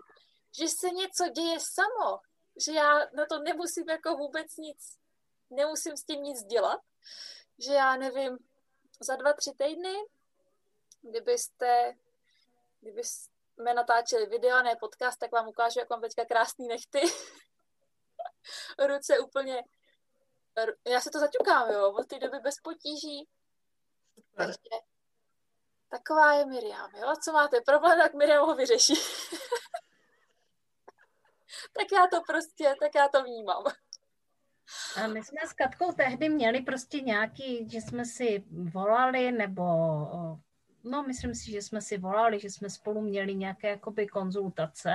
že 0.58 0.68
se 0.68 0.90
něco 0.90 1.28
děje 1.28 1.58
samo, 1.60 2.18
že 2.66 2.72
já 2.72 2.98
na 2.98 3.26
to 3.26 3.38
nemusím 3.38 3.88
jako 3.88 4.16
vůbec 4.16 4.56
nic. 4.56 4.98
nemusím 5.50 5.96
s 5.96 6.04
tím 6.04 6.22
nic 6.22 6.42
dělat, 6.42 6.80
že 7.58 7.72
já 7.72 7.96
nevím, 7.96 8.38
za 9.00 9.16
dva, 9.16 9.32
tři 9.32 9.52
týdny, 9.58 9.94
kdybyste, 11.02 11.94
kdybyste 12.80 13.30
natáčeli 13.74 14.26
video, 14.26 14.62
ne 14.62 14.76
podcast, 14.76 15.18
tak 15.18 15.32
vám 15.32 15.48
ukážu, 15.48 15.78
jak 15.78 15.90
mám 15.90 16.00
teďka 16.00 16.24
krásný 16.24 16.68
nechty. 16.68 17.00
Ruce 18.88 19.18
úplně, 19.18 19.64
já 20.86 21.00
se 21.00 21.10
to 21.10 21.18
zaťukám, 21.18 21.70
jo, 21.70 21.92
od 21.92 22.06
té 22.06 22.18
doby 22.18 22.38
bez 22.38 22.54
potíží. 22.62 23.28
Takže 24.36 24.58
taková 25.88 26.32
je 26.32 26.46
Miriam, 26.46 26.90
jo, 26.94 27.14
co 27.24 27.32
máte 27.32 27.60
problém, 27.60 27.98
tak 27.98 28.14
Miriam 28.14 28.46
ho 28.46 28.54
vyřeší. 28.54 28.94
tak 31.72 31.86
já 31.92 32.06
to 32.06 32.20
prostě, 32.26 32.74
tak 32.80 32.94
já 32.94 33.08
to 33.08 33.22
vnímám. 33.22 33.64
A 34.96 35.06
my 35.06 35.22
jsme 35.22 35.40
s 35.46 35.52
Katkou 35.52 35.92
tehdy 35.92 36.28
měli 36.28 36.60
prostě 36.60 37.00
nějaký, 37.00 37.68
že 37.70 37.80
jsme 37.80 38.04
si 38.04 38.44
volali, 38.50 39.32
nebo 39.32 39.64
no 40.84 41.02
myslím 41.02 41.34
si, 41.34 41.50
že 41.50 41.62
jsme 41.62 41.80
si 41.80 41.98
volali, 41.98 42.40
že 42.40 42.50
jsme 42.50 42.70
spolu 42.70 43.00
měli 43.00 43.34
nějaké 43.34 43.68
jakoby 43.68 44.06
konzultace, 44.06 44.94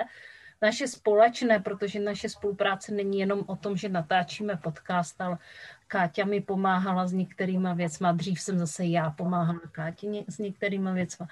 naše 0.64 0.88
společné, 0.88 1.60
protože 1.60 2.00
naše 2.00 2.30
spolupráce 2.30 2.92
není 2.92 3.20
jenom 3.20 3.44
o 3.48 3.56
tom, 3.56 3.78
že 3.78 3.90
natáčíme 3.90 4.58
podcast, 4.58 5.22
ale 5.22 5.38
Káťa 5.88 6.26
mi 6.26 6.42
pomáhala 6.42 7.08
s 7.08 7.14
některýma 7.14 7.74
věcma, 7.74 8.12
dřív 8.12 8.42
jsem 8.42 8.60
zase 8.60 8.86
já 8.86 9.10
pomáhala 9.10 9.60
Káti 9.72 10.26
s 10.28 10.38
některýma 10.38 10.92
věcma. 10.92 11.28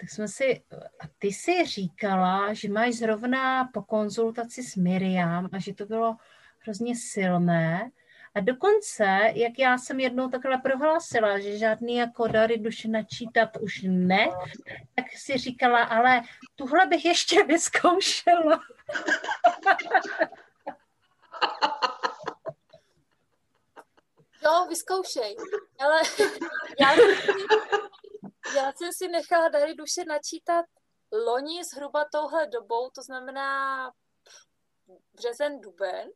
Tak 0.00 0.10
jsme 0.10 0.28
si, 0.28 0.62
a 1.00 1.04
ty 1.18 1.32
si 1.32 1.66
říkala, 1.66 2.54
že 2.54 2.68
máš 2.68 2.94
zrovna 2.94 3.64
po 3.72 3.82
konzultaci 3.82 4.62
s 4.62 4.76
Miriam 4.76 5.48
a 5.52 5.58
že 5.58 5.74
to 5.74 5.86
bylo 5.86 6.16
hrozně 6.64 6.96
silné. 6.96 7.90
A 8.34 8.40
dokonce, 8.40 9.04
jak 9.34 9.58
já 9.58 9.78
jsem 9.78 10.00
jednou 10.00 10.28
takhle 10.28 10.58
prohlásila, 10.58 11.38
že 11.38 11.58
žádný 11.58 11.96
jako 11.96 12.26
dary 12.26 12.58
duše 12.58 12.88
načítat 12.88 13.56
už 13.60 13.82
ne, 13.88 14.28
tak 14.94 15.04
si 15.16 15.38
říkala, 15.38 15.82
ale 15.82 16.22
tuhle 16.56 16.86
bych 16.86 17.04
ještě 17.04 17.44
vyzkoušela. 17.46 18.60
Jo, 24.44 24.66
vyzkoušej. 24.68 25.36
Ale 25.78 25.96
já 26.80 26.94
jsem, 26.94 27.14
si, 27.14 27.30
já 28.56 28.72
jsem 28.72 28.92
si 28.92 29.08
nechala 29.08 29.48
dary 29.48 29.74
duše 29.74 30.04
načítat 30.04 30.64
loni 31.12 31.64
zhruba 31.64 32.04
touhle 32.12 32.46
dobou, 32.46 32.90
to 32.90 33.02
znamená 33.02 33.90
březen, 35.14 35.60
duben. 35.60 36.08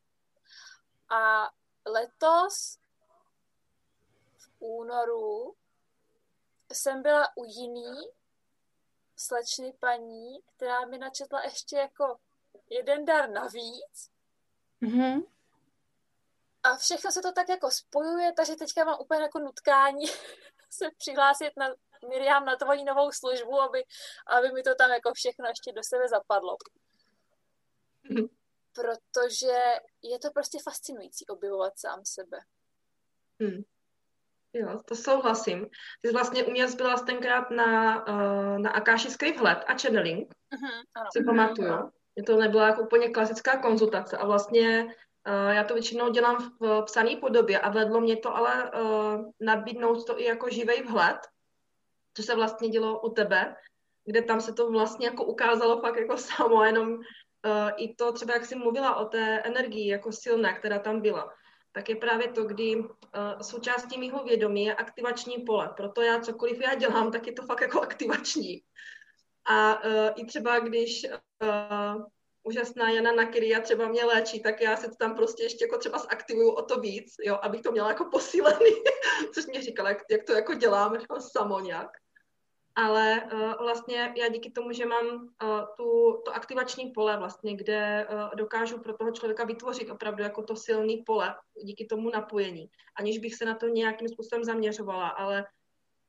A 1.09 1.49
letos 1.85 2.77
v 4.37 4.49
únoru 4.59 5.55
jsem 6.73 7.01
byla 7.01 7.37
u 7.37 7.43
jiný 7.43 7.97
slečny 9.15 9.73
paní, 9.79 10.41
která 10.55 10.85
mi 10.85 10.97
načetla 10.97 11.43
ještě 11.43 11.77
jako 11.77 12.19
jeden 12.69 13.05
dar 13.05 13.29
navíc. 13.29 14.11
Mm-hmm. 14.81 15.23
A 16.63 16.75
všechno 16.75 17.11
se 17.11 17.21
to 17.21 17.31
tak 17.31 17.49
jako 17.49 17.71
spojuje, 17.71 18.33
takže 18.33 18.55
teďka 18.55 18.83
mám 18.83 18.99
úplně 19.01 19.21
jako 19.21 19.39
nutkání 19.39 20.05
se 20.69 20.85
přihlásit 20.97 21.51
na 21.57 21.75
Miriam 22.09 22.45
na 22.45 22.55
tvoji 22.55 22.83
novou 22.83 23.11
službu, 23.11 23.61
aby, 23.61 23.83
aby 24.27 24.51
mi 24.51 24.63
to 24.63 24.75
tam 24.75 24.91
jako 24.91 25.13
všechno 25.13 25.47
ještě 25.47 25.71
do 25.71 25.83
sebe 25.83 26.07
zapadlo. 26.07 26.57
Mm-hmm 28.09 28.38
protože 28.81 29.57
je 30.01 30.19
to 30.19 30.31
prostě 30.31 30.57
fascinující 30.63 31.25
objevovat 31.27 31.79
sám 31.79 32.01
sebe. 32.03 32.37
Hmm. 33.41 33.63
Jo, 34.53 34.79
to 34.85 34.95
souhlasím. 34.95 35.67
Ty 36.01 36.07
jsi 36.07 36.13
vlastně 36.13 36.43
u 36.43 36.51
mě 36.51 36.67
byla 36.77 36.95
tenkrát 36.95 37.51
na, 37.51 38.07
uh, 38.07 38.59
na 38.59 38.69
Akáši 38.69 39.09
Script 39.09 39.39
a 39.41 39.77
channeling, 39.81 40.27
uh-huh, 40.29 40.83
ano. 40.95 41.09
si 41.17 41.23
pamatuju. 41.23 41.91
Mě 42.15 42.23
to 42.23 42.37
nebyla 42.37 42.67
jako 42.67 42.81
úplně 42.81 43.09
klasická 43.09 43.57
konzultace 43.57 44.17
a 44.17 44.25
vlastně 44.25 44.83
uh, 44.83 45.53
já 45.53 45.63
to 45.63 45.73
většinou 45.73 46.09
dělám 46.09 46.57
v 46.59 46.81
psané 46.85 47.15
podobě 47.15 47.59
a 47.59 47.69
vedlo 47.69 48.01
mě 48.01 48.17
to 48.17 48.35
ale 48.35 48.71
uh, 48.71 49.31
nabídnout 49.39 50.05
to 50.05 50.19
i 50.19 50.23
jako 50.23 50.49
živej 50.49 50.83
vhled, 50.83 51.17
co 52.13 52.23
se 52.23 52.35
vlastně 52.35 52.69
dělo 52.69 53.01
u 53.01 53.09
tebe, 53.09 53.55
kde 54.05 54.21
tam 54.21 54.41
se 54.41 54.53
to 54.53 54.71
vlastně 54.71 55.07
jako 55.07 55.23
ukázalo 55.23 55.81
fakt 55.81 55.95
jako 55.95 56.17
samo, 56.17 56.63
jenom 56.63 56.99
uh, 57.45 57.69
i 57.77 57.95
to 57.95 58.11
třeba, 58.11 58.33
jak 58.33 58.45
jsi 58.45 58.55
mluvila 58.55 58.95
o 58.95 59.05
té 59.05 59.39
energii 59.39 59.87
jako 59.87 60.11
silné, 60.11 60.53
která 60.53 60.79
tam 60.79 61.01
byla, 61.01 61.33
tak 61.71 61.89
je 61.89 61.95
právě 61.95 62.27
to, 62.27 62.43
kdy 62.43 62.75
uh, 62.75 62.87
součástí 63.41 63.99
mého 63.99 64.23
vědomí 64.23 64.65
je 64.65 64.75
aktivační 64.75 65.37
pole. 65.37 65.73
Proto 65.77 66.01
já 66.01 66.19
cokoliv 66.19 66.59
já 66.59 66.75
dělám, 66.75 67.11
tak 67.11 67.27
je 67.27 67.33
to 67.33 67.43
fakt 67.43 67.61
jako 67.61 67.81
aktivační. 67.81 68.61
A 69.49 69.83
uh, 69.85 70.09
i 70.15 70.25
třeba, 70.25 70.59
když 70.59 71.05
uh, 71.43 72.03
úžasná 72.43 72.89
Jana 72.89 73.11
Nakiria 73.11 73.61
třeba 73.61 73.87
mě 73.87 74.05
léčí, 74.05 74.41
tak 74.41 74.61
já 74.61 74.77
si 74.77 74.89
to 74.89 74.95
tam 74.95 75.15
prostě 75.15 75.43
ještě 75.43 75.65
jako 75.65 75.77
třeba 75.77 75.97
zaktivuju 75.97 76.51
o 76.51 76.61
to 76.61 76.79
víc, 76.79 77.15
jo, 77.23 77.39
abych 77.41 77.61
to 77.61 77.71
měla 77.71 77.89
jako 77.89 78.05
posílený, 78.05 78.71
což 79.33 79.45
mě 79.45 79.61
říkala, 79.61 79.89
jak, 79.89 79.97
jak 80.11 80.23
to 80.23 80.33
jako 80.33 80.53
dělám 80.53 80.95
jako 80.95 81.21
samo 81.21 81.59
nějak 81.59 81.89
ale 82.75 83.21
uh, 83.33 83.53
vlastně 83.63 84.13
já 84.17 84.27
díky 84.27 84.51
tomu, 84.51 84.71
že 84.71 84.85
mám 84.85 85.05
uh, 85.07 85.29
tu, 85.77 86.21
to 86.25 86.35
aktivační 86.35 86.91
pole 86.91 87.17
vlastně, 87.17 87.55
kde 87.55 88.07
uh, 88.09 88.35
dokážu 88.35 88.79
pro 88.79 88.97
toho 88.97 89.11
člověka 89.11 89.45
vytvořit 89.45 89.89
opravdu 89.89 90.23
jako 90.23 90.43
to 90.43 90.55
silný 90.55 91.03
pole 91.05 91.35
díky 91.63 91.85
tomu 91.85 92.09
napojení, 92.09 92.69
aniž 92.95 93.17
bych 93.17 93.35
se 93.35 93.45
na 93.45 93.55
to 93.55 93.67
nějakým 93.67 94.07
způsobem 94.07 94.43
zaměřovala, 94.43 95.07
ale 95.07 95.45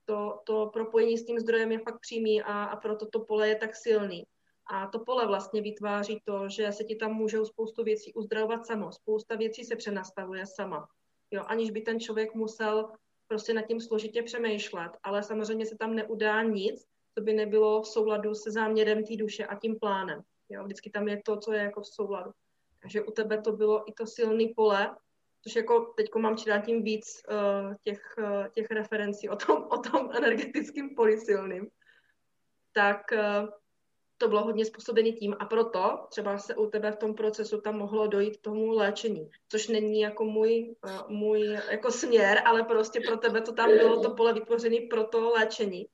to, 0.04 0.40
to 0.44 0.66
propojení 0.72 1.18
s 1.18 1.26
tím 1.26 1.40
zdrojem 1.40 1.72
je 1.72 1.78
fakt 1.78 2.00
přímý 2.00 2.42
a, 2.42 2.64
a 2.64 2.76
proto 2.76 3.06
to 3.06 3.20
pole 3.20 3.48
je 3.48 3.56
tak 3.56 3.76
silný. 3.76 4.26
A 4.72 4.86
to 4.86 4.98
pole 4.98 5.26
vlastně 5.26 5.62
vytváří 5.62 6.20
to, 6.24 6.48
že 6.48 6.72
se 6.72 6.84
ti 6.84 6.96
tam 6.96 7.12
můžou 7.12 7.44
spoustu 7.44 7.84
věcí 7.84 8.14
uzdravovat 8.14 8.66
samo, 8.66 8.92
spousta 8.92 9.36
věcí 9.36 9.64
se 9.64 9.76
přenastavuje 9.76 10.46
sama. 10.46 10.88
Jo, 11.30 11.44
aniž 11.46 11.70
by 11.70 11.80
ten 11.80 12.00
člověk 12.00 12.34
musel 12.34 12.92
prostě 13.30 13.54
nad 13.54 13.62
tím 13.62 13.80
složitě 13.80 14.22
přemýšlet, 14.22 14.92
ale 15.02 15.22
samozřejmě 15.22 15.66
se 15.66 15.76
tam 15.78 15.94
neudá 15.94 16.42
nic, 16.42 16.86
co 17.14 17.24
by 17.24 17.32
nebylo 17.32 17.82
v 17.82 17.88
souladu 17.88 18.34
se 18.34 18.50
záměrem 18.50 19.04
té 19.04 19.16
duše 19.16 19.46
a 19.46 19.54
tím 19.54 19.78
plánem. 19.78 20.20
Jo? 20.48 20.64
Vždycky 20.64 20.90
tam 20.90 21.08
je 21.08 21.22
to, 21.24 21.36
co 21.36 21.52
je 21.52 21.62
jako 21.62 21.80
v 21.80 21.86
souladu. 21.86 22.30
Takže 22.82 23.02
u 23.02 23.10
tebe 23.10 23.40
to 23.40 23.52
bylo 23.52 23.90
i 23.90 23.92
to 23.92 24.06
silný 24.06 24.48
pole, 24.48 24.96
což 25.42 25.56
jako 25.56 25.80
teď 25.96 26.14
mám 26.14 26.36
čím 26.36 26.62
tím 26.62 26.82
víc 26.82 27.22
uh, 27.30 27.74
těch, 27.80 28.14
uh, 28.18 28.48
těch 28.48 28.70
referencí 28.70 29.28
o 29.28 29.36
tom, 29.36 29.64
o 29.70 29.78
tom 29.78 30.10
energetickým 30.12 30.94
poli 30.94 31.20
silným. 31.20 31.68
Tak 32.72 33.00
uh, 33.12 33.48
to 34.20 34.28
bylo 34.28 34.44
hodně 34.44 34.64
způsobené 34.64 35.12
tím 35.12 35.36
a 35.38 35.44
proto 35.44 36.06
třeba 36.08 36.38
se 36.38 36.54
u 36.54 36.70
tebe 36.70 36.92
v 36.92 36.96
tom 36.96 37.14
procesu 37.14 37.60
tam 37.60 37.78
mohlo 37.78 38.06
dojít 38.06 38.36
k 38.36 38.40
tomu 38.40 38.70
léčení, 38.70 39.30
což 39.48 39.68
není 39.68 40.00
jako 40.00 40.24
můj, 40.24 40.74
uh, 40.84 41.10
můj 41.10 41.58
jako 41.70 41.90
směr, 41.90 42.42
ale 42.44 42.62
prostě 42.62 43.00
pro 43.00 43.16
tebe 43.16 43.40
to 43.40 43.52
tam 43.52 43.70
bylo 43.70 44.02
to 44.02 44.14
pole 44.14 44.32
vytvořené 44.32 44.76
pro 44.90 45.04
to 45.04 45.30
léčení. 45.30 45.86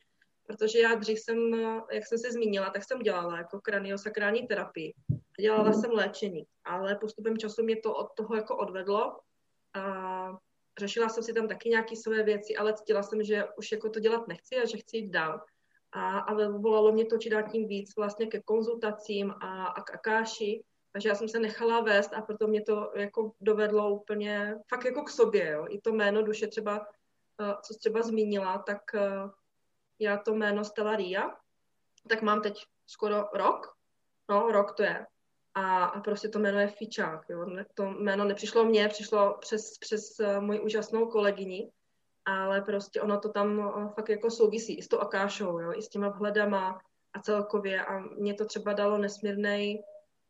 Protože 0.47 0.79
já 0.79 0.95
dřív 0.95 1.19
jsem, 1.19 1.55
jak 1.93 2.07
jsem 2.07 2.19
se 2.19 2.33
zmínila, 2.33 2.71
tak 2.71 2.85
jsem 2.85 2.99
dělala 2.99 3.39
jako 3.39 3.61
kraniosakrální 3.61 4.47
terapii. 4.47 4.95
Dělala 5.41 5.73
jsem 5.73 5.91
léčení, 5.91 6.45
ale 6.65 6.97
postupem 7.01 7.39
času 7.39 7.63
mě 7.63 7.77
to 7.77 7.95
od 7.95 8.07
toho 8.17 8.35
jako 8.37 8.57
odvedlo 8.57 9.19
a 9.75 10.33
řešila 10.79 11.09
jsem 11.09 11.23
si 11.23 11.33
tam 11.33 11.49
taky 11.49 11.69
nějaké 11.69 11.97
své 11.97 12.23
věci, 12.23 12.57
ale 12.57 12.75
cítila 12.75 13.03
jsem, 13.03 13.23
že 13.23 13.45
už 13.59 13.73
jako 13.73 13.91
to 13.91 14.01
dělat 14.01 14.29
nechci 14.29 14.57
a 14.57 14.67
že 14.67 14.79
chci 14.79 14.97
jít 14.97 15.11
dál 15.11 15.41
a, 15.93 16.19
a 16.19 16.49
volalo 16.49 16.93
mě 16.93 17.05
to 17.05 17.19
čím 17.19 17.33
tím 17.53 17.69
víc 17.69 17.97
vlastně 17.97 18.27
ke 18.27 18.43
konzultacím 18.43 19.31
a, 19.31 19.67
a 19.67 19.83
k 19.83 19.95
Akáši, 19.95 20.65
takže 20.93 21.09
já 21.09 21.15
jsem 21.15 21.29
se 21.29 21.39
nechala 21.39 21.81
vést 21.81 22.15
a 22.15 22.23
proto 22.23 22.47
mě 22.47 22.63
to 22.63 22.93
jako 22.95 23.33
dovedlo 23.41 23.91
úplně 23.91 24.59
fakt 24.69 24.85
jako 24.85 25.03
k 25.03 25.11
sobě, 25.11 25.51
jo. 25.51 25.67
I 25.69 25.81
to 25.81 25.93
jméno 25.93 26.23
duše 26.23 26.47
třeba, 26.47 26.87
eh, 27.41 27.55
co 27.63 27.75
jsi 27.75 27.79
třeba 27.79 28.03
zmínila, 28.03 28.59
tak 28.59 28.95
eh, 28.95 29.31
já 29.99 30.17
to 30.17 30.35
jméno 30.35 30.65
Stella 30.65 30.97
Ria, 30.97 31.37
tak 32.09 32.23
mám 32.23 32.43
teď 32.43 32.65
skoro 32.87 33.25
rok, 33.35 33.77
no 34.29 34.53
rok 34.53 34.75
to 34.77 34.83
je. 34.83 35.07
A, 35.55 35.85
a 35.85 36.01
prostě 36.01 36.29
to 36.29 36.39
jméno 36.39 36.59
je 36.59 36.69
Fičák, 36.69 37.29
jo. 37.29 37.47
To 37.75 37.85
jméno 37.85 38.25
nepřišlo 38.25 38.65
mně, 38.65 38.89
přišlo 38.89 39.39
přes, 39.41 39.79
přes 39.79 40.21
eh, 40.21 40.41
moji 40.41 40.61
úžasnou 40.61 41.07
kolegyni, 41.07 41.71
ale 42.27 42.61
prostě 42.61 43.01
ono 43.01 43.21
to 43.21 43.29
tam 43.29 43.61
eh, 43.61 43.89
fakt 43.95 44.09
jako 44.09 44.31
souvisí 44.31 44.79
i 44.79 44.83
s 44.83 44.89
tou 44.89 44.99
Akášou, 44.99 45.59
jo, 45.59 45.73
i 45.77 45.83
s 45.83 45.89
těma 45.89 46.09
vhledama 46.09 46.81
a 47.13 47.21
celkově. 47.21 47.85
A 47.85 47.99
mě 47.99 48.35
to 48.35 48.45
třeba 48.45 48.73
dalo 48.73 48.99
nesmírný 48.99 49.81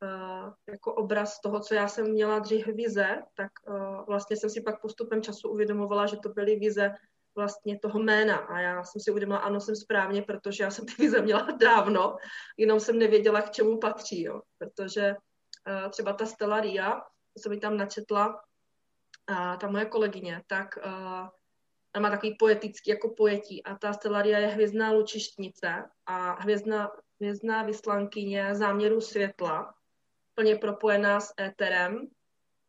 uh, 0.03 0.53
jako 0.69 0.95
obraz 0.95 1.41
toho, 1.41 1.61
co 1.61 1.75
já 1.75 1.89
jsem 1.89 2.11
měla 2.11 2.39
dřív 2.39 2.67
vize, 2.67 3.23
tak 3.37 3.51
uh, 3.69 4.05
vlastně 4.07 4.37
jsem 4.37 4.51
si 4.51 4.61
pak 4.61 4.81
postupem 4.81 5.23
času 5.23 5.49
uvědomovala, 5.49 6.07
že 6.07 6.17
to 6.17 6.29
byly 6.29 6.57
vize 6.57 6.95
vlastně 7.37 7.79
toho 7.79 7.99
jména. 7.99 8.37
A 8.37 8.61
já 8.61 8.85
jsem 8.85 9.01
si 9.01 9.11
uvědomila, 9.11 9.39
ano, 9.39 9.61
jsem 9.61 9.77
správně, 9.77 10.23
protože 10.23 10.65
já 10.65 10.71
jsem 10.71 10.87
ty 10.87 10.93
vize 10.99 11.23
měla 11.23 11.49
dávno, 11.61 12.17
jenom 12.57 12.81
jsem 12.81 12.99
nevěděla, 12.99 13.43
k 13.43 13.51
čemu 13.51 13.79
patří, 13.79 14.23
jo, 14.23 14.43
protože 14.59 15.15
uh, 15.15 15.91
třeba 15.91 16.13
ta 16.13 16.27
Stella 16.27 16.61
Ria, 16.61 17.03
co 17.43 17.51
mi 17.51 17.61
tam 17.61 17.77
načetla, 17.77 18.41
a 19.29 19.57
ta 19.57 19.69
moje 19.69 19.85
kolegyně, 19.85 20.43
tak 20.47 20.79
uh, 20.87 21.29
má 22.01 22.11
takový 22.11 22.37
poetický 22.39 22.91
jako 22.91 23.09
pojetí 23.09 23.65
a 23.65 23.79
ta 23.79 23.93
Stellaria 23.93 24.39
je 24.39 24.47
hvězdná 24.47 24.93
lučištnice 24.93 25.85
a 26.07 26.43
hvězdná, 26.43 26.91
hvězdná 27.21 27.63
vyslankyně 27.63 28.55
záměru 28.55 29.01
světla, 29.01 29.75
plně 30.35 30.57
propojená 30.57 31.21
s 31.21 31.35
éterem 31.41 32.09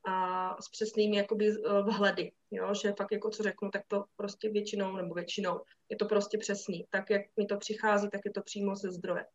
a 0.07 0.55
s 0.61 0.69
přesnými 0.69 1.17
jakoby 1.17 1.47
eh, 1.47 1.81
vhledy, 1.81 2.31
jo? 2.51 2.73
že 2.73 2.93
fakt 2.97 3.11
jako 3.11 3.29
co 3.29 3.43
řeknu, 3.43 3.69
tak 3.71 3.81
to 3.87 4.05
prostě 4.15 4.49
většinou, 4.49 4.95
nebo 4.95 5.13
většinou, 5.13 5.61
je 5.89 5.97
to 5.97 6.05
prostě 6.05 6.37
přesný. 6.37 6.85
Tak, 6.89 7.09
jak 7.09 7.21
mi 7.37 7.45
to 7.45 7.57
přichází, 7.57 8.09
tak 8.09 8.21
je 8.25 8.31
to 8.31 8.41
přímo 8.41 8.75
ze 8.75 8.91
zdroje. 8.91 9.25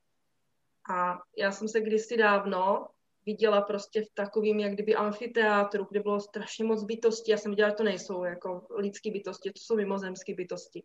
A 0.94 1.18
já 1.38 1.52
jsem 1.52 1.68
se 1.68 1.80
kdysi 1.80 2.16
dávno 2.16 2.88
viděla 3.26 3.60
prostě 3.60 4.02
v 4.02 4.14
takovým, 4.14 4.60
jak 4.60 4.72
kdyby 4.72 4.94
amfiteátru, 4.94 5.86
kde 5.90 6.00
bylo 6.00 6.20
strašně 6.20 6.64
moc 6.64 6.84
bytostí. 6.84 7.30
Já 7.30 7.36
jsem 7.36 7.52
viděla, 7.52 7.68
že 7.68 7.74
to 7.74 7.82
nejsou 7.82 8.24
jako 8.24 8.66
lidské 8.70 9.10
bytosti, 9.10 9.50
to 9.50 9.60
jsou 9.60 9.76
mimozemské 9.76 10.34
bytosti. 10.34 10.82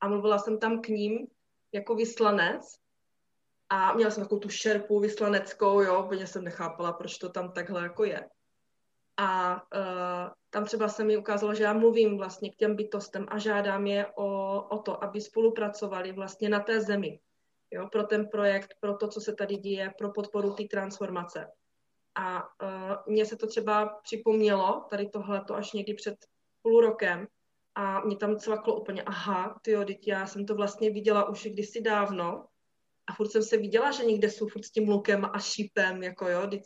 A 0.00 0.08
mluvila 0.08 0.38
jsem 0.38 0.58
tam 0.58 0.80
k 0.80 0.88
ním 0.88 1.26
jako 1.72 1.94
vyslanec 1.94 2.62
a 3.68 3.94
měla 3.94 4.10
jsem 4.10 4.22
takovou 4.22 4.40
tu 4.40 4.48
šerpu 4.48 5.00
vyslaneckou, 5.00 5.80
jo, 5.80 6.04
úplně 6.04 6.26
jsem 6.26 6.44
nechápala, 6.44 6.92
proč 6.92 7.18
to 7.18 7.28
tam 7.28 7.52
takhle 7.52 7.82
jako 7.82 8.04
je. 8.04 8.28
A 9.16 9.54
uh, 9.54 10.30
tam 10.50 10.64
třeba 10.64 10.88
se 10.88 11.04
mi 11.04 11.16
ukázalo, 11.16 11.54
že 11.54 11.64
já 11.64 11.72
mluvím 11.72 12.16
vlastně 12.16 12.50
k 12.50 12.56
těm 12.56 12.76
bytostem 12.76 13.26
a 13.28 13.38
žádám 13.38 13.86
je 13.86 14.06
o, 14.06 14.62
o 14.62 14.78
to, 14.78 15.04
aby 15.04 15.20
spolupracovali 15.20 16.12
vlastně 16.12 16.48
na 16.48 16.60
té 16.60 16.80
zemi. 16.80 17.20
Jo, 17.70 17.88
pro 17.92 18.02
ten 18.02 18.28
projekt, 18.28 18.74
pro 18.80 18.96
to, 18.96 19.08
co 19.08 19.20
se 19.20 19.34
tady 19.34 19.56
děje, 19.56 19.94
pro 19.98 20.12
podporu 20.12 20.54
té 20.54 20.64
transformace. 20.64 21.46
A 22.16 22.42
uh, 22.42 23.12
mně 23.12 23.26
se 23.26 23.36
to 23.36 23.46
třeba 23.46 24.00
připomnělo, 24.02 24.86
tady 24.90 25.08
tohleto 25.08 25.54
až 25.54 25.72
někdy 25.72 25.94
před 25.94 26.16
půl 26.62 26.80
rokem, 26.80 27.26
a 27.76 28.00
mě 28.00 28.16
tam 28.16 28.36
cvaklo 28.36 28.80
úplně, 28.80 29.02
aha, 29.02 29.60
ty 29.62 29.76
teď 29.86 30.08
já 30.08 30.26
jsem 30.26 30.46
to 30.46 30.54
vlastně 30.54 30.90
viděla 30.90 31.28
už 31.28 31.46
kdysi 31.46 31.80
dávno 31.80 32.44
a 33.06 33.14
furt 33.14 33.28
jsem 33.28 33.42
se 33.42 33.56
viděla, 33.56 33.90
že 33.90 34.04
někde 34.04 34.30
jsou 34.30 34.48
furt 34.48 34.64
s 34.64 34.70
tím 34.70 34.88
lukem 34.88 35.24
a 35.32 35.38
šípem, 35.38 36.02
jako 36.02 36.28
jo, 36.28 36.46
teď 36.46 36.62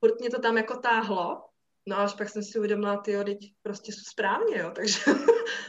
furt 0.00 0.20
mě 0.20 0.30
to 0.30 0.40
tam 0.40 0.56
jako 0.56 0.76
táhlo, 0.76 1.44
no 1.86 1.98
až 1.98 2.14
pak 2.14 2.28
jsem 2.28 2.42
si 2.42 2.58
uvědomila, 2.58 2.96
ty 2.96 3.24
teď 3.24 3.38
prostě 3.62 3.92
jsou 3.92 4.02
správně, 4.10 4.58
jo, 4.58 4.70
takže 4.74 5.00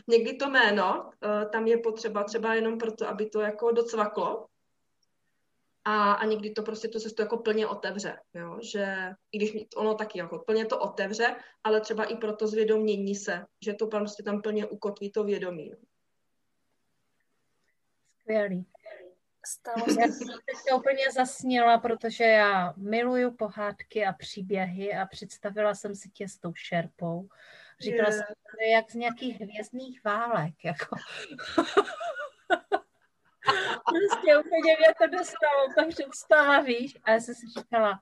někdy 0.08 0.34
to 0.34 0.50
jméno 0.50 1.04
uh, 1.04 1.52
tam 1.52 1.68
je 1.68 1.78
potřeba 1.78 2.24
třeba 2.24 2.54
jenom 2.54 2.78
proto, 2.78 3.08
aby 3.08 3.30
to 3.30 3.40
jako 3.40 3.72
docvaklo, 3.72 4.46
a, 5.90 6.12
a 6.14 6.26
někdy 6.26 6.52
to 6.52 6.64
prostě 6.64 6.88
tu 6.88 7.00
cestu 7.00 7.22
jako 7.22 7.38
plně 7.38 7.68
otevře, 7.68 8.20
jo? 8.34 8.60
že 8.74 8.96
i 9.32 9.38
když 9.38 9.68
ono 9.76 9.96
taky 9.96 10.20
jako 10.20 10.40
plně 10.40 10.66
to 10.66 10.80
otevře, 10.80 11.36
ale 11.64 11.82
třeba 11.82 12.04
i 12.04 12.16
pro 12.16 12.36
to 12.36 12.48
zvědomění 12.48 13.16
se, 13.16 13.46
že 13.66 13.74
to 13.74 13.88
prostě 13.88 14.24
tam 14.24 14.42
plně 14.42 14.66
ukotví 14.66 15.12
to 15.12 15.24
vědomí. 15.24 15.72
Skvělý. 18.20 18.66
Stalo 19.46 19.86
se. 19.86 20.02
Já 20.02 20.08
jsem 20.08 20.28
se 20.68 20.76
úplně 20.76 21.12
zasněla, 21.12 21.78
protože 21.78 22.24
já 22.24 22.74
miluju 22.78 23.36
pohádky 23.36 24.06
a 24.06 24.14
příběhy 24.14 24.94
a 24.94 25.06
představila 25.06 25.76
jsem 25.76 25.96
si 25.96 26.10
tě 26.10 26.28
s 26.28 26.38
tou 26.38 26.54
šerpou. 26.56 27.28
Říkala 27.82 28.10
yeah. 28.10 28.14
jsem, 28.14 28.36
to 28.52 28.64
je 28.64 28.72
jak 28.72 28.92
z 28.92 28.94
nějakých 28.94 29.42
hvězdných 29.42 30.04
válek. 30.04 30.54
Jako. 30.66 30.96
prostě 33.90 34.38
úplně 34.38 34.76
mě 34.80 34.94
to 34.98 35.18
dostalo, 35.18 35.74
ta 35.76 35.86
představa, 35.88 36.60
víš. 36.62 36.98
A 37.04 37.12
já 37.12 37.20
jsem 37.20 37.36
si 37.36 37.48
říkala, 37.48 38.02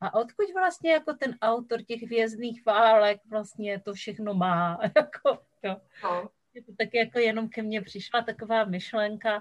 a 0.00 0.14
odkud 0.14 0.52
vlastně 0.54 0.92
jako 0.92 1.12
ten 1.12 1.36
autor 1.42 1.82
těch 1.82 2.02
hvězdných 2.02 2.66
válek 2.66 3.20
vlastně 3.30 3.80
to 3.80 3.94
všechno 3.94 4.34
má? 4.34 4.78
jako, 4.96 5.42
jo. 5.62 5.80
No. 6.04 6.30
To 6.66 6.72
tak 6.78 6.94
jako 6.94 7.18
jenom 7.18 7.48
ke 7.48 7.62
mně 7.62 7.82
přišla 7.82 8.22
taková 8.22 8.64
myšlenka 8.64 9.36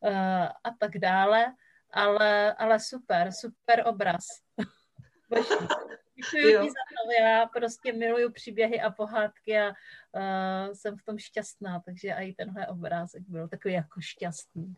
uh, 0.00 0.46
a 0.64 0.70
tak 0.78 0.98
dále, 0.98 1.54
ale, 1.90 2.54
ale 2.54 2.80
super, 2.80 3.32
super 3.32 3.82
obraz. 3.86 4.24
Děkuji 6.14 6.42
ti 6.42 6.70
za 6.70 6.84
to, 6.88 7.22
já 7.22 7.46
prostě 7.46 7.92
miluju 7.92 8.32
příběhy 8.32 8.80
a 8.80 8.90
pohádky 8.90 9.58
a 9.58 9.68
uh, 9.68 10.72
jsem 10.72 10.96
v 10.96 11.02
tom 11.02 11.18
šťastná, 11.18 11.80
takže 11.80 12.12
i 12.12 12.34
tenhle 12.34 12.66
obrázek 12.66 13.22
byl 13.28 13.48
takový 13.48 13.74
jako 13.74 14.00
šťastný. 14.00 14.76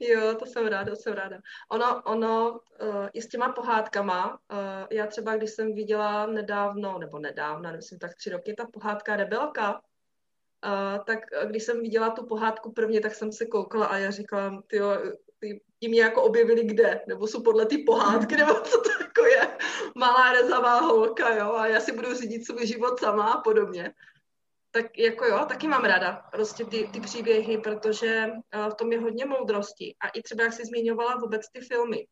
Jo, 0.00 0.34
to 0.38 0.46
jsem 0.46 0.66
ráda, 0.66 0.90
to 0.90 0.96
jsem 0.96 1.12
ráda. 1.12 1.38
Ono, 1.72 2.02
ono 2.02 2.50
uh, 2.50 3.08
i 3.12 3.22
s 3.22 3.28
těma 3.28 3.52
pohádkama, 3.52 4.30
uh, 4.30 4.58
já 4.90 5.06
třeba, 5.06 5.36
když 5.36 5.50
jsem 5.50 5.74
viděla 5.74 6.26
nedávno, 6.26 6.98
nebo 6.98 7.18
nedávno, 7.18 7.62
nevím, 7.62 7.98
tak 8.00 8.14
tři 8.14 8.30
roky, 8.30 8.54
ta 8.54 8.66
pohádka 8.72 9.16
Rebelka, 9.16 9.72
uh, 9.74 11.04
tak 11.04 11.18
když 11.44 11.62
jsem 11.62 11.80
viděla 11.80 12.10
tu 12.10 12.26
pohádku 12.26 12.72
prvně, 12.72 13.00
tak 13.00 13.14
jsem 13.14 13.32
se 13.32 13.46
koukala 13.46 13.86
a 13.86 13.96
já 13.96 14.10
říkala, 14.10 14.62
tyjo, 14.66 14.98
ty, 15.38 15.62
ty 15.78 15.88
mě 15.88 16.02
jako 16.02 16.22
objevili 16.22 16.64
kde, 16.64 17.00
nebo 17.08 17.26
jsou 17.26 17.42
podle 17.42 17.66
ty 17.66 17.78
pohádky, 17.78 18.36
nebo 18.36 18.54
co 18.54 18.80
to 18.80 18.90
jako 19.00 19.26
je, 19.26 19.58
malá 19.94 20.32
rezavá 20.32 20.80
holka, 20.80 21.34
jo, 21.34 21.52
a 21.52 21.66
já 21.66 21.80
si 21.80 21.92
budu 21.92 22.14
řídit 22.14 22.46
svůj 22.46 22.66
život 22.66 23.00
sama 23.00 23.32
a 23.32 23.40
podobně 23.40 23.94
tak 24.74 24.98
jako 24.98 25.24
jo, 25.24 25.44
taky 25.48 25.68
mám 25.68 25.84
ráda 25.84 26.12
prostě 26.32 26.64
ty, 26.64 26.88
ty 26.92 27.00
příběhy, 27.00 27.58
protože 27.58 28.26
uh, 28.26 28.70
v 28.70 28.74
tom 28.74 28.92
je 28.92 29.00
hodně 29.00 29.26
moudrosti. 29.26 29.94
A 30.00 30.08
i 30.08 30.22
třeba, 30.22 30.44
jak 30.44 30.52
jsi 30.52 30.64
zmiňovala 30.64 31.16
vůbec 31.16 31.50
ty 31.52 31.60
filmy. 31.60 32.06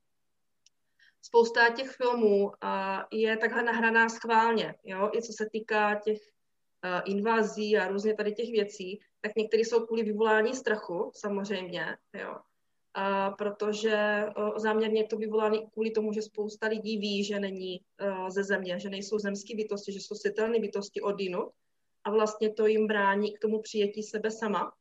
Spousta 1.23 1.71
těch 1.71 1.91
filmů 1.91 2.45
uh, 2.45 2.51
je 3.13 3.37
takhle 3.37 3.63
nahraná 3.63 4.09
schválně, 4.09 4.75
jo, 4.85 5.11
i 5.15 5.23
co 5.23 5.33
se 5.33 5.47
týká 5.53 5.95
těch 5.95 6.19
uh, 6.19 7.01
invazí 7.05 7.79
a 7.79 7.89
různě 7.89 8.15
tady 8.15 8.33
těch 8.33 8.51
věcí, 8.51 9.01
tak 9.21 9.37
některé 9.37 9.61
jsou 9.61 9.87
kvůli 9.87 10.03
vyvolání 10.03 10.55
strachu, 10.55 11.11
samozřejmě, 11.15 11.97
jo. 12.15 12.37
A 12.95 13.31
protože 13.31 14.25
uh, 14.37 14.59
záměrně 14.59 15.07
to 15.07 15.17
vyvolané 15.17 15.59
kvůli 15.73 15.91
tomu, 15.91 16.13
že 16.13 16.23
spousta 16.23 16.67
lidí 16.67 16.99
ví, 16.99 17.25
že 17.25 17.41
není 17.41 17.81
uh, 17.81 18.29
ze 18.29 18.45
země, 18.45 18.81
že 18.81 18.91
nejsou 18.91 19.19
zemské 19.19 19.57
bytosti, 19.57 19.93
že 19.93 20.01
jsou 20.01 20.15
světelné 20.15 20.59
bytosti 20.59 21.01
od 21.01 21.21
jinut, 21.21 21.53
a 22.05 22.11
vlastně 22.11 22.53
to 22.53 22.67
jim 22.67 22.87
brání 22.87 23.33
k 23.33 23.39
tomu 23.39 23.63
přijetí 23.63 24.03
sebe 24.03 24.31
sama, 24.31 24.73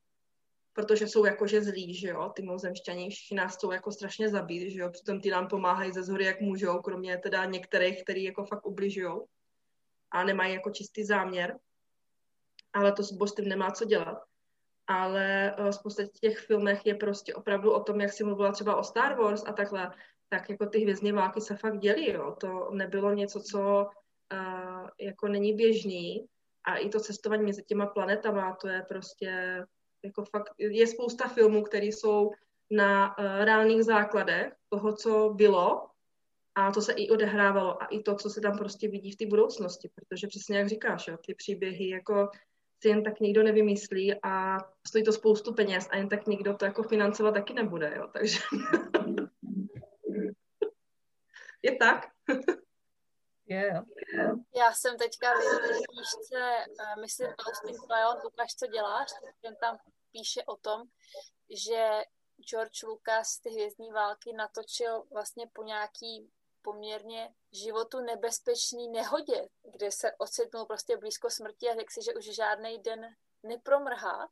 protože 0.73 1.07
jsou 1.07 1.25
jakože 1.25 1.61
zlí, 1.61 1.93
že 1.93 2.07
jo, 2.07 2.31
ty 2.35 2.41
mozemšťani 2.41 3.09
nás 3.33 3.55
chcou 3.55 3.71
jako 3.71 3.91
strašně 3.91 4.29
zabít, 4.29 4.71
že 4.71 4.79
jo, 4.79 4.89
přitom 4.89 5.21
ty 5.21 5.29
nám 5.29 5.47
pomáhají 5.47 5.91
ze 5.91 6.03
zhory, 6.03 6.25
jak 6.25 6.41
můžou, 6.41 6.81
kromě 6.81 7.17
teda 7.17 7.45
některých, 7.45 8.03
který 8.03 8.23
jako 8.23 8.43
fakt 8.45 8.65
ubližují 8.65 9.21
a 10.11 10.23
nemají 10.23 10.53
jako 10.53 10.69
čistý 10.69 11.03
záměr, 11.03 11.59
ale 12.73 12.91
to 12.91 13.03
s 13.03 13.11
božstvím 13.11 13.49
nemá 13.49 13.71
co 13.71 13.85
dělat. 13.85 14.23
Ale 14.87 15.55
uh, 15.59 15.69
spousta 15.69 16.03
těch 16.21 16.39
filmech 16.39 16.85
je 16.85 16.95
prostě 16.95 17.35
opravdu 17.35 17.71
o 17.71 17.83
tom, 17.83 18.01
jak 18.01 18.13
si 18.13 18.23
mluvila 18.23 18.51
třeba 18.51 18.75
o 18.75 18.83
Star 18.83 19.17
Wars 19.17 19.43
a 19.45 19.53
takhle, 19.53 19.91
tak 20.29 20.49
jako 20.49 20.65
ty 20.65 20.79
hvězdné 20.79 21.13
války 21.13 21.41
se 21.41 21.55
fakt 21.55 21.79
dělí, 21.79 22.11
jo. 22.11 22.35
To 22.39 22.69
nebylo 22.71 23.13
něco, 23.13 23.39
co 23.39 23.59
uh, 24.33 24.89
jako 24.99 25.27
není 25.27 25.53
běžný, 25.53 26.27
a 26.63 26.77
i 26.77 26.89
to 26.89 26.99
cestování 26.99 27.45
mezi 27.45 27.63
těma 27.63 27.85
planetama, 27.85 28.55
to 28.61 28.67
je 28.67 28.85
prostě 28.87 29.61
jako 30.03 30.23
fakt, 30.23 30.49
je 30.57 30.87
spousta 30.87 31.27
filmů, 31.27 31.63
které 31.63 31.85
jsou 31.85 32.31
na 32.71 33.17
uh, 33.17 33.25
reálných 33.45 33.83
základech 33.83 34.53
toho, 34.69 34.95
co 34.95 35.33
bylo 35.35 35.87
a 36.55 36.71
to 36.71 36.81
se 36.81 36.93
i 36.93 37.09
odehrávalo 37.09 37.83
a 37.83 37.85
i 37.85 38.01
to, 38.01 38.15
co 38.15 38.29
se 38.29 38.41
tam 38.41 38.57
prostě 38.57 38.87
vidí 38.87 39.11
v 39.11 39.15
té 39.15 39.25
budoucnosti, 39.25 39.89
protože 39.95 40.27
přesně 40.27 40.57
jak 40.57 40.69
říkáš, 40.69 41.07
jo, 41.07 41.17
ty 41.25 41.33
příběhy 41.33 41.89
jako 41.89 42.29
si 42.81 42.89
jen 42.89 43.03
tak 43.03 43.19
nikdo 43.19 43.43
nevymyslí 43.43 44.15
a 44.23 44.57
stojí 44.87 45.03
to 45.03 45.13
spoustu 45.13 45.53
peněz 45.53 45.87
a 45.91 45.97
jen 45.97 46.09
tak 46.09 46.27
nikdo 46.27 46.53
to 46.53 46.65
jako 46.65 46.83
financovat 46.83 47.31
taky 47.31 47.53
nebude, 47.53 47.93
jo, 47.95 48.07
takže 48.13 48.39
je 51.63 51.75
tak. 51.75 52.07
Yeah. 53.51 53.85
Já 54.55 54.73
jsem 54.73 54.97
teďka 54.97 55.33
v 55.33 55.39
knížce, 55.89 56.65
eh, 56.79 57.01
myslím, 57.01 57.27
Austin 57.27 57.75
Cloud, 57.75 58.25
ukaž, 58.25 58.55
co 58.55 58.67
děláš, 58.67 59.09
ten 59.41 59.55
tam 59.55 59.77
píše 60.11 60.43
o 60.43 60.55
tom, 60.55 60.83
že 61.49 62.01
George 62.49 62.83
Lucas 62.83 63.39
ty 63.39 63.49
hvězdní 63.49 63.91
války 63.91 64.33
natočil 64.33 65.03
vlastně 65.11 65.47
po 65.53 65.63
nějaký 65.63 66.31
poměrně 66.61 67.33
životu 67.51 67.99
nebezpečný 67.99 68.89
nehodě, 68.89 69.49
kde 69.63 69.91
se 69.91 70.11
ocitnul 70.17 70.65
prostě 70.65 70.97
blízko 70.97 71.29
smrti 71.29 71.69
a 71.69 71.75
řekl 71.75 71.93
si, 71.93 72.03
že 72.03 72.13
už 72.13 72.25
žádný 72.25 72.79
den 72.79 73.15
nepromrhá, 73.43 74.29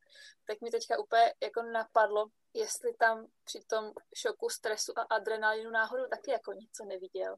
tak 0.48 0.62
mi 0.62 0.72
teďka 0.72 1.00
úplně 1.00 1.34
jako 1.44 1.62
napadlo, 1.62 2.26
jestli 2.54 2.94
tam 2.94 3.28
při 3.44 3.60
tom 3.60 3.94
šoku, 4.16 4.50
stresu 4.50 4.94
a 5.00 5.02
adrenalinu 5.02 5.72
náhodou 5.72 6.08
taky 6.08 6.32
jako 6.32 6.54
něco 6.54 6.86
neviděl. 6.86 7.38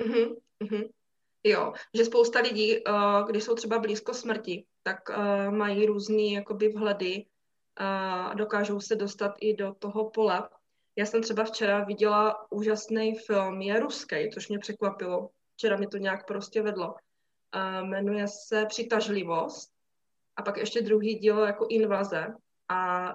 Mm-hmm, 0.00 0.36
mm-hmm. 0.62 0.88
Jo, 1.44 1.72
že 1.94 2.04
spousta 2.04 2.40
lidí, 2.40 2.84
uh, 2.84 3.28
když 3.28 3.44
jsou 3.44 3.54
třeba 3.54 3.78
blízko 3.78 4.14
smrti, 4.14 4.64
tak 4.82 4.98
uh, 5.08 5.50
mají 5.50 5.86
různý 5.86 6.32
jakoby 6.32 6.68
vhledy 6.68 7.24
a 7.76 8.28
uh, 8.28 8.34
dokážou 8.34 8.80
se 8.80 8.96
dostat 8.96 9.34
i 9.40 9.54
do 9.54 9.74
toho 9.78 10.10
pole. 10.10 10.48
Já 10.96 11.06
jsem 11.06 11.22
třeba 11.22 11.44
včera 11.44 11.84
viděla 11.84 12.52
úžasný 12.52 13.18
film, 13.18 13.60
je 13.60 13.80
ruský, 13.80 14.30
což 14.30 14.48
mě 14.48 14.58
překvapilo. 14.58 15.30
Včera 15.56 15.76
mi 15.76 15.86
to 15.86 15.96
nějak 15.96 16.26
prostě 16.26 16.62
vedlo. 16.62 16.94
Jmenuje 17.82 18.26
se 18.28 18.66
Přitažlivost 18.66 19.70
a 20.36 20.42
pak 20.42 20.56
ještě 20.56 20.82
druhý 20.82 21.14
díl 21.14 21.38
jako 21.38 21.66
Invaze 21.70 22.26
a 22.68 23.08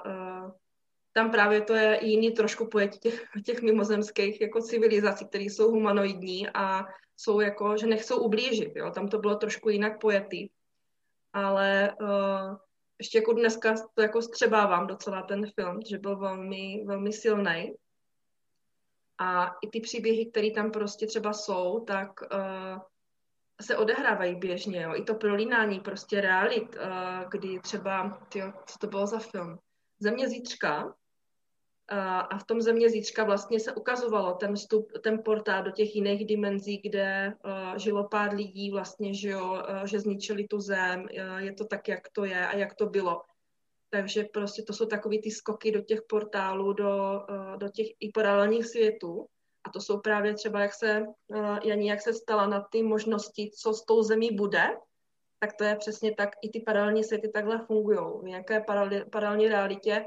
tam 1.14 1.32
právě 1.32 1.62
to 1.62 1.74
je 1.74 2.00
jiný 2.02 2.32
trošku 2.32 2.68
pojetí 2.68 3.00
těch, 3.00 3.26
těch 3.46 3.62
mimozemských 3.62 4.42
jako 4.42 4.62
civilizací, 4.62 5.28
které 5.28 5.44
jsou 5.44 5.72
humanoidní 5.72 6.50
a 6.54 6.86
jsou 7.18 7.40
jako, 7.40 7.78
že 7.78 7.88
nechcou 7.88 8.18
ublížit, 8.18 8.76
jo. 8.76 8.92
Tam 8.92 9.08
to 9.08 9.18
bylo 9.18 9.36
trošku 9.36 9.70
jinak 9.70 10.00
pojetý. 10.00 10.50
Ale 11.34 11.96
uh, 12.02 12.58
ještě 13.00 13.18
jako 13.18 13.34
dneska 13.34 13.76
to 13.94 14.02
jako 14.02 14.22
střebávám 14.22 14.88
docela 14.88 15.22
ten 15.22 15.52
film, 15.60 15.80
že 15.90 15.98
byl 15.98 16.18
velmi, 16.18 16.84
velmi 16.86 17.14
silný. 17.14 17.74
A 19.18 19.56
i 19.62 19.70
ty 19.70 19.82
příběhy, 19.82 20.26
které 20.26 20.52
tam 20.52 20.72
prostě 20.72 21.08
třeba 21.08 21.34
jsou, 21.34 21.80
tak 21.80 22.22
uh, 22.22 22.80
se 23.62 23.78
odehrávají 23.78 24.36
běžně. 24.36 24.82
Jo. 24.82 24.96
I 24.96 25.04
to 25.04 25.16
prolínání 25.16 25.80
prostě 25.80 26.22
realit, 26.22 26.76
uh, 26.76 27.30
kdy 27.30 27.60
třeba, 27.60 28.20
tyjo, 28.30 28.54
co 28.66 28.80
to 28.80 28.88
bylo 28.88 29.08
za 29.08 29.20
film? 29.20 29.60
Země 30.00 30.30
zítřka, 30.30 30.96
a 32.30 32.38
v 32.38 32.44
tom 32.44 32.62
země 32.62 32.90
zítřka 32.90 33.24
vlastně 33.24 33.60
se 33.60 33.74
ukazovalo 33.74 34.34
ten 34.34 34.56
vstup, 34.56 34.92
ten 35.04 35.24
portál 35.26 35.64
do 35.64 35.72
těch 35.72 35.96
jiných 35.96 36.26
dimenzí, 36.26 36.78
kde 36.78 37.34
uh, 37.46 37.78
žilo 37.78 38.08
pár 38.08 38.34
lidí 38.34 38.72
vlastně, 38.72 39.14
že, 39.14 39.30
jo, 39.30 39.52
uh, 39.52 39.86
že 39.86 40.00
zničili 40.00 40.48
tu 40.48 40.60
zem, 40.60 41.00
uh, 41.02 41.38
je 41.38 41.54
to 41.54 41.66
tak, 41.66 41.88
jak 41.88 42.10
to 42.10 42.26
je 42.26 42.48
a 42.48 42.58
jak 42.58 42.76
to 42.76 42.86
bylo. 42.86 43.22
Takže 43.90 44.24
prostě 44.24 44.64
to 44.64 44.74
jsou 44.74 44.86
takový 44.86 45.22
ty 45.22 45.32
skoky 45.32 45.72
do 45.72 45.82
těch 45.82 46.02
portálů, 46.10 46.74
do, 46.74 47.26
do 47.58 47.70
těch 47.70 47.88
i 48.00 48.12
paralelních 48.12 48.66
světů. 48.66 49.26
A 49.64 49.70
to 49.70 49.82
jsou 49.82 50.00
právě 50.00 50.34
třeba, 50.34 50.62
jak 50.62 50.74
se, 50.74 51.06
Janí, 51.66 51.88
jak 51.88 52.02
se 52.02 52.14
stala 52.14 52.48
na 52.48 52.68
ty 52.72 52.84
možnosti, 52.84 53.52
co 53.58 53.74
s 53.74 53.86
tou 53.86 54.04
zemí 54.04 54.30
bude, 54.36 54.78
tak 55.40 55.54
to 55.54 55.64
je 55.64 55.76
přesně 55.76 56.16
tak, 56.16 56.30
i 56.42 56.50
ty 56.50 56.60
paralelní 56.60 57.04
světy 57.04 57.30
takhle 57.30 57.66
fungují. 57.66 58.00
V 58.22 58.24
nějaké 58.24 58.66
paralelní 59.12 59.48
realitě 59.48 60.06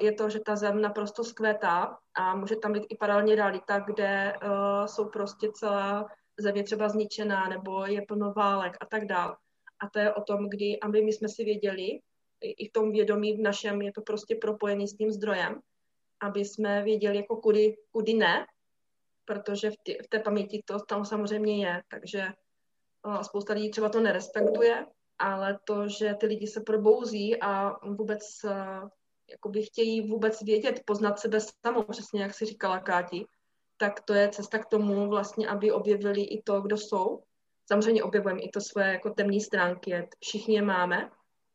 je 0.00 0.12
to, 0.12 0.30
že 0.30 0.40
ta 0.40 0.56
zem 0.56 0.80
naprosto 0.80 1.24
zkvétá 1.24 1.98
a 2.14 2.36
může 2.36 2.56
tam 2.56 2.72
být 2.72 2.86
i 2.88 2.96
paralelní 2.96 3.34
realita, 3.34 3.78
kde 3.78 4.32
uh, 4.42 4.86
jsou 4.86 5.08
prostě 5.08 5.48
celá 5.54 6.08
země 6.38 6.62
třeba 6.62 6.88
zničená 6.88 7.48
nebo 7.48 7.86
je 7.86 8.02
plno 8.08 8.32
válek 8.32 8.76
a 8.80 8.86
tak 8.86 9.04
dál. 9.04 9.36
A 9.80 9.88
to 9.88 9.98
je 9.98 10.14
o 10.14 10.22
tom, 10.22 10.48
kdy, 10.48 10.80
aby 10.80 11.02
my 11.02 11.12
jsme 11.12 11.28
si 11.28 11.44
věděli, 11.44 12.00
i 12.40 12.68
v 12.68 12.72
tom 12.72 12.92
vědomí 12.92 13.36
v 13.36 13.40
našem 13.40 13.82
je 13.82 13.92
to 13.92 14.02
prostě 14.02 14.34
propojený 14.34 14.88
s 14.88 14.96
tím 14.96 15.10
zdrojem, 15.10 15.60
aby 16.20 16.44
jsme 16.44 16.82
věděli, 16.82 17.16
jako 17.16 17.36
kudy, 17.36 17.76
kudy 17.90 18.14
ne, 18.14 18.46
protože 19.24 19.70
v, 19.70 19.76
tě, 19.84 19.98
v 20.04 20.08
té 20.08 20.18
paměti 20.18 20.62
to 20.64 20.80
tam 20.80 21.04
samozřejmě 21.04 21.66
je, 21.66 21.82
takže 21.88 22.26
uh, 23.06 23.20
spousta 23.20 23.52
lidí 23.52 23.70
třeba 23.70 23.88
to 23.88 24.00
nerespektuje, 24.00 24.86
ale 25.18 25.58
to, 25.64 25.88
že 25.88 26.14
ty 26.14 26.26
lidi 26.26 26.46
se 26.46 26.60
probouzí 26.60 27.40
a 27.40 27.76
vůbec 27.88 28.22
uh, 28.44 28.88
jakoby 29.30 29.62
chtějí 29.62 30.08
vůbec 30.08 30.42
vědět, 30.42 30.80
poznat 30.84 31.18
sebe 31.18 31.38
samou, 31.66 31.82
přesně 31.82 32.22
jak 32.22 32.34
si 32.34 32.44
říkala 32.46 32.78
Káti, 32.78 33.26
tak 33.76 34.00
to 34.00 34.14
je 34.14 34.28
cesta 34.28 34.58
k 34.58 34.66
tomu 34.66 35.08
vlastně, 35.08 35.48
aby 35.48 35.72
objevili 35.72 36.22
i 36.22 36.42
to, 36.42 36.60
kdo 36.60 36.76
jsou. 36.76 37.22
Samozřejmě 37.66 38.02
objevujeme 38.02 38.40
i 38.40 38.48
to 38.48 38.60
své 38.60 38.92
jako 38.92 39.10
temné 39.10 39.40
stránky, 39.40 40.08
všichni 40.20 40.54
je 40.54 40.62
máme, 40.62 41.10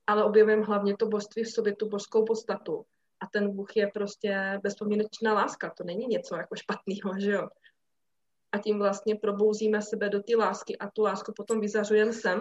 ale 0.08 0.24
objevujeme 0.24 0.66
hlavně 0.66 0.98
to 0.98 1.08
božství 1.08 1.44
v 1.44 1.52
sobě, 1.52 1.76
tu 1.76 1.90
božskou 1.90 2.26
podstatu. 2.26 2.86
A 3.20 3.28
ten 3.28 3.56
Bůh 3.56 3.78
je 3.78 3.88
prostě 3.94 4.60
bezpomínečná 4.64 5.34
láska, 5.34 5.74
to 5.78 5.84
není 5.84 6.08
něco 6.08 6.36
jako 6.36 6.56
špatného, 6.56 7.14
že 7.20 7.32
jo. 7.32 7.48
A 8.56 8.58
tím 8.58 8.80
vlastně 8.80 9.16
probouzíme 9.16 9.82
sebe 9.82 10.10
do 10.10 10.24
té 10.24 10.36
lásky 10.36 10.78
a 10.78 10.92
tu 10.92 11.02
lásku 11.02 11.34
potom 11.36 11.60
vyzařujeme 11.60 12.14
sem. 12.14 12.40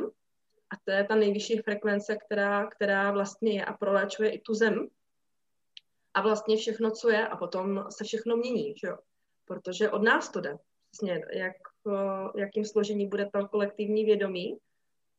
A 0.71 0.77
to 0.85 0.91
je 0.91 1.05
ta 1.05 1.15
nejvyšší 1.15 1.59
frekvence, 1.59 2.17
která, 2.17 2.67
která 2.67 3.11
vlastně 3.11 3.53
je 3.53 3.65
a 3.65 3.73
proléčuje 3.73 4.31
i 4.31 4.41
tu 4.41 4.55
zem, 4.55 4.89
a 6.15 6.23
vlastně 6.23 6.57
všechno, 6.57 6.91
co 6.91 7.11
je 7.11 7.29
a 7.29 7.37
potom 7.37 7.85
se 7.91 8.05
všechno 8.05 8.37
mění, 8.37 8.75
že 8.77 8.87
jo? 8.87 8.99
Protože 9.45 9.91
od 9.91 10.03
nás 10.03 10.29
to 10.29 10.41
jde. 10.41 10.57
Přesně, 10.91 11.23
jak, 11.33 11.53
jakým 12.37 12.65
složení 12.65 13.09
bude 13.09 13.31
to 13.33 13.49
kolektivní 13.49 14.05
vědomí 14.05 14.59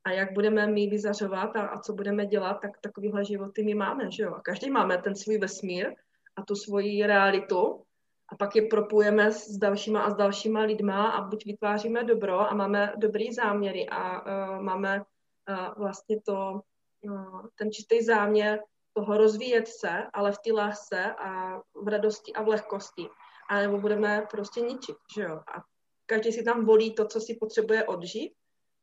a 0.03 0.11
jak 0.11 0.33
budeme 0.33 0.67
my 0.67 0.87
vyzařovat 0.87 1.55
a, 1.55 1.67
a 1.67 1.79
co 1.79 1.93
budeme 1.93 2.25
dělat, 2.25 2.53
tak 2.61 2.71
takovýhle 2.81 3.25
životy 3.25 3.63
my 3.63 3.73
máme, 3.73 4.11
že 4.11 4.23
jo? 4.23 4.33
A 4.33 4.41
každý 4.41 4.69
máme 4.69 4.97
ten 4.97 5.15
svůj 5.15 5.37
vesmír 5.37 5.93
a 6.35 6.43
tu 6.43 6.55
svoji 6.55 7.05
realitu 7.07 7.84
a 8.29 8.35
pak 8.35 8.55
je 8.55 8.61
propujeme 8.61 9.31
s 9.31 9.57
dalšíma 9.57 10.01
a 10.01 10.09
s 10.09 10.15
dalšíma 10.15 10.61
lidma 10.61 11.11
a 11.11 11.21
buď 11.21 11.45
vytváříme 11.45 12.03
dobro 12.03 12.39
a 12.39 12.53
máme 12.53 12.93
dobrý 12.97 13.33
záměry 13.33 13.89
a 13.89 14.21
uh, 14.21 14.61
máme 14.63 14.99
uh, 14.99 15.73
vlastně 15.77 16.21
to, 16.21 16.61
uh, 17.05 17.47
ten 17.55 17.71
čistý 17.71 18.03
záměr 18.03 18.59
toho 18.93 19.17
rozvíjet 19.17 19.67
se, 19.67 20.03
ale 20.13 20.31
v 20.31 20.37
té 20.37 20.53
lásce 20.53 21.13
a 21.13 21.59
v 21.75 21.87
radosti 21.87 22.33
a 22.33 22.43
v 22.43 22.47
lehkosti. 22.47 23.09
A 23.49 23.59
nebo 23.59 23.77
budeme 23.77 24.27
prostě 24.31 24.61
ničit, 24.61 24.95
že 25.15 25.21
jo. 25.21 25.35
A 25.35 25.63
každý 26.05 26.31
si 26.31 26.43
tam 26.43 26.65
volí 26.65 26.93
to, 26.93 27.05
co 27.05 27.19
si 27.19 27.33
potřebuje 27.33 27.83
odžít, 27.83 28.33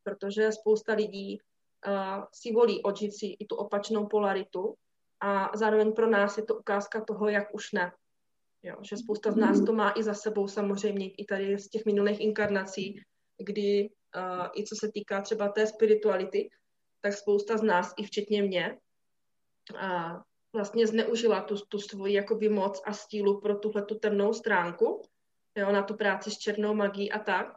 protože 0.02 0.52
spousta 0.52 0.92
lidí 0.92 1.38
uh, 1.86 2.24
si 2.32 2.52
volí 2.52 2.82
odžít 2.82 3.12
si 3.12 3.26
i 3.26 3.46
tu 3.46 3.56
opačnou 3.56 4.06
polaritu 4.06 4.74
a 5.20 5.50
zároveň 5.54 5.92
pro 5.92 6.06
nás 6.10 6.38
je 6.38 6.44
to 6.44 6.54
ukázka 6.54 7.04
toho, 7.04 7.28
jak 7.28 7.54
už 7.54 7.72
ne. 7.72 7.92
Jo, 8.62 8.76
že 8.82 8.96
spousta 8.96 9.30
z 9.30 9.36
nás 9.36 9.64
to 9.64 9.72
má 9.72 9.92
i 9.96 10.02
za 10.02 10.14
sebou 10.14 10.48
samozřejmě, 10.48 11.10
i 11.10 11.24
tady 11.24 11.58
z 11.58 11.68
těch 11.68 11.84
minulých 11.84 12.20
inkarnací, 12.20 13.00
kdy 13.38 13.90
uh, 14.16 14.46
i 14.54 14.64
co 14.64 14.76
se 14.76 14.92
týká 14.94 15.20
třeba 15.20 15.48
té 15.48 15.66
spirituality, 15.66 16.50
tak 17.00 17.12
spousta 17.12 17.56
z 17.56 17.62
nás, 17.62 17.94
i 17.96 18.02
včetně 18.02 18.42
mě, 18.42 18.78
a 19.78 20.20
vlastně 20.52 20.86
zneužila 20.86 21.40
tu, 21.40 21.56
tu 21.68 21.78
svoji 21.78 22.14
jakoby 22.14 22.48
moc 22.48 22.82
a 22.84 22.92
stílu 22.92 23.40
pro 23.40 23.58
tuhle 23.58 23.82
tu 23.82 23.98
temnou 23.98 24.32
stránku, 24.32 25.02
jo, 25.58 25.72
na 25.72 25.82
tu 25.82 25.94
práci 25.94 26.30
s 26.30 26.38
černou 26.38 26.74
magií 26.74 27.12
a 27.12 27.18
tak, 27.18 27.56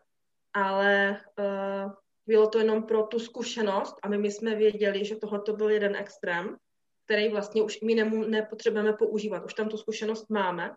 ale 0.53 1.21
uh, 1.39 1.91
bylo 2.27 2.47
to 2.47 2.59
jenom 2.59 2.83
pro 2.83 3.03
tu 3.03 3.19
zkušenost 3.19 3.95
a 4.03 4.07
my, 4.07 4.17
my 4.17 4.31
jsme 4.31 4.55
věděli, 4.55 5.05
že 5.05 5.15
tohle 5.15 5.41
to 5.41 5.53
byl 5.53 5.69
jeden 5.69 5.95
extrém, 5.95 6.57
který 7.05 7.29
vlastně 7.29 7.63
už 7.63 7.81
my 7.81 7.95
nemu, 7.95 8.23
nepotřebujeme 8.23 8.93
používat. 8.93 9.45
Už 9.45 9.53
tam 9.53 9.69
tu 9.69 9.77
zkušenost 9.77 10.29
máme 10.29 10.75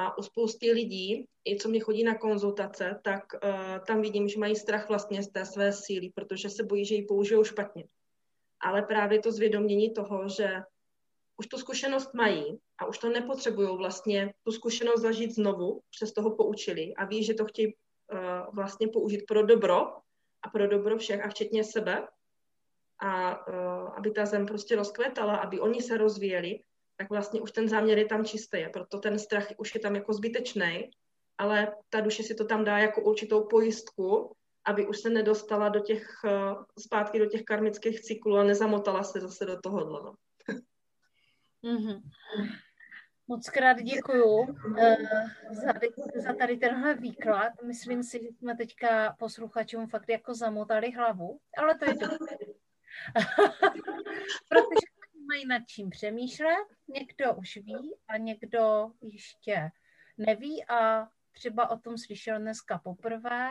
a 0.00 0.18
u 0.18 0.22
spousty 0.22 0.72
lidí, 0.72 1.26
i 1.44 1.56
co 1.56 1.68
mě 1.68 1.80
chodí 1.80 2.04
na 2.04 2.18
konzultace, 2.18 3.00
tak 3.04 3.24
uh, 3.34 3.84
tam 3.86 4.00
vidím, 4.00 4.28
že 4.28 4.38
mají 4.38 4.56
strach 4.56 4.88
vlastně 4.88 5.22
z 5.22 5.28
té 5.28 5.46
své 5.46 5.72
síly, 5.72 6.10
protože 6.14 6.50
se 6.50 6.62
bojí, 6.62 6.84
že 6.84 6.94
ji 6.94 7.02
použijou 7.02 7.44
špatně. 7.44 7.84
Ale 8.60 8.82
právě 8.82 9.18
to 9.18 9.32
zvědomění 9.32 9.92
toho, 9.92 10.28
že 10.28 10.62
už 11.36 11.46
tu 11.46 11.58
zkušenost 11.58 12.14
mají 12.14 12.58
a 12.78 12.86
už 12.86 12.98
to 12.98 13.08
nepotřebují 13.08 13.76
vlastně 13.76 14.32
tu 14.42 14.52
zkušenost 14.52 15.00
zažít 15.00 15.34
znovu, 15.34 15.80
přes 15.90 16.12
toho 16.12 16.36
poučili 16.36 16.94
a 16.94 17.04
ví, 17.04 17.24
že 17.24 17.34
to 17.34 17.44
chtějí 17.44 17.66
uh, 17.66 18.54
vlastně 18.54 18.88
použít 18.88 19.22
pro 19.28 19.46
dobro 19.46 19.86
a 20.42 20.48
pro 20.52 20.68
dobro 20.68 20.98
všech 20.98 21.24
a 21.24 21.28
včetně 21.28 21.64
sebe. 21.64 22.08
A 22.98 23.46
uh, 23.48 23.54
aby 23.96 24.10
ta 24.10 24.26
zem 24.26 24.46
prostě 24.46 24.76
rozkvetala, 24.76 25.36
aby 25.36 25.60
oni 25.60 25.82
se 25.82 25.96
rozvíjeli, 25.96 26.60
tak 27.00 27.10
vlastně 27.10 27.40
už 27.40 27.52
ten 27.52 27.68
záměr 27.68 27.98
je 27.98 28.04
tam 28.04 28.24
čistý 28.24 28.64
a 28.64 28.68
proto 28.68 28.98
ten 28.98 29.18
strach 29.18 29.46
už 29.58 29.74
je 29.74 29.80
tam 29.80 29.94
jako 29.94 30.12
zbytečný, 30.12 30.90
ale 31.38 31.76
ta 31.88 32.00
duše 32.00 32.22
si 32.22 32.34
to 32.34 32.44
tam 32.44 32.64
dá 32.64 32.78
jako 32.78 33.02
určitou 33.02 33.44
pojistku, 33.44 34.36
aby 34.66 34.86
už 34.86 35.00
se 35.00 35.10
nedostala 35.10 35.68
do 35.68 35.80
těch, 35.80 36.08
eh, 36.24 36.54
zpátky 36.78 37.18
do 37.18 37.26
těch 37.26 37.42
karmických 37.42 38.00
cyklů 38.00 38.36
a 38.36 38.44
nezamotala 38.44 39.02
se 39.02 39.20
zase 39.20 39.46
do 39.46 39.60
tohohle. 39.60 40.00
No. 40.02 40.14
Mm-hmm. 41.64 42.02
Moc 43.28 43.50
krát 43.50 43.82
děkuju 43.82 44.24
uh, 44.24 44.46
za, 45.50 45.72
za 46.14 46.32
tady 46.32 46.56
tenhle 46.56 46.94
výklad. 46.94 47.52
Myslím 47.66 48.02
si, 48.02 48.20
že 48.22 48.28
jsme 48.28 48.56
teďka 48.56 49.16
posluchačům 49.18 49.86
fakt 49.86 50.08
jako 50.08 50.34
zamotali 50.34 50.90
hlavu, 50.90 51.40
ale 51.58 51.78
to 51.78 51.84
je 51.84 51.94
to. 51.94 52.06
Protože 54.48 54.79
mají 55.30 55.46
nad 55.46 55.62
čím 55.66 55.90
přemýšlet, 55.90 56.66
někdo 56.88 57.34
už 57.34 57.56
ví 57.56 57.94
a 58.08 58.16
někdo 58.16 58.90
ještě 59.00 59.70
neví 60.18 60.64
a 60.64 61.08
třeba 61.32 61.70
o 61.70 61.78
tom 61.78 61.98
slyšel 61.98 62.38
dneska 62.38 62.78
poprvé 62.78 63.50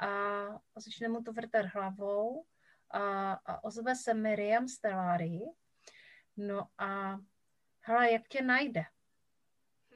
a 0.00 0.10
začne 0.76 1.08
mu 1.08 1.22
to 1.22 1.32
vrtat 1.32 1.66
hlavou 1.66 2.44
a, 2.90 3.32
a 3.32 3.64
ozve 3.64 3.96
se 3.96 4.14
Miriam 4.14 4.68
Stellari. 4.68 5.40
No 6.36 6.68
a 6.78 7.18
hele, 7.80 8.12
jak 8.12 8.28
tě 8.28 8.42
najde? 8.42 8.82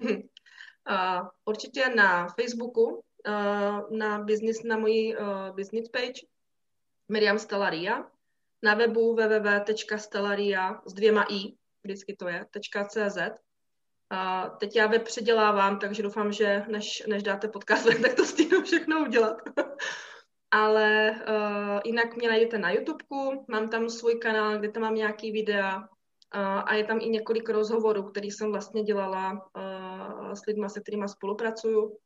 Uh, 0.01 1.29
určitě 1.45 1.89
na 1.89 2.29
Facebooku, 2.29 2.83
uh, 2.85 3.99
na 3.99 4.19
business, 4.19 4.63
na 4.63 4.77
mojí 4.77 5.17
uh, 5.17 5.51
business 5.57 5.89
page 5.89 6.21
Miriam 7.09 7.39
Stellaria, 7.39 8.11
na 8.63 8.75
webu 8.75 9.15
www.stellaria 9.15 10.83
s 10.87 10.95
dvěma 10.95 11.27
i, 11.31 11.55
vždycky 11.85 12.17
to 12.17 12.29
je, 12.29 12.47
.cz 12.89 13.19
a 14.11 14.49
teď 14.49 14.77
já 14.77 14.87
web 14.87 15.03
předělávám, 15.03 15.79
takže 15.79 16.03
doufám, 16.03 16.33
že 16.33 16.65
než, 16.69 17.03
než 17.09 17.23
dáte 17.23 17.49
podcast, 17.49 17.85
tak 18.03 18.15
to 18.15 18.25
stihnu 18.25 18.63
všechno 18.63 19.01
udělat. 19.01 19.37
ale 20.51 21.11
uh, 21.11 21.81
jinak 21.85 22.17
mě 22.17 22.29
najdete 22.29 22.59
na 22.59 22.71
YouTubeku, 22.71 23.45
mám 23.49 23.69
tam 23.69 23.89
svůj 23.89 24.15
kanál, 24.15 24.59
kde 24.59 24.71
tam 24.71 24.83
mám 24.83 24.95
nějaký 24.95 25.33
videa 25.33 25.77
uh, 25.77 25.85
a 26.67 26.75
je 26.75 26.85
tam 26.85 26.99
i 27.01 27.09
několik 27.09 27.49
rozhovorů, 27.49 28.03
který 28.03 28.31
jsem 28.31 28.51
vlastně 28.53 28.83
dělala 28.83 29.33
uh, 29.33 30.33
s 30.33 30.47
lidmi, 30.47 30.71
se 30.71 30.81
kterými 30.81 31.09
spolupracuju 31.09 31.97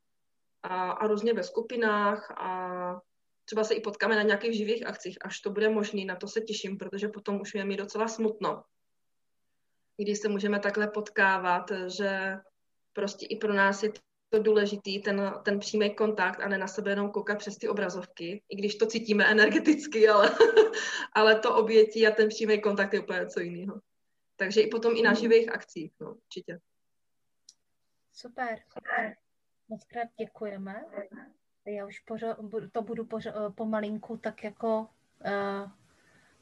a, 0.62 0.90
a 0.90 1.06
různě 1.06 1.32
ve 1.32 1.42
skupinách 1.42 2.30
a 2.30 3.00
třeba 3.44 3.64
se 3.64 3.74
i 3.74 3.80
potkáme 3.80 4.16
na 4.16 4.22
nějakých 4.22 4.56
živých 4.56 4.86
akcích, 4.86 5.18
až 5.20 5.40
to 5.40 5.50
bude 5.50 5.68
možný, 5.68 6.04
na 6.04 6.16
to 6.16 6.28
se 6.28 6.40
těším, 6.40 6.78
protože 6.78 7.08
potom 7.08 7.40
už 7.40 7.54
je 7.54 7.64
mi 7.64 7.76
docela 7.76 8.08
smutno, 8.08 8.64
když 9.96 10.18
se 10.18 10.28
můžeme 10.28 10.60
takhle 10.60 10.88
potkávat, 10.88 11.70
že 11.98 12.36
prostě 12.92 13.26
i 13.26 13.36
pro 13.36 13.52
nás 13.52 13.82
je 13.82 13.92
to 14.28 14.42
důležitý, 14.42 15.02
ten, 15.02 15.34
ten 15.44 15.58
přímý 15.58 15.94
kontakt 15.94 16.40
a 16.40 16.48
ne 16.48 16.58
na 16.58 16.66
sebe 16.66 16.90
jenom 16.90 17.10
koukat 17.10 17.38
přes 17.38 17.56
ty 17.56 17.68
obrazovky, 17.68 18.42
i 18.48 18.56
když 18.56 18.76
to 18.76 18.86
cítíme 18.86 19.30
energeticky, 19.30 20.08
ale, 20.08 20.30
ale 21.12 21.40
to 21.40 21.56
obětí 21.56 22.06
a 22.06 22.10
ten 22.10 22.28
přímý 22.28 22.60
kontakt 22.60 22.92
je 22.92 23.00
úplně 23.00 23.20
něco 23.20 23.40
jiného. 23.40 23.80
Takže 24.36 24.60
i 24.60 24.66
potom 24.66 24.96
i 24.96 25.02
na 25.02 25.14
živých 25.14 25.52
akcích, 25.52 25.92
no, 26.00 26.14
určitě. 26.14 26.58
Super, 28.12 28.58
super. 28.72 29.16
Moc 29.68 29.84
krát 29.84 30.08
děkujeme. 30.18 30.84
Já 31.66 31.86
už 31.86 31.98
pořo, 31.98 32.36
to 32.72 32.82
budu 32.82 33.04
pořo, 33.04 33.30
pomalinku 33.54 34.16
tak 34.16 34.44
jako... 34.44 34.88
Uh, 35.26 35.70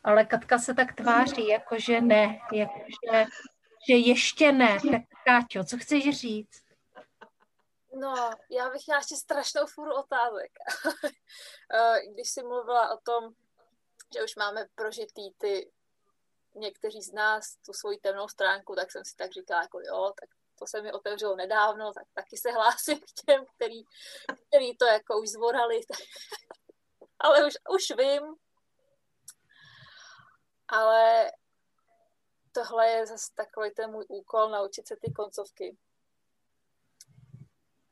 ale 0.05 0.25
Katka 0.25 0.59
se 0.59 0.75
tak 0.75 0.95
tváří, 0.95 1.49
jako 1.49 1.79
že 1.79 2.01
ne, 2.01 2.41
jako 2.53 2.81
že, 3.89 3.95
ještě 3.95 4.53
ne. 4.53 4.79
Tak 4.91 5.03
Káťo, 5.25 5.65
co 5.65 5.79
chceš 5.79 6.19
říct? 6.19 6.63
No, 7.95 8.31
já 8.51 8.71
bych 8.71 8.87
měla 8.87 8.99
ještě 8.99 9.17
strašnou 9.17 9.67
fůru 9.67 9.95
otázek. 9.95 10.53
Eh, 11.75 12.07
když 12.15 12.31
jsi 12.31 12.43
mluvila 12.43 12.95
o 12.95 12.99
tom, 13.03 13.35
že 14.15 14.25
už 14.25 14.37
máme 14.37 14.67
prožitý 14.75 15.31
ty 15.39 15.71
někteří 16.55 17.03
z 17.03 17.13
nás 17.13 17.57
tu 17.57 17.73
svoji 17.73 17.99
temnou 17.99 18.29
stránku, 18.29 18.75
tak 18.75 18.93
jsem 18.93 19.05
si 19.05 19.17
tak 19.17 19.33
říkala, 19.33 19.63
jako 19.63 19.81
jo, 19.81 20.13
tak 20.21 20.29
to 20.63 20.67
se 20.67 20.83
mi 20.83 20.93
otevřelo 20.93 21.37
nedávno, 21.37 21.93
tak 21.93 22.07
taky 22.15 22.37
se 22.37 22.51
hlásím 22.51 23.01
k 23.01 23.25
těm, 23.27 23.45
který, 23.57 23.83
který 24.49 24.77
to 24.77 24.85
jako 24.85 25.21
už 25.21 25.29
zvorali. 25.29 25.81
Ale 27.19 27.47
už, 27.47 27.55
už 27.75 27.99
vím. 27.99 28.35
Ale 30.69 31.33
tohle 32.53 32.89
je 32.89 33.07
zase 33.07 33.33
takový 33.35 33.71
ten 33.71 33.91
můj 33.91 34.05
úkol, 34.09 34.51
naučit 34.51 34.89
se 34.89 34.97
ty 34.97 35.13
koncovky. 35.13 35.77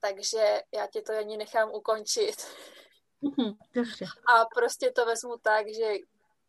Takže 0.01 0.63
já 0.75 0.87
tě 0.87 1.03
to 1.03 1.19
ani 1.19 1.37
nechám 1.37 1.71
ukončit. 1.71 2.47
Mhm, 3.21 3.59
dobře. 3.75 4.07
A 4.27 4.45
prostě 4.45 4.91
to 4.91 5.05
vezmu 5.05 5.37
tak, 5.39 5.67
že 5.69 5.95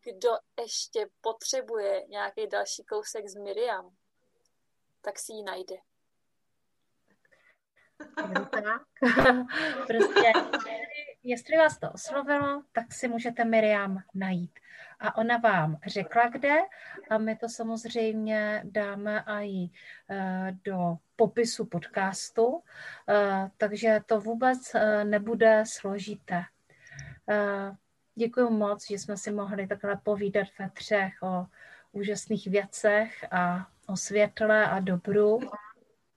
kdo 0.03 0.31
ještě 0.61 1.09
potřebuje 1.21 2.07
nějaký 2.07 2.47
další 2.47 2.83
kousek 2.83 3.29
z 3.29 3.35
Miriam, 3.35 3.95
tak 5.01 5.19
si 5.19 5.33
ji 5.33 5.43
najde. 5.43 5.75
Tak. 8.49 8.81
prostě, 9.87 10.31
jestli 11.23 11.57
vás 11.57 11.77
to 11.77 11.91
oslovilo, 11.91 12.63
tak 12.71 12.93
si 12.93 13.07
můžete 13.07 13.45
Miriam 13.45 14.03
najít. 14.13 14.59
A 14.99 15.17
ona 15.17 15.37
vám 15.37 15.77
řekla, 15.87 16.27
kde 16.27 16.55
a 17.09 17.17
my 17.17 17.35
to 17.35 17.49
samozřejmě 17.49 18.61
dáme 18.65 19.23
i 19.27 19.69
eh, 20.09 20.57
do 20.63 20.97
popisu 21.15 21.65
podcastu, 21.65 22.63
eh, 23.09 23.49
takže 23.57 23.99
to 24.05 24.19
vůbec 24.19 24.75
eh, 24.75 25.03
nebude 25.03 25.63
složité. 25.67 26.43
Děkuji 28.15 28.49
moc, 28.49 28.87
že 28.87 28.99
jsme 28.99 29.17
si 29.17 29.31
mohli 29.31 29.67
takhle 29.67 29.97
povídat 30.03 30.47
ve 30.59 30.69
třech 30.69 31.13
o 31.21 31.45
úžasných 31.91 32.47
věcech 32.47 33.25
a 33.31 33.67
o 33.87 33.97
světle 33.97 34.65
a 34.65 34.79
dobru 34.79 35.39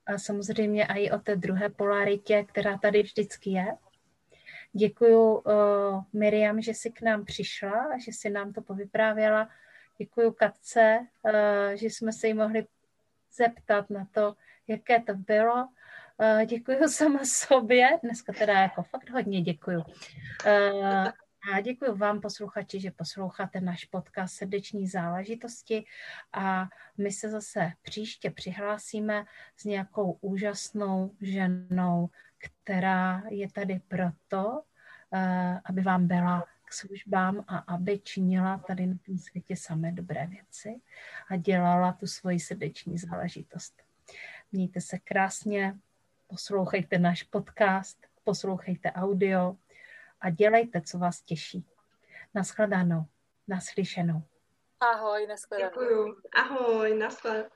a 0.05 0.17
samozřejmě 0.17 0.85
i 0.85 1.11
o 1.11 1.19
té 1.19 1.35
druhé 1.35 1.69
polaritě, 1.69 2.45
která 2.47 2.77
tady 2.77 3.03
vždycky 3.03 3.49
je. 3.49 3.65
Děkuji 4.73 5.37
uh, 5.37 5.43
Miriam, 6.13 6.61
že 6.61 6.71
jsi 6.71 6.91
k 6.91 7.01
nám 7.01 7.25
přišla 7.25 7.71
a 7.71 7.97
že 7.97 8.11
si 8.11 8.29
nám 8.29 8.53
to 8.53 8.61
povyprávěla. 8.61 9.49
Děkuji 9.97 10.31
Katce, 10.31 10.99
uh, 11.23 11.31
že 11.73 11.85
jsme 11.85 12.11
se 12.13 12.27
jí 12.27 12.33
mohli 12.33 12.65
zeptat 13.33 13.89
na 13.89 14.07
to, 14.11 14.35
jaké 14.67 14.99
to 14.99 15.13
bylo. 15.13 15.67
Uh, 16.17 16.45
děkuji 16.45 16.77
sama 16.87 17.19
sobě, 17.23 17.89
dneska 18.03 18.33
teda 18.33 18.53
jako 18.53 18.83
fakt 18.83 19.09
hodně 19.09 19.41
děkuji. 19.41 19.77
Uh, 19.77 21.07
a 21.53 21.61
děkuji 21.61 21.97
vám, 21.97 22.21
posluchači, 22.21 22.79
že 22.79 22.91
posloucháte 22.91 23.61
náš 23.61 23.85
podcast 23.85 24.33
Srdeční 24.33 24.87
záležitosti 24.87 25.85
a 26.33 26.69
my 26.97 27.11
se 27.11 27.29
zase 27.29 27.71
příště 27.81 28.31
přihlásíme 28.31 29.25
s 29.55 29.63
nějakou 29.65 30.11
úžasnou 30.11 31.11
ženou, 31.21 32.09
která 32.37 33.23
je 33.29 33.51
tady 33.51 33.81
proto, 33.87 34.63
eh, 35.13 35.59
aby 35.65 35.81
vám 35.81 36.07
byla 36.07 36.45
k 36.65 36.73
službám 36.73 37.45
a 37.47 37.57
aby 37.57 37.99
činila 37.99 38.57
tady 38.57 38.87
na 38.87 38.95
tom 39.05 39.17
světě 39.17 39.55
samé 39.55 39.91
dobré 39.91 40.27
věci 40.27 40.81
a 41.29 41.35
dělala 41.35 41.91
tu 41.91 42.07
svoji 42.07 42.39
srdeční 42.39 42.97
záležitost. 42.97 43.83
Mějte 44.51 44.81
se 44.81 44.99
krásně, 44.99 45.75
poslouchejte 46.27 46.99
náš 46.99 47.23
podcast, 47.23 48.07
poslouchejte 48.23 48.91
audio, 48.91 49.55
a 50.25 50.29
dělejte, 50.29 50.81
co 50.81 50.97
vás 50.97 51.21
těší. 51.21 51.65
Naschledanou, 52.33 53.05
naslyšenou. 53.47 54.23
Ahoj, 54.79 55.27
naschledanou. 55.27 55.69
Děkuju. 55.69 56.21
Ahoj, 56.35 56.97
naschledanou. 56.97 57.49